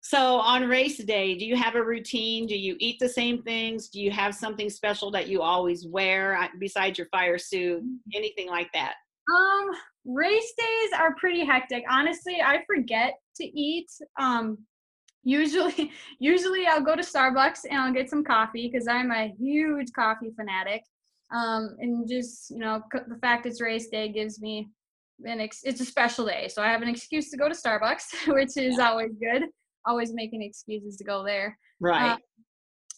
So 0.00 0.36
on 0.36 0.68
race 0.68 0.98
day, 0.98 1.34
do 1.34 1.46
you 1.46 1.56
have 1.56 1.76
a 1.76 1.82
routine? 1.82 2.46
Do 2.46 2.56
you 2.56 2.76
eat 2.78 2.98
the 3.00 3.08
same 3.08 3.42
things? 3.42 3.88
Do 3.88 4.00
you 4.00 4.10
have 4.10 4.34
something 4.34 4.68
special 4.68 5.10
that 5.12 5.28
you 5.28 5.40
always 5.40 5.86
wear 5.86 6.36
uh, 6.36 6.48
besides 6.58 6.98
your 6.98 7.08
fire 7.08 7.38
suit? 7.38 7.82
Anything 8.14 8.48
like 8.48 8.70
that? 8.74 8.94
Um, 9.34 9.70
race 10.04 10.52
days 10.58 10.90
are 10.98 11.14
pretty 11.16 11.44
hectic. 11.44 11.84
Honestly, 11.88 12.40
I 12.44 12.62
forget 12.66 13.14
to 13.36 13.44
eat. 13.44 13.90
Um, 14.18 14.58
usually, 15.22 15.92
usually 16.18 16.66
I'll 16.66 16.82
go 16.82 16.96
to 16.96 17.02
Starbucks 17.02 17.60
and 17.68 17.78
I'll 17.80 17.92
get 17.92 18.10
some 18.10 18.24
coffee 18.24 18.68
because 18.70 18.88
I'm 18.88 19.10
a 19.10 19.34
huge 19.38 19.92
coffee 19.94 20.32
fanatic. 20.36 20.82
Um, 21.32 21.76
and 21.78 22.08
just 22.08 22.50
you 22.50 22.58
know, 22.58 22.82
the 22.92 23.18
fact 23.20 23.46
it's 23.46 23.60
race 23.60 23.88
day 23.88 24.08
gives 24.08 24.40
me 24.40 24.68
an 25.24 25.40
ex- 25.40 25.64
it's 25.64 25.80
a 25.80 25.84
special 25.84 26.26
day, 26.26 26.48
so 26.48 26.62
I 26.62 26.66
have 26.66 26.82
an 26.82 26.88
excuse 26.88 27.30
to 27.30 27.36
go 27.36 27.48
to 27.48 27.54
Starbucks, 27.54 28.28
which 28.32 28.56
is 28.56 28.78
always 28.78 29.12
good 29.20 29.44
always 29.86 30.12
making 30.12 30.42
excuses 30.42 30.96
to 30.96 31.04
go 31.04 31.24
there. 31.24 31.58
Right. 31.80 32.12
Uh, 32.12 32.16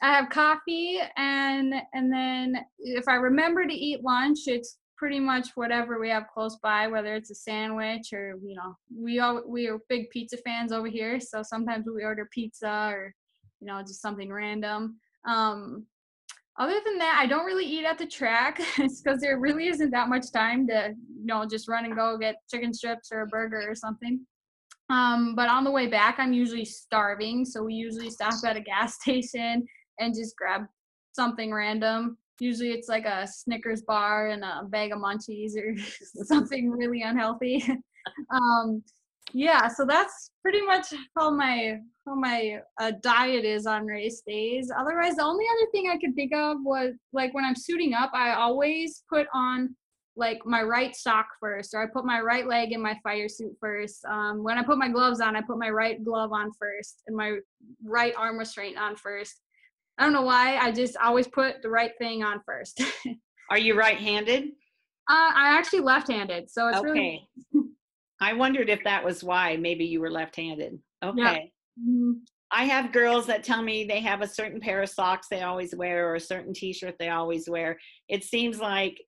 I 0.02 0.12
have 0.12 0.28
coffee 0.28 1.00
and 1.16 1.74
and 1.94 2.12
then 2.12 2.56
if 2.78 3.08
I 3.08 3.14
remember 3.14 3.66
to 3.66 3.72
eat 3.72 4.04
lunch, 4.04 4.40
it's 4.46 4.76
pretty 4.96 5.20
much 5.20 5.48
whatever 5.54 6.00
we 6.00 6.08
have 6.08 6.28
close 6.32 6.56
by, 6.56 6.88
whether 6.88 7.14
it's 7.14 7.30
a 7.30 7.34
sandwich 7.34 8.12
or 8.12 8.38
you 8.42 8.56
know, 8.56 8.76
we 8.94 9.18
all 9.18 9.42
we 9.46 9.68
are 9.68 9.78
big 9.88 10.10
pizza 10.10 10.36
fans 10.38 10.72
over 10.72 10.88
here, 10.88 11.20
so 11.20 11.42
sometimes 11.42 11.86
we 11.86 12.02
order 12.02 12.28
pizza 12.32 12.90
or 12.92 13.14
you 13.60 13.66
know 13.66 13.80
just 13.80 14.02
something 14.02 14.32
random. 14.32 14.96
Um, 15.26 15.86
other 16.58 16.80
than 16.84 16.98
that, 16.98 17.18
I 17.20 17.26
don't 17.26 17.44
really 17.44 17.66
eat 17.66 17.84
at 17.84 17.98
the 17.98 18.06
track 18.06 18.60
because 18.76 19.20
there 19.20 19.38
really 19.38 19.68
isn't 19.68 19.90
that 19.90 20.08
much 20.08 20.32
time 20.32 20.66
to 20.68 20.94
you 21.18 21.26
know 21.26 21.46
just 21.46 21.68
run 21.68 21.84
and 21.84 21.96
go 21.96 22.16
get 22.18 22.36
chicken 22.50 22.72
strips 22.72 23.10
or 23.12 23.22
a 23.22 23.26
burger 23.26 23.64
or 23.68 23.74
something. 23.74 24.24
Um, 24.88 25.34
but 25.34 25.48
on 25.48 25.64
the 25.64 25.70
way 25.70 25.88
back, 25.88 26.16
I'm 26.18 26.32
usually 26.32 26.64
starving. 26.64 27.44
So 27.44 27.62
we 27.62 27.74
usually 27.74 28.10
stop 28.10 28.34
at 28.44 28.56
a 28.56 28.60
gas 28.60 28.94
station 29.00 29.66
and 29.98 30.14
just 30.14 30.36
grab 30.36 30.62
something 31.12 31.52
random. 31.52 32.18
Usually 32.40 32.70
it's 32.70 32.88
like 32.88 33.06
a 33.06 33.26
Snickers 33.26 33.82
bar 33.82 34.28
and 34.28 34.44
a 34.44 34.62
bag 34.68 34.92
of 34.92 34.98
munchies 34.98 35.52
or 35.56 35.74
something 36.24 36.70
really 36.70 37.02
unhealthy. 37.02 37.64
um, 38.30 38.82
yeah, 39.32 39.68
so 39.68 39.84
that's 39.84 40.30
pretty 40.42 40.62
much 40.62 40.86
how 41.16 41.30
my 41.30 41.78
how 42.06 42.14
my 42.14 42.60
uh, 42.80 42.92
diet 43.02 43.44
is 43.44 43.66
on 43.66 43.84
race 43.84 44.22
days. 44.26 44.70
Otherwise, 44.76 45.16
the 45.16 45.24
only 45.24 45.44
other 45.44 45.70
thing 45.72 45.90
I 45.90 45.98
could 45.98 46.14
think 46.14 46.32
of 46.32 46.58
was 46.62 46.94
like 47.12 47.34
when 47.34 47.44
I'm 47.44 47.56
suiting 47.56 47.94
up, 47.94 48.12
I 48.14 48.34
always 48.34 49.02
put 49.08 49.26
on 49.34 49.74
like 50.16 50.40
my 50.46 50.62
right 50.62 50.94
sock 50.94 51.26
first, 51.40 51.74
or 51.74 51.82
I 51.82 51.86
put 51.86 52.06
my 52.06 52.20
right 52.20 52.46
leg 52.46 52.72
in 52.72 52.80
my 52.80 52.98
fire 53.02 53.28
suit 53.28 53.54
first. 53.60 54.04
Um, 54.06 54.42
when 54.42 54.56
I 54.56 54.62
put 54.62 54.78
my 54.78 54.88
gloves 54.88 55.20
on, 55.20 55.36
I 55.36 55.42
put 55.42 55.58
my 55.58 55.70
right 55.70 56.02
glove 56.02 56.32
on 56.32 56.52
first 56.58 57.02
and 57.06 57.16
my 57.16 57.38
right 57.84 58.14
arm 58.16 58.38
restraint 58.38 58.78
on 58.78 58.96
first. 58.96 59.40
I 59.98 60.04
don't 60.04 60.12
know 60.12 60.22
why. 60.22 60.56
I 60.56 60.72
just 60.72 60.96
always 60.96 61.26
put 61.26 61.62
the 61.62 61.70
right 61.70 61.92
thing 61.98 62.22
on 62.22 62.40
first. 62.44 62.82
Are 63.50 63.58
you 63.58 63.78
right-handed? 63.78 64.44
Uh, 65.08 65.30
I'm 65.34 65.58
actually 65.58 65.80
left-handed, 65.80 66.50
so 66.50 66.68
it's 66.68 66.78
okay. 66.78 66.88
really. 66.88 67.28
I 68.20 68.32
wondered 68.32 68.68
if 68.68 68.82
that 68.84 69.04
was 69.04 69.22
why. 69.22 69.56
Maybe 69.56 69.84
you 69.84 70.00
were 70.00 70.10
left-handed. 70.10 70.78
Okay. 71.04 71.20
Yeah. 71.20 71.38
Mm-hmm. 71.82 72.12
I 72.50 72.64
have 72.64 72.92
girls 72.92 73.26
that 73.26 73.44
tell 73.44 73.62
me 73.62 73.84
they 73.84 74.00
have 74.00 74.22
a 74.22 74.28
certain 74.28 74.60
pair 74.60 74.82
of 74.82 74.88
socks 74.88 75.26
they 75.28 75.42
always 75.42 75.74
wear 75.74 76.08
or 76.08 76.14
a 76.14 76.20
certain 76.20 76.54
t-shirt 76.54 76.94
they 76.98 77.08
always 77.08 77.48
wear. 77.48 77.78
It 78.08 78.24
seems 78.24 78.60
like 78.60 78.98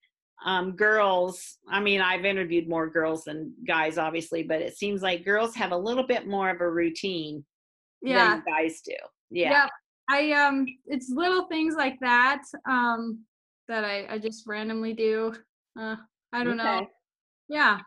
um, 0.44 0.76
girls 0.76 1.58
i 1.68 1.80
mean 1.80 2.00
i've 2.00 2.24
interviewed 2.24 2.68
more 2.68 2.88
girls 2.88 3.24
than 3.24 3.52
guys 3.66 3.98
obviously 3.98 4.42
but 4.42 4.60
it 4.60 4.76
seems 4.76 5.02
like 5.02 5.24
girls 5.24 5.54
have 5.54 5.72
a 5.72 5.76
little 5.76 6.06
bit 6.06 6.26
more 6.26 6.50
of 6.50 6.60
a 6.60 6.70
routine 6.70 7.44
yeah. 8.02 8.28
than 8.28 8.44
guys 8.46 8.80
do 8.84 8.94
yeah. 9.30 9.50
yeah 9.50 9.66
i 10.08 10.32
um 10.32 10.66
it's 10.86 11.10
little 11.10 11.46
things 11.46 11.74
like 11.76 11.98
that 12.00 12.42
um 12.68 13.20
that 13.68 13.84
i 13.84 14.06
i 14.10 14.18
just 14.18 14.46
randomly 14.46 14.92
do 14.92 15.32
uh 15.80 15.96
i 16.32 16.44
don't 16.44 16.60
okay. 16.60 16.80
know 16.80 16.86
yeah 17.48 17.78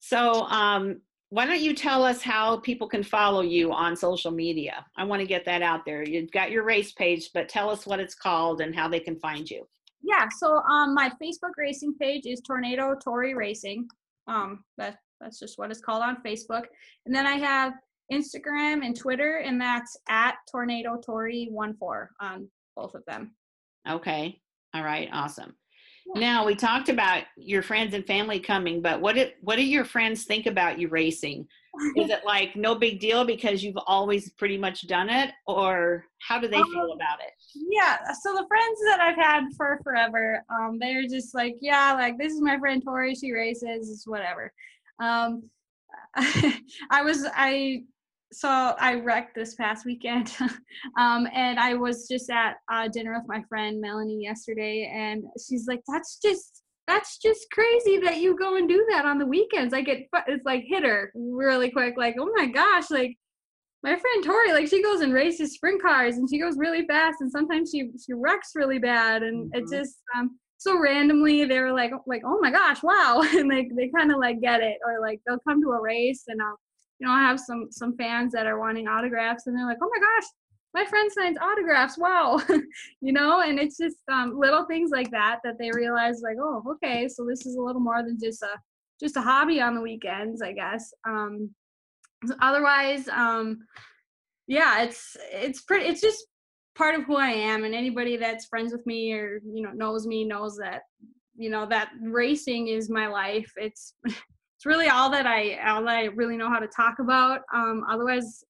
so 0.00 0.42
um 0.44 1.00
why 1.30 1.44
don't 1.44 1.60
you 1.60 1.74
tell 1.74 2.04
us 2.04 2.22
how 2.22 2.56
people 2.56 2.88
can 2.88 3.02
follow 3.02 3.42
you 3.42 3.72
on 3.72 3.96
social 3.96 4.30
media 4.30 4.84
i 4.96 5.04
want 5.04 5.20
to 5.20 5.26
get 5.26 5.44
that 5.44 5.62
out 5.62 5.84
there 5.84 6.02
you've 6.02 6.30
got 6.30 6.50
your 6.50 6.64
race 6.64 6.92
page 6.92 7.30
but 7.34 7.48
tell 7.48 7.68
us 7.68 7.86
what 7.86 8.00
it's 8.00 8.14
called 8.14 8.60
and 8.60 8.74
how 8.74 8.88
they 8.88 9.00
can 9.00 9.18
find 9.18 9.50
you 9.50 9.66
yeah, 10.02 10.28
so 10.38 10.58
um, 10.58 10.94
my 10.94 11.10
Facebook 11.22 11.52
racing 11.56 11.94
page 11.94 12.26
is 12.26 12.40
Tornado 12.40 12.94
Tori 13.02 13.34
Racing. 13.34 13.88
Um, 14.26 14.64
that 14.76 14.98
that's 15.20 15.38
just 15.38 15.58
what 15.58 15.70
it's 15.70 15.80
called 15.80 16.02
on 16.02 16.22
Facebook. 16.24 16.64
And 17.06 17.14
then 17.14 17.26
I 17.26 17.36
have 17.36 17.72
Instagram 18.12 18.84
and 18.84 18.96
Twitter, 18.96 19.38
and 19.38 19.60
that's 19.60 19.96
at 20.08 20.36
Tornado 20.50 20.96
Tori 21.04 21.48
one 21.50 21.74
four 21.74 22.10
on 22.20 22.48
both 22.76 22.94
of 22.94 23.04
them. 23.06 23.32
Okay. 23.88 24.40
All 24.74 24.82
right. 24.82 25.08
Awesome. 25.12 25.54
Now 26.14 26.46
we 26.46 26.54
talked 26.54 26.88
about 26.88 27.24
your 27.36 27.62
friends 27.62 27.94
and 27.94 28.06
family 28.06 28.40
coming, 28.40 28.80
but 28.80 29.00
what 29.00 29.14
did 29.14 29.34
what 29.42 29.56
do 29.56 29.64
your 29.64 29.84
friends 29.84 30.24
think 30.24 30.46
about 30.46 30.78
you 30.78 30.88
racing? 30.88 31.46
Is 31.96 32.08
it 32.10 32.24
like 32.24 32.56
no 32.56 32.74
big 32.74 32.98
deal 32.98 33.24
because 33.24 33.62
you've 33.62 33.78
always 33.86 34.30
pretty 34.32 34.56
much 34.56 34.86
done 34.86 35.10
it, 35.10 35.30
or 35.46 36.06
how 36.26 36.40
do 36.40 36.48
they 36.48 36.56
um, 36.56 36.72
feel 36.72 36.92
about 36.92 37.20
it? 37.20 37.32
Yeah, 37.70 37.98
so 38.22 38.32
the 38.32 38.46
friends 38.48 38.80
that 38.86 39.00
I've 39.00 39.16
had 39.16 39.44
for 39.56 39.80
forever, 39.84 40.42
um, 40.50 40.78
they're 40.80 41.06
just 41.06 41.34
like, 41.34 41.56
yeah, 41.60 41.92
like 41.92 42.16
this 42.16 42.32
is 42.32 42.40
my 42.40 42.58
friend 42.58 42.82
Tori. 42.82 43.14
She 43.14 43.32
races, 43.32 43.90
it's 43.90 44.06
whatever. 44.06 44.52
Um, 45.00 45.50
I 46.16 47.02
was 47.02 47.26
I 47.34 47.82
so 48.32 48.48
I 48.48 48.94
wrecked 48.94 49.34
this 49.34 49.54
past 49.54 49.86
weekend, 49.86 50.34
um, 50.98 51.26
and 51.32 51.58
I 51.58 51.74
was 51.74 52.06
just 52.08 52.30
at 52.30 52.56
uh, 52.70 52.88
dinner 52.88 53.14
with 53.14 53.28
my 53.28 53.42
friend 53.48 53.80
Melanie 53.80 54.22
yesterday, 54.22 54.90
and 54.92 55.24
she's 55.46 55.66
like, 55.66 55.80
"That's 55.88 56.18
just 56.22 56.62
that's 56.86 57.18
just 57.18 57.46
crazy 57.52 57.98
that 57.98 58.18
you 58.18 58.36
go 58.36 58.56
and 58.56 58.68
do 58.68 58.86
that 58.90 59.04
on 59.04 59.18
the 59.18 59.26
weekends." 59.26 59.72
Like 59.72 59.88
it, 59.88 60.08
it's 60.26 60.44
like 60.44 60.64
hit 60.66 60.84
her 60.84 61.10
really 61.14 61.70
quick, 61.70 61.94
like, 61.96 62.16
"Oh 62.18 62.30
my 62.36 62.46
gosh!" 62.46 62.90
Like 62.90 63.16
my 63.82 63.96
friend 63.96 64.24
Tori, 64.24 64.52
like 64.52 64.68
she 64.68 64.82
goes 64.82 65.00
and 65.00 65.12
races 65.12 65.54
sprint 65.54 65.80
cars, 65.80 66.16
and 66.16 66.28
she 66.28 66.38
goes 66.38 66.58
really 66.58 66.86
fast, 66.86 67.20
and 67.20 67.30
sometimes 67.30 67.70
she 67.70 67.90
she 68.04 68.12
wrecks 68.12 68.52
really 68.54 68.78
bad, 68.78 69.22
and 69.22 69.50
mm-hmm. 69.52 69.58
it 69.64 69.70
just 69.74 69.98
um, 70.16 70.38
so 70.58 70.78
randomly 70.78 71.44
they 71.44 71.60
were 71.60 71.72
like 71.72 71.92
like 72.06 72.22
oh 72.26 72.38
my 72.42 72.50
gosh 72.50 72.82
wow 72.82 73.22
and 73.36 73.48
like 73.48 73.68
they 73.76 73.88
kind 73.96 74.10
of 74.10 74.18
like 74.18 74.40
get 74.40 74.60
it 74.60 74.76
or 74.84 75.00
like 75.00 75.20
they'll 75.24 75.38
come 75.46 75.62
to 75.62 75.70
a 75.70 75.80
race 75.80 76.24
and 76.26 76.42
I'll 76.42 76.58
you 76.98 77.06
know 77.06 77.12
I 77.12 77.20
have 77.20 77.40
some 77.40 77.68
some 77.70 77.96
fans 77.96 78.32
that 78.32 78.46
are 78.46 78.58
wanting 78.58 78.88
autographs 78.88 79.46
and 79.46 79.56
they're 79.56 79.66
like 79.66 79.78
oh 79.82 79.90
my 79.92 80.00
gosh 80.00 80.28
my 80.74 80.84
friend 80.84 81.10
signs 81.10 81.38
autographs 81.40 81.98
wow. 81.98 82.40
You 83.00 83.12
know 83.12 83.40
and 83.40 83.58
it's 83.58 83.76
just 83.76 83.96
um, 84.10 84.38
little 84.38 84.66
things 84.66 84.90
like 84.90 85.10
that 85.10 85.40
that 85.44 85.58
they 85.58 85.70
realize 85.72 86.20
like 86.22 86.36
oh 86.40 86.62
okay 86.72 87.08
so 87.08 87.24
this 87.24 87.46
is 87.46 87.56
a 87.56 87.62
little 87.62 87.80
more 87.80 88.02
than 88.02 88.18
just 88.20 88.42
a 88.42 88.50
just 89.00 89.16
a 89.16 89.20
hobby 89.20 89.60
on 89.60 89.74
the 89.74 89.80
weekends 89.80 90.42
i 90.42 90.52
guess. 90.52 90.92
Um 91.06 91.50
otherwise 92.42 93.08
um 93.08 93.60
yeah 94.48 94.82
it's 94.82 95.16
it's 95.32 95.62
pretty 95.62 95.86
it's 95.86 96.00
just 96.00 96.26
part 96.76 96.96
of 96.96 97.04
who 97.04 97.16
i 97.16 97.28
am 97.28 97.64
and 97.64 97.74
anybody 97.74 98.16
that's 98.16 98.46
friends 98.46 98.72
with 98.72 98.84
me 98.86 99.12
or 99.12 99.40
you 99.44 99.62
know 99.62 99.70
knows 99.70 100.04
me 100.04 100.24
knows 100.24 100.56
that 100.56 100.82
you 101.38 101.48
know 101.48 101.64
that 101.66 101.90
racing 102.02 102.66
is 102.66 102.90
my 102.90 103.06
life. 103.06 103.50
It's 103.56 103.94
it's 104.58 104.66
really 104.66 104.88
all 104.88 105.08
that 105.08 105.26
i 105.26 105.56
all 105.66 105.88
i 105.88 106.04
really 106.16 106.36
know 106.36 106.50
how 106.50 106.58
to 106.58 106.68
talk 106.68 106.98
about 106.98 107.42
um 107.54 107.84
otherwise 107.88 108.44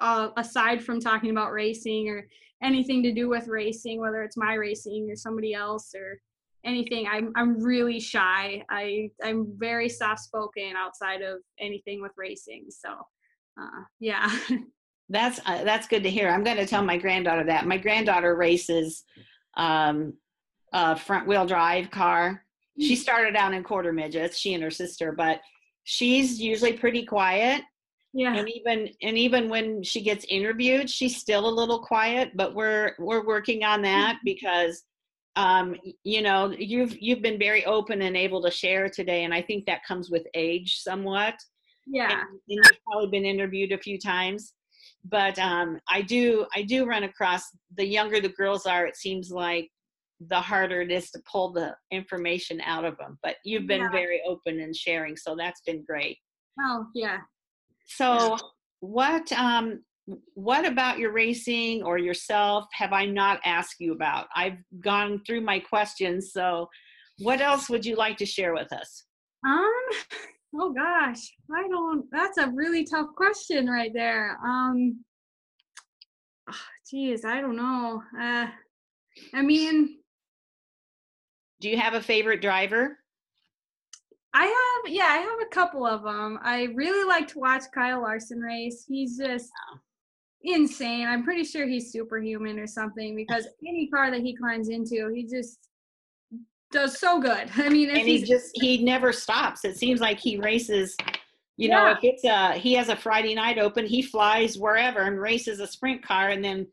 uh, 0.00 0.28
aside 0.36 0.82
from 0.82 1.00
talking 1.00 1.30
about 1.30 1.52
racing 1.52 2.08
or 2.08 2.26
anything 2.62 3.02
to 3.02 3.12
do 3.12 3.28
with 3.28 3.48
racing, 3.48 4.00
whether 4.00 4.22
it's 4.22 4.36
my 4.36 4.54
racing 4.54 5.08
or 5.10 5.16
somebody 5.16 5.54
else 5.54 5.94
or 5.94 6.18
anything, 6.64 7.06
I'm 7.10 7.32
I'm 7.36 7.62
really 7.62 8.00
shy. 8.00 8.62
I 8.70 9.10
I'm 9.22 9.52
very 9.56 9.88
soft 9.88 10.20
spoken 10.20 10.74
outside 10.76 11.22
of 11.22 11.38
anything 11.60 12.00
with 12.00 12.12
racing. 12.16 12.66
So, 12.70 12.90
uh, 13.60 13.82
yeah. 14.00 14.30
That's 15.10 15.38
uh, 15.44 15.64
that's 15.64 15.86
good 15.86 16.02
to 16.04 16.10
hear. 16.10 16.30
I'm 16.30 16.42
going 16.42 16.56
to 16.56 16.64
tell 16.64 16.82
my 16.82 16.96
granddaughter 16.96 17.44
that. 17.44 17.66
My 17.66 17.76
granddaughter 17.76 18.34
races 18.34 19.04
um, 19.54 20.14
a 20.72 20.96
front 20.96 21.28
wheel 21.28 21.44
drive 21.44 21.90
car. 21.90 22.42
She 22.80 22.96
started 22.96 23.36
out 23.36 23.54
in 23.54 23.62
quarter 23.62 23.92
midgets, 23.92 24.36
she 24.36 24.54
and 24.54 24.62
her 24.62 24.70
sister, 24.70 25.12
but 25.12 25.40
she's 25.84 26.40
usually 26.40 26.72
pretty 26.72 27.04
quiet. 27.04 27.62
Yeah. 28.14 28.36
And 28.36 28.48
even 28.48 28.88
and 29.02 29.18
even 29.18 29.48
when 29.48 29.82
she 29.82 30.00
gets 30.00 30.24
interviewed 30.26 30.88
she's 30.88 31.16
still 31.16 31.48
a 31.48 31.50
little 31.50 31.80
quiet 31.80 32.30
but 32.36 32.54
we're 32.54 32.92
we're 33.00 33.26
working 33.26 33.64
on 33.64 33.82
that 33.82 34.20
because 34.24 34.84
um 35.34 35.74
you 36.04 36.22
know 36.22 36.54
you've 36.56 36.96
you've 37.02 37.22
been 37.22 37.40
very 37.40 37.66
open 37.66 38.02
and 38.02 38.16
able 38.16 38.40
to 38.42 38.52
share 38.52 38.88
today 38.88 39.24
and 39.24 39.34
i 39.34 39.42
think 39.42 39.66
that 39.66 39.84
comes 39.86 40.10
with 40.10 40.22
age 40.34 40.78
somewhat. 40.78 41.34
Yeah. 41.88 42.12
And, 42.12 42.20
and 42.20 42.38
you've 42.46 42.80
probably 42.88 43.10
been 43.10 43.26
interviewed 43.26 43.72
a 43.72 43.78
few 43.78 43.98
times. 43.98 44.54
But 45.04 45.36
um 45.40 45.80
i 45.90 46.00
do 46.00 46.46
i 46.54 46.62
do 46.62 46.86
run 46.86 47.02
across 47.02 47.42
the 47.76 47.84
younger 47.84 48.20
the 48.20 48.28
girls 48.28 48.64
are 48.64 48.86
it 48.86 48.96
seems 48.96 49.30
like 49.30 49.68
the 50.28 50.40
harder 50.40 50.80
it 50.80 50.92
is 50.92 51.10
to 51.10 51.20
pull 51.30 51.52
the 51.52 51.74
information 51.90 52.60
out 52.62 52.84
of 52.84 52.96
them 52.98 53.18
but 53.22 53.36
you've 53.44 53.66
been 53.66 53.82
yeah. 53.82 53.90
very 53.90 54.22
open 54.26 54.60
and 54.60 54.74
sharing 54.74 55.16
so 55.16 55.34
that's 55.36 55.60
been 55.62 55.84
great 55.84 56.18
oh 56.60 56.86
yeah 56.94 57.18
so 57.86 58.36
what 58.80 59.30
um 59.32 59.80
what 60.34 60.66
about 60.66 60.98
your 60.98 61.12
racing 61.12 61.82
or 61.82 61.98
yourself 61.98 62.66
have 62.72 62.92
I 62.92 63.06
not 63.06 63.40
asked 63.44 63.76
you 63.78 63.92
about? 63.92 64.26
I've 64.36 64.58
gone 64.80 65.22
through 65.26 65.40
my 65.40 65.58
questions, 65.58 66.32
so 66.32 66.68
what 67.18 67.40
else 67.40 67.70
would 67.70 67.86
you 67.86 67.96
like 67.96 68.16
to 68.18 68.26
share 68.26 68.54
with 68.54 68.72
us? 68.72 69.04
Um 69.46 69.70
oh 70.60 70.72
gosh, 70.72 71.20
I 71.54 71.68
don't 71.68 72.04
that's 72.12 72.38
a 72.38 72.50
really 72.50 72.84
tough 72.84 73.08
question 73.16 73.66
right 73.66 73.92
there. 73.94 74.38
Um 74.44 75.04
geez, 76.90 77.24
I 77.24 77.40
don't 77.40 77.56
know. 77.56 78.02
Uh 78.20 78.46
I 79.32 79.42
mean 79.42 79.98
do 81.64 81.70
you 81.70 81.78
have 81.78 81.94
a 81.94 82.02
favorite 82.02 82.42
driver? 82.42 82.98
I 84.34 84.44
have, 84.44 84.92
yeah, 84.92 85.06
I 85.06 85.16
have 85.16 85.38
a 85.40 85.50
couple 85.50 85.86
of 85.86 86.02
them. 86.02 86.38
I 86.42 86.64
really 86.74 87.08
like 87.08 87.26
to 87.28 87.38
watch 87.38 87.62
Kyle 87.74 88.02
Larson 88.02 88.38
race. 88.38 88.84
He's 88.86 89.16
just 89.16 89.50
oh. 89.72 89.78
insane. 90.42 91.06
I'm 91.06 91.24
pretty 91.24 91.42
sure 91.42 91.66
he's 91.66 91.90
superhuman 91.90 92.58
or 92.58 92.66
something 92.66 93.16
because 93.16 93.48
any 93.66 93.86
car 93.86 94.10
that 94.10 94.20
he 94.20 94.36
climbs 94.36 94.68
into, 94.68 95.10
he 95.14 95.24
just 95.24 95.70
does 96.70 97.00
so 97.00 97.18
good. 97.18 97.48
I 97.56 97.70
mean, 97.70 97.88
and 97.88 98.06
he 98.06 98.22
just 98.22 98.50
he 98.60 98.84
never 98.84 99.10
stops. 99.10 99.64
It 99.64 99.78
seems 99.78 100.02
like 100.02 100.20
he 100.20 100.36
races. 100.36 100.94
You 101.56 101.70
yeah. 101.70 101.78
know, 101.78 101.90
if 101.92 102.00
it's 102.02 102.24
a 102.24 102.58
he 102.58 102.74
has 102.74 102.90
a 102.90 102.96
Friday 102.96 103.34
night 103.34 103.56
open, 103.56 103.86
he 103.86 104.02
flies 104.02 104.58
wherever 104.58 105.00
and 105.00 105.18
races 105.18 105.60
a 105.60 105.66
sprint 105.66 106.02
car, 106.02 106.28
and 106.28 106.44
then 106.44 106.66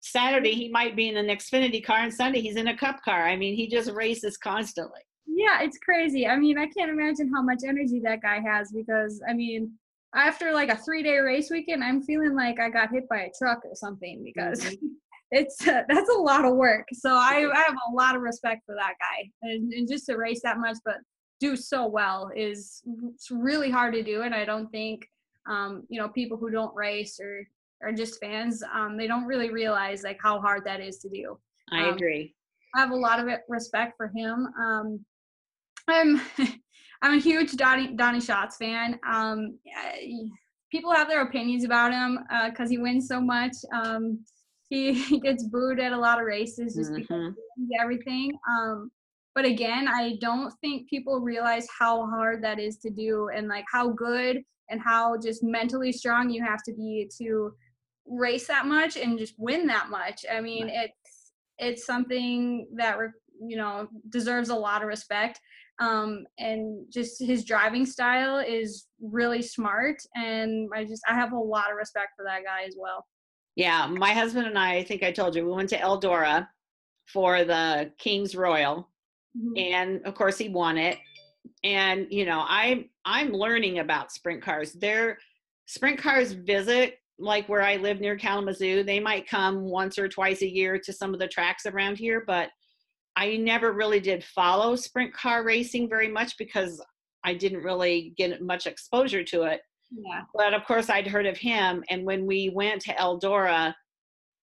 Saturday 0.00 0.52
he 0.52 0.68
might 0.68 0.96
be 0.96 1.08
in 1.08 1.16
an 1.16 1.26
Xfinity 1.26 1.84
car, 1.84 1.98
and 1.98 2.12
Sunday 2.12 2.40
he's 2.40 2.56
in 2.56 2.68
a 2.68 2.76
Cup 2.76 3.02
car. 3.02 3.26
I 3.26 3.36
mean, 3.36 3.54
he 3.54 3.68
just 3.68 3.90
races 3.90 4.36
constantly 4.36 5.00
yeah, 5.38 5.62
it's 5.62 5.78
crazy. 5.78 6.26
I 6.26 6.36
mean, 6.36 6.58
I 6.58 6.66
can't 6.66 6.90
imagine 6.90 7.30
how 7.32 7.42
much 7.42 7.60
energy 7.66 8.00
that 8.00 8.22
guy 8.22 8.40
has 8.40 8.72
because 8.72 9.22
I 9.28 9.34
mean, 9.34 9.72
after 10.14 10.52
like 10.52 10.68
a 10.68 10.76
three 10.76 11.02
day 11.04 11.18
race 11.18 11.48
weekend, 11.48 11.84
I'm 11.84 12.02
feeling 12.02 12.34
like 12.34 12.58
I 12.58 12.68
got 12.70 12.90
hit 12.90 13.08
by 13.08 13.20
a 13.20 13.30
truck 13.38 13.60
or 13.64 13.74
something 13.74 14.24
because 14.24 14.60
mm-hmm. 14.60 14.86
it's 15.30 15.66
uh, 15.66 15.82
that's 15.88 16.10
a 16.10 16.18
lot 16.18 16.44
of 16.44 16.56
work. 16.56 16.88
So 16.92 17.10
I, 17.10 17.48
I 17.54 17.62
have 17.62 17.76
a 17.88 17.94
lot 17.94 18.16
of 18.16 18.22
respect 18.22 18.62
for 18.66 18.74
that 18.74 18.94
guy, 18.98 19.30
and, 19.42 19.72
and 19.72 19.88
just 19.88 20.06
to 20.06 20.16
race 20.16 20.40
that 20.42 20.58
much, 20.58 20.78
but 20.84 20.96
do 21.38 21.54
so 21.54 21.86
well 21.86 22.32
is 22.34 22.82
it's 23.12 23.30
really 23.30 23.70
hard 23.70 23.94
to 23.94 24.02
do, 24.02 24.22
and 24.22 24.34
I 24.34 24.44
don't 24.44 24.68
think 24.70 25.06
um, 25.48 25.84
you 25.88 26.00
know 26.00 26.08
people 26.08 26.36
who 26.36 26.50
don't 26.50 26.74
race 26.74 27.20
or 27.20 27.46
are 27.82 27.92
just 27.92 28.20
fans 28.20 28.62
um, 28.74 28.96
they 28.96 29.06
don't 29.06 29.26
really 29.26 29.50
realize 29.50 30.02
like 30.02 30.18
how 30.22 30.40
hard 30.40 30.64
that 30.64 30.80
is 30.80 30.98
to 30.98 31.08
do. 31.08 31.38
I 31.72 31.88
um, 31.88 31.94
agree. 31.94 32.34
I 32.74 32.80
have 32.80 32.90
a 32.90 32.96
lot 32.96 33.20
of 33.20 33.28
respect 33.48 33.96
for 33.96 34.08
him. 34.14 34.48
Um, 34.60 35.04
I'm 35.88 36.20
I'm 37.02 37.18
a 37.18 37.20
huge 37.20 37.52
Donny 37.52 37.94
Donny 37.94 38.20
Schatz 38.20 38.56
fan. 38.56 38.98
Um, 39.06 39.58
people 40.70 40.92
have 40.92 41.08
their 41.08 41.22
opinions 41.22 41.64
about 41.64 41.92
him 41.92 42.18
because 42.50 42.68
uh, 42.68 42.70
he 42.70 42.78
wins 42.78 43.08
so 43.08 43.20
much. 43.20 43.52
Um, 43.72 44.24
he, 44.68 44.92
he, 45.04 45.20
gets 45.20 45.44
booed 45.44 45.80
at 45.80 45.92
a 45.92 45.98
lot 45.98 46.20
of 46.20 46.26
races 46.26 46.74
just 46.74 46.90
mm-hmm. 46.90 47.00
because 47.00 47.34
everything. 47.80 48.32
Um, 48.48 48.90
but 49.34 49.44
again, 49.44 49.86
I 49.88 50.18
don't 50.20 50.52
think 50.60 50.88
people 50.90 51.20
realize 51.20 51.66
how 51.78 52.06
hard 52.06 52.42
that 52.42 52.58
is 52.58 52.78
to 52.78 52.90
do 52.90 53.30
and 53.34 53.46
like 53.46 53.64
how 53.72 53.90
good 53.90 54.42
and 54.68 54.80
how 54.80 55.16
just 55.16 55.42
mentally 55.42 55.92
strong 55.92 56.28
you 56.28 56.42
have 56.44 56.62
to 56.64 56.72
be 56.72 57.08
to 57.18 57.54
race 58.08 58.46
that 58.46 58.66
much 58.66 58.96
and 58.96 59.18
just 59.18 59.34
win 59.38 59.66
that 59.66 59.90
much. 59.90 60.24
I 60.30 60.40
mean, 60.40 60.66
right. 60.66 60.90
it's 60.90 61.32
it's 61.58 61.86
something 61.86 62.68
that 62.76 62.96
you 63.40 63.56
know 63.56 63.88
deserves 64.10 64.48
a 64.48 64.54
lot 64.54 64.82
of 64.82 64.88
respect 64.88 65.40
um, 65.80 66.26
and 66.38 66.84
just 66.92 67.22
his 67.22 67.44
driving 67.44 67.86
style 67.86 68.38
is 68.38 68.86
really 69.00 69.42
smart 69.42 70.02
and 70.16 70.68
i 70.74 70.84
just 70.84 71.02
i 71.08 71.14
have 71.14 71.32
a 71.32 71.38
lot 71.38 71.70
of 71.70 71.76
respect 71.76 72.10
for 72.16 72.24
that 72.24 72.42
guy 72.44 72.64
as 72.66 72.74
well 72.76 73.06
yeah 73.54 73.86
my 73.86 74.12
husband 74.12 74.46
and 74.46 74.58
i 74.58 74.74
i 74.74 74.82
think 74.82 75.02
i 75.02 75.12
told 75.12 75.34
you 75.34 75.44
we 75.44 75.52
went 75.52 75.68
to 75.68 75.78
eldora 75.78 76.48
for 77.06 77.44
the 77.44 77.90
king's 77.98 78.34
royal 78.34 78.88
mm-hmm. 79.36 79.56
and 79.56 80.04
of 80.04 80.14
course 80.14 80.36
he 80.36 80.48
won 80.48 80.76
it 80.76 80.98
and 81.62 82.06
you 82.10 82.24
know 82.24 82.44
i'm 82.48 82.88
i'm 83.04 83.32
learning 83.32 83.78
about 83.78 84.12
sprint 84.12 84.42
cars 84.42 84.72
their 84.72 85.18
sprint 85.66 85.98
cars 85.98 86.32
visit 86.32 86.98
like 87.18 87.48
where 87.48 87.62
i 87.62 87.76
live 87.76 88.00
near 88.00 88.16
kalamazoo 88.16 88.82
they 88.82 89.00
might 89.00 89.28
come 89.28 89.62
once 89.64 89.98
or 89.98 90.08
twice 90.08 90.42
a 90.42 90.48
year 90.48 90.78
to 90.78 90.92
some 90.92 91.12
of 91.12 91.20
the 91.20 91.28
tracks 91.28 91.66
around 91.66 91.96
here 91.96 92.22
but 92.26 92.50
I 93.18 93.36
never 93.36 93.72
really 93.72 93.98
did 93.98 94.22
follow 94.22 94.76
sprint 94.76 95.12
car 95.12 95.42
racing 95.42 95.88
very 95.88 96.06
much 96.06 96.38
because 96.38 96.80
I 97.24 97.34
didn't 97.34 97.64
really 97.64 98.14
get 98.16 98.40
much 98.40 98.68
exposure 98.68 99.24
to 99.24 99.42
it. 99.42 99.60
Yeah. 99.90 100.20
But 100.34 100.54
of 100.54 100.64
course, 100.64 100.88
I'd 100.88 101.08
heard 101.08 101.26
of 101.26 101.36
him. 101.36 101.82
And 101.90 102.04
when 102.04 102.26
we 102.26 102.52
went 102.54 102.80
to 102.82 102.94
Eldora, 102.94 103.74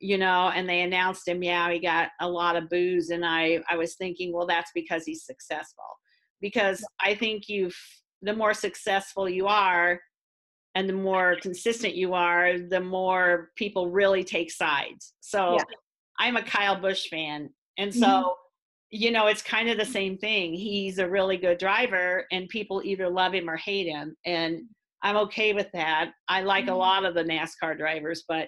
you 0.01 0.17
know, 0.17 0.51
and 0.53 0.67
they 0.67 0.81
announced 0.81 1.25
him, 1.25 1.41
yeah, 1.41 1.71
he 1.71 1.79
got 1.79 2.09
a 2.19 2.27
lot 2.27 2.57
of 2.57 2.67
boos. 2.67 3.11
And 3.11 3.25
I, 3.25 3.59
I 3.69 3.77
was 3.77 3.95
thinking, 3.95 4.33
well, 4.33 4.45
that's 4.45 4.71
because 4.75 5.05
he's 5.05 5.25
successful. 5.25 5.85
Because 6.41 6.83
I 6.99 7.15
think 7.15 7.47
you've, 7.47 7.77
the 8.23 8.35
more 8.35 8.53
successful 8.53 9.29
you 9.29 9.47
are, 9.47 10.01
and 10.75 10.87
the 10.87 10.93
more 10.93 11.37
consistent 11.41 11.95
you 11.95 12.13
are, 12.13 12.59
the 12.59 12.81
more 12.81 13.51
people 13.55 13.89
really 13.89 14.23
take 14.23 14.51
sides. 14.51 15.13
So 15.21 15.53
yeah. 15.53 15.63
I'm 16.19 16.37
a 16.37 16.43
Kyle 16.43 16.79
Busch 16.79 17.07
fan. 17.09 17.49
And 17.77 17.93
so 17.93 18.07
mm-hmm 18.07 18.29
you 18.95 19.11
know, 19.11 19.27
it's 19.27 19.41
kind 19.41 19.69
of 19.69 19.77
the 19.77 19.85
same 19.85 20.17
thing. 20.17 20.53
He's 20.53 20.99
a 20.99 21.09
really 21.09 21.37
good 21.37 21.57
driver, 21.57 22.25
and 22.31 22.47
people 22.47 22.81
either 22.83 23.09
love 23.09 23.33
him 23.33 23.49
or 23.49 23.57
hate 23.57 23.87
him. 23.87 24.15
And 24.25 24.63
I'm 25.01 25.17
okay 25.17 25.53
with 25.53 25.67
that. 25.73 26.11
I 26.29 26.41
like 26.41 26.65
mm-hmm. 26.65 26.73
a 26.73 26.77
lot 26.77 27.05
of 27.05 27.13
the 27.13 27.23
NASCAR 27.23 27.77
drivers, 27.77 28.23
but 28.27 28.47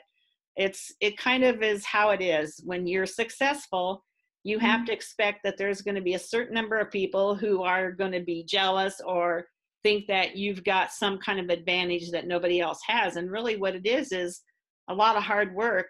it's 0.55 0.93
it 1.01 1.17
kind 1.17 1.43
of 1.43 1.61
is 1.61 1.85
how 1.85 2.11
it 2.11 2.21
is. 2.21 2.61
When 2.63 2.87
you're 2.87 3.05
successful, 3.05 4.03
you 4.43 4.57
have 4.59 4.79
mm-hmm. 4.79 4.85
to 4.85 4.93
expect 4.93 5.43
that 5.43 5.57
there's 5.57 5.81
going 5.81 5.95
to 5.95 6.01
be 6.01 6.13
a 6.13 6.19
certain 6.19 6.53
number 6.53 6.77
of 6.77 6.91
people 6.91 7.35
who 7.35 7.63
are 7.63 7.91
going 7.91 8.13
to 8.13 8.21
be 8.23 8.45
jealous 8.45 9.01
or 9.05 9.45
think 9.83 10.07
that 10.07 10.35
you've 10.35 10.63
got 10.63 10.91
some 10.91 11.17
kind 11.19 11.39
of 11.39 11.49
advantage 11.49 12.11
that 12.11 12.27
nobody 12.27 12.59
else 12.59 12.79
has. 12.87 13.15
And 13.15 13.31
really, 13.31 13.57
what 13.57 13.75
it 13.75 13.85
is 13.85 14.11
is 14.11 14.41
a 14.89 14.93
lot 14.93 15.15
of 15.15 15.23
hard 15.23 15.53
work. 15.55 15.87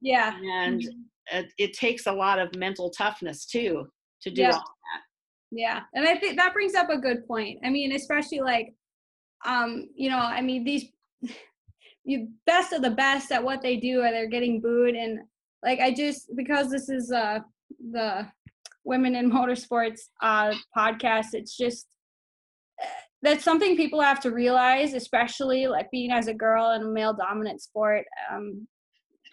Yeah. 0.00 0.36
And 0.40 0.80
mm-hmm 0.80 1.00
it, 1.32 1.52
it 1.58 1.72
takes 1.72 2.06
a 2.06 2.12
lot 2.12 2.38
of 2.38 2.54
mental 2.54 2.90
toughness 2.90 3.46
too 3.46 3.88
to 4.22 4.30
do 4.30 4.42
Yeah. 4.42 4.52
all 4.52 4.58
that. 4.58 5.02
Yeah, 5.50 5.80
and 5.94 6.06
I 6.06 6.16
think 6.16 6.36
that 6.36 6.52
brings 6.52 6.74
up 6.74 6.90
a 6.90 6.98
good 6.98 7.26
point. 7.26 7.60
I 7.64 7.70
mean, 7.70 7.92
especially 7.92 8.40
like, 8.40 8.74
um, 9.46 9.88
you 9.94 10.10
know, 10.10 10.18
I 10.18 10.42
mean 10.42 10.64
these, 10.64 10.86
you 12.04 12.28
best 12.46 12.72
of 12.72 12.82
the 12.82 12.90
best 12.90 13.32
at 13.32 13.42
what 13.42 13.62
they 13.62 13.76
do, 13.76 14.02
and 14.02 14.14
they're 14.14 14.28
getting 14.28 14.60
booed, 14.60 14.94
and 14.94 15.20
like 15.64 15.80
I 15.80 15.92
just 15.92 16.30
because 16.36 16.70
this 16.70 16.88
is 16.88 17.10
uh 17.10 17.38
the 17.92 18.28
women 18.84 19.14
in 19.14 19.30
motorsports 19.32 20.00
uh 20.22 20.54
podcast, 20.76 21.28
it's 21.32 21.56
just 21.56 21.86
that's 23.22 23.44
something 23.44 23.76
people 23.76 24.00
have 24.00 24.20
to 24.20 24.30
realize, 24.30 24.94
especially 24.94 25.66
like 25.66 25.90
being 25.90 26.12
as 26.12 26.28
a 26.28 26.34
girl 26.34 26.72
in 26.72 26.82
a 26.82 26.88
male 26.88 27.14
dominant 27.14 27.60
sport. 27.60 28.04
Um, 28.30 28.66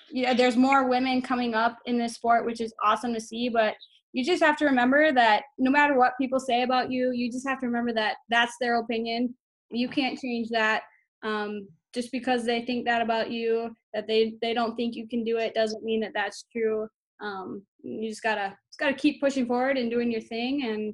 you 0.09 0.25
know, 0.25 0.33
there's 0.33 0.57
more 0.57 0.87
women 0.87 1.21
coming 1.21 1.53
up 1.53 1.77
in 1.85 1.97
this 1.97 2.15
sport, 2.15 2.45
which 2.45 2.61
is 2.61 2.73
awesome 2.83 3.13
to 3.13 3.21
see, 3.21 3.49
but 3.49 3.75
you 4.13 4.23
just 4.23 4.41
have 4.41 4.55
to 4.57 4.65
remember 4.65 5.11
that 5.11 5.43
no 5.57 5.69
matter 5.69 5.97
what 5.97 6.13
people 6.19 6.39
say 6.39 6.63
about 6.63 6.89
you, 6.89 7.11
you 7.11 7.31
just 7.31 7.47
have 7.47 7.59
to 7.59 7.65
remember 7.65 7.93
that 7.93 8.15
that's 8.29 8.55
their 8.61 8.79
opinion. 8.79 9.35
You 9.71 9.89
can't 9.89 10.17
change 10.17 10.49
that. 10.49 10.83
Um, 11.23 11.67
just 11.93 12.11
because 12.11 12.45
they 12.45 12.63
think 12.65 12.85
that 12.85 13.01
about 13.01 13.31
you, 13.31 13.75
that 13.93 14.07
they 14.07 14.35
they 14.41 14.53
don't 14.53 14.75
think 14.75 14.95
you 14.95 15.07
can 15.07 15.23
do 15.23 15.37
it, 15.37 15.53
doesn't 15.53 15.83
mean 15.83 16.01
that 16.01 16.11
that's 16.13 16.45
true. 16.51 16.87
Um, 17.21 17.63
you 17.83 18.09
just 18.09 18.23
gotta 18.23 18.55
just 18.69 18.79
gotta 18.79 18.93
keep 18.93 19.21
pushing 19.21 19.45
forward 19.45 19.77
and 19.77 19.89
doing 19.89 20.11
your 20.11 20.21
thing, 20.21 20.63
and 20.63 20.93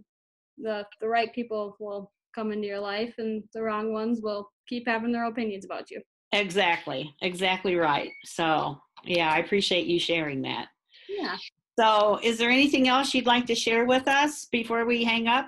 the 0.57 0.85
the 0.99 1.07
right 1.07 1.33
people 1.33 1.75
will 1.79 2.11
come 2.33 2.51
into 2.51 2.67
your 2.67 2.79
life, 2.79 3.13
and 3.17 3.43
the 3.53 3.61
wrong 3.61 3.93
ones 3.93 4.21
will 4.21 4.49
keep 4.67 4.87
having 4.87 5.11
their 5.11 5.25
opinions 5.25 5.65
about 5.65 5.91
you. 5.91 6.01
Exactly, 6.33 7.13
exactly 7.21 7.75
right. 7.75 8.09
So, 8.25 8.79
yeah, 9.03 9.31
I 9.31 9.39
appreciate 9.39 9.85
you 9.85 9.99
sharing 9.99 10.41
that. 10.43 10.67
Yeah. 11.09 11.37
So, 11.79 12.19
is 12.23 12.37
there 12.37 12.49
anything 12.49 12.87
else 12.87 13.13
you'd 13.13 13.25
like 13.25 13.45
to 13.47 13.55
share 13.55 13.85
with 13.85 14.07
us 14.07 14.45
before 14.51 14.85
we 14.85 15.03
hang 15.03 15.27
up? 15.27 15.45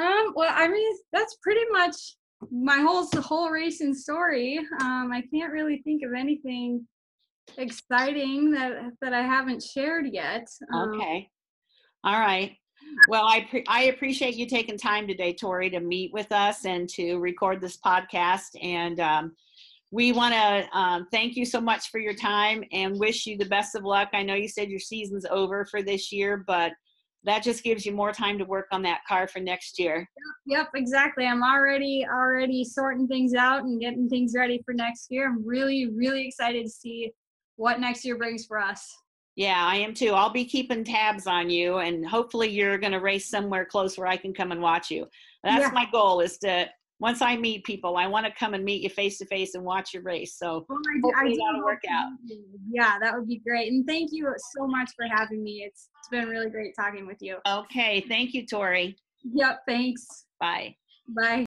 Um, 0.00 0.32
well, 0.34 0.52
I 0.54 0.68
mean, 0.68 0.96
that's 1.12 1.36
pretty 1.42 1.64
much 1.70 2.16
my 2.50 2.78
whole 2.78 3.06
whole 3.20 3.50
racing 3.50 3.94
story. 3.94 4.58
Um, 4.80 5.10
I 5.12 5.22
can't 5.32 5.52
really 5.52 5.82
think 5.82 6.02
of 6.04 6.12
anything 6.14 6.86
exciting 7.56 8.50
that 8.52 8.92
that 9.00 9.12
I 9.12 9.22
haven't 9.22 9.62
shared 9.62 10.06
yet. 10.12 10.46
Um, 10.72 10.94
Okay. 10.94 11.28
All 12.04 12.20
right. 12.20 12.52
Well, 13.08 13.26
I 13.26 13.46
pre- 13.48 13.64
I 13.68 13.84
appreciate 13.84 14.34
you 14.34 14.46
taking 14.46 14.78
time 14.78 15.06
today, 15.06 15.32
Tori, 15.32 15.70
to 15.70 15.80
meet 15.80 16.12
with 16.12 16.32
us 16.32 16.64
and 16.64 16.88
to 16.90 17.18
record 17.18 17.60
this 17.60 17.76
podcast. 17.76 18.56
And 18.60 19.00
um, 19.00 19.36
we 19.90 20.12
want 20.12 20.34
to 20.34 20.78
um, 20.78 21.06
thank 21.10 21.36
you 21.36 21.44
so 21.44 21.60
much 21.60 21.90
for 21.90 21.98
your 21.98 22.14
time 22.14 22.62
and 22.72 22.98
wish 22.98 23.26
you 23.26 23.38
the 23.38 23.46
best 23.46 23.74
of 23.74 23.84
luck. 23.84 24.08
I 24.12 24.22
know 24.22 24.34
you 24.34 24.48
said 24.48 24.68
your 24.68 24.80
season's 24.80 25.26
over 25.30 25.64
for 25.64 25.82
this 25.82 26.12
year, 26.12 26.44
but 26.46 26.72
that 27.24 27.42
just 27.42 27.64
gives 27.64 27.84
you 27.84 27.92
more 27.92 28.12
time 28.12 28.38
to 28.38 28.44
work 28.44 28.66
on 28.70 28.82
that 28.82 29.00
car 29.06 29.26
for 29.26 29.40
next 29.40 29.78
year. 29.78 30.08
Yep, 30.46 30.68
exactly. 30.74 31.26
I'm 31.26 31.42
already 31.42 32.06
already 32.08 32.64
sorting 32.64 33.08
things 33.08 33.34
out 33.34 33.64
and 33.64 33.80
getting 33.80 34.08
things 34.08 34.34
ready 34.36 34.62
for 34.64 34.74
next 34.74 35.06
year. 35.10 35.28
I'm 35.28 35.46
really 35.46 35.90
really 35.94 36.26
excited 36.26 36.64
to 36.64 36.70
see 36.70 37.12
what 37.56 37.80
next 37.80 38.04
year 38.04 38.16
brings 38.16 38.46
for 38.46 38.58
us. 38.58 38.86
Yeah, 39.38 39.64
I 39.64 39.76
am 39.76 39.94
too. 39.94 40.10
I'll 40.14 40.30
be 40.32 40.44
keeping 40.44 40.82
tabs 40.82 41.28
on 41.28 41.48
you, 41.48 41.78
and 41.78 42.04
hopefully, 42.04 42.48
you're 42.50 42.76
going 42.76 42.90
to 42.92 42.98
race 42.98 43.30
somewhere 43.30 43.64
close 43.64 43.96
where 43.96 44.08
I 44.08 44.16
can 44.16 44.34
come 44.34 44.50
and 44.50 44.60
watch 44.60 44.90
you. 44.90 45.06
That's 45.44 45.66
Yeah. 45.66 45.70
my 45.72 45.86
goal. 45.92 46.18
Is 46.20 46.38
to 46.38 46.68
once 46.98 47.22
I 47.22 47.36
meet 47.36 47.62
people, 47.62 47.96
I 47.96 48.08
want 48.08 48.26
to 48.26 48.32
come 48.32 48.54
and 48.54 48.64
meet 48.64 48.82
you 48.82 48.88
face 48.90 49.16
to 49.18 49.26
face 49.26 49.54
and 49.54 49.62
watch 49.62 49.94
your 49.94 50.02
race. 50.02 50.34
So 50.36 50.66
Well, 50.68 50.80
I 50.80 50.98
do- 51.00 51.12
I 51.14 51.18
Hopefully 51.20 51.36
that'll 51.38 51.54
hope 51.60 51.64
work 51.66 51.82
out. 51.88 52.08
Yeah, 52.72 52.98
that 53.00 53.14
would 53.16 53.28
be 53.28 53.38
great. 53.38 53.70
And 53.70 53.86
thank 53.86 54.10
you 54.10 54.26
so 54.56 54.66
much 54.66 54.90
for 54.96 55.06
having 55.06 55.44
me. 55.44 55.62
It's 55.64 55.88
it's 56.00 56.08
been 56.08 56.26
really 56.28 56.50
great 56.50 56.74
talking 56.74 57.06
with 57.06 57.18
you. 57.22 57.36
okay, 57.46 58.00
thank 58.08 58.34
you, 58.34 58.44
Tori. 58.44 58.96
Yep, 59.22 59.60
thanks. 59.68 60.26
Bye. 60.40 60.74
Bye. 61.08 61.46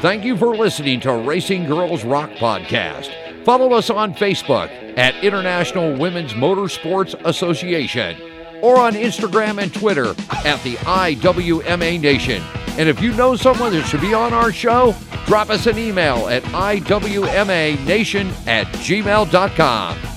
Thank 0.00 0.24
you 0.24 0.36
for 0.38 0.56
listening 0.56 1.00
to 1.00 1.12
Racing 1.12 1.66
Girls 1.66 2.04
Rock 2.04 2.30
Podcast. 2.30 3.10
Follow 3.44 3.72
us 3.74 3.90
on 3.90 4.14
Facebook 4.14 4.70
at 4.98 5.22
International 5.22 5.94
Women's 5.96 6.32
Motorsports 6.32 7.14
Association 7.26 8.16
or 8.62 8.78
on 8.78 8.94
Instagram 8.94 9.62
and 9.62 9.72
Twitter 9.72 10.10
at 10.46 10.62
the 10.62 10.76
IWMA 10.76 12.00
Nation. 12.00 12.42
And 12.78 12.88
if 12.88 13.02
you 13.02 13.12
know 13.12 13.36
someone 13.36 13.72
that 13.74 13.84
should 13.86 14.00
be 14.00 14.14
on 14.14 14.32
our 14.32 14.50
show, 14.50 14.96
drop 15.26 15.50
us 15.50 15.66
an 15.66 15.78
email 15.78 16.28
at 16.28 16.42
IWMANation 16.44 18.30
at 18.46 18.66
gmail.com. 18.66 20.13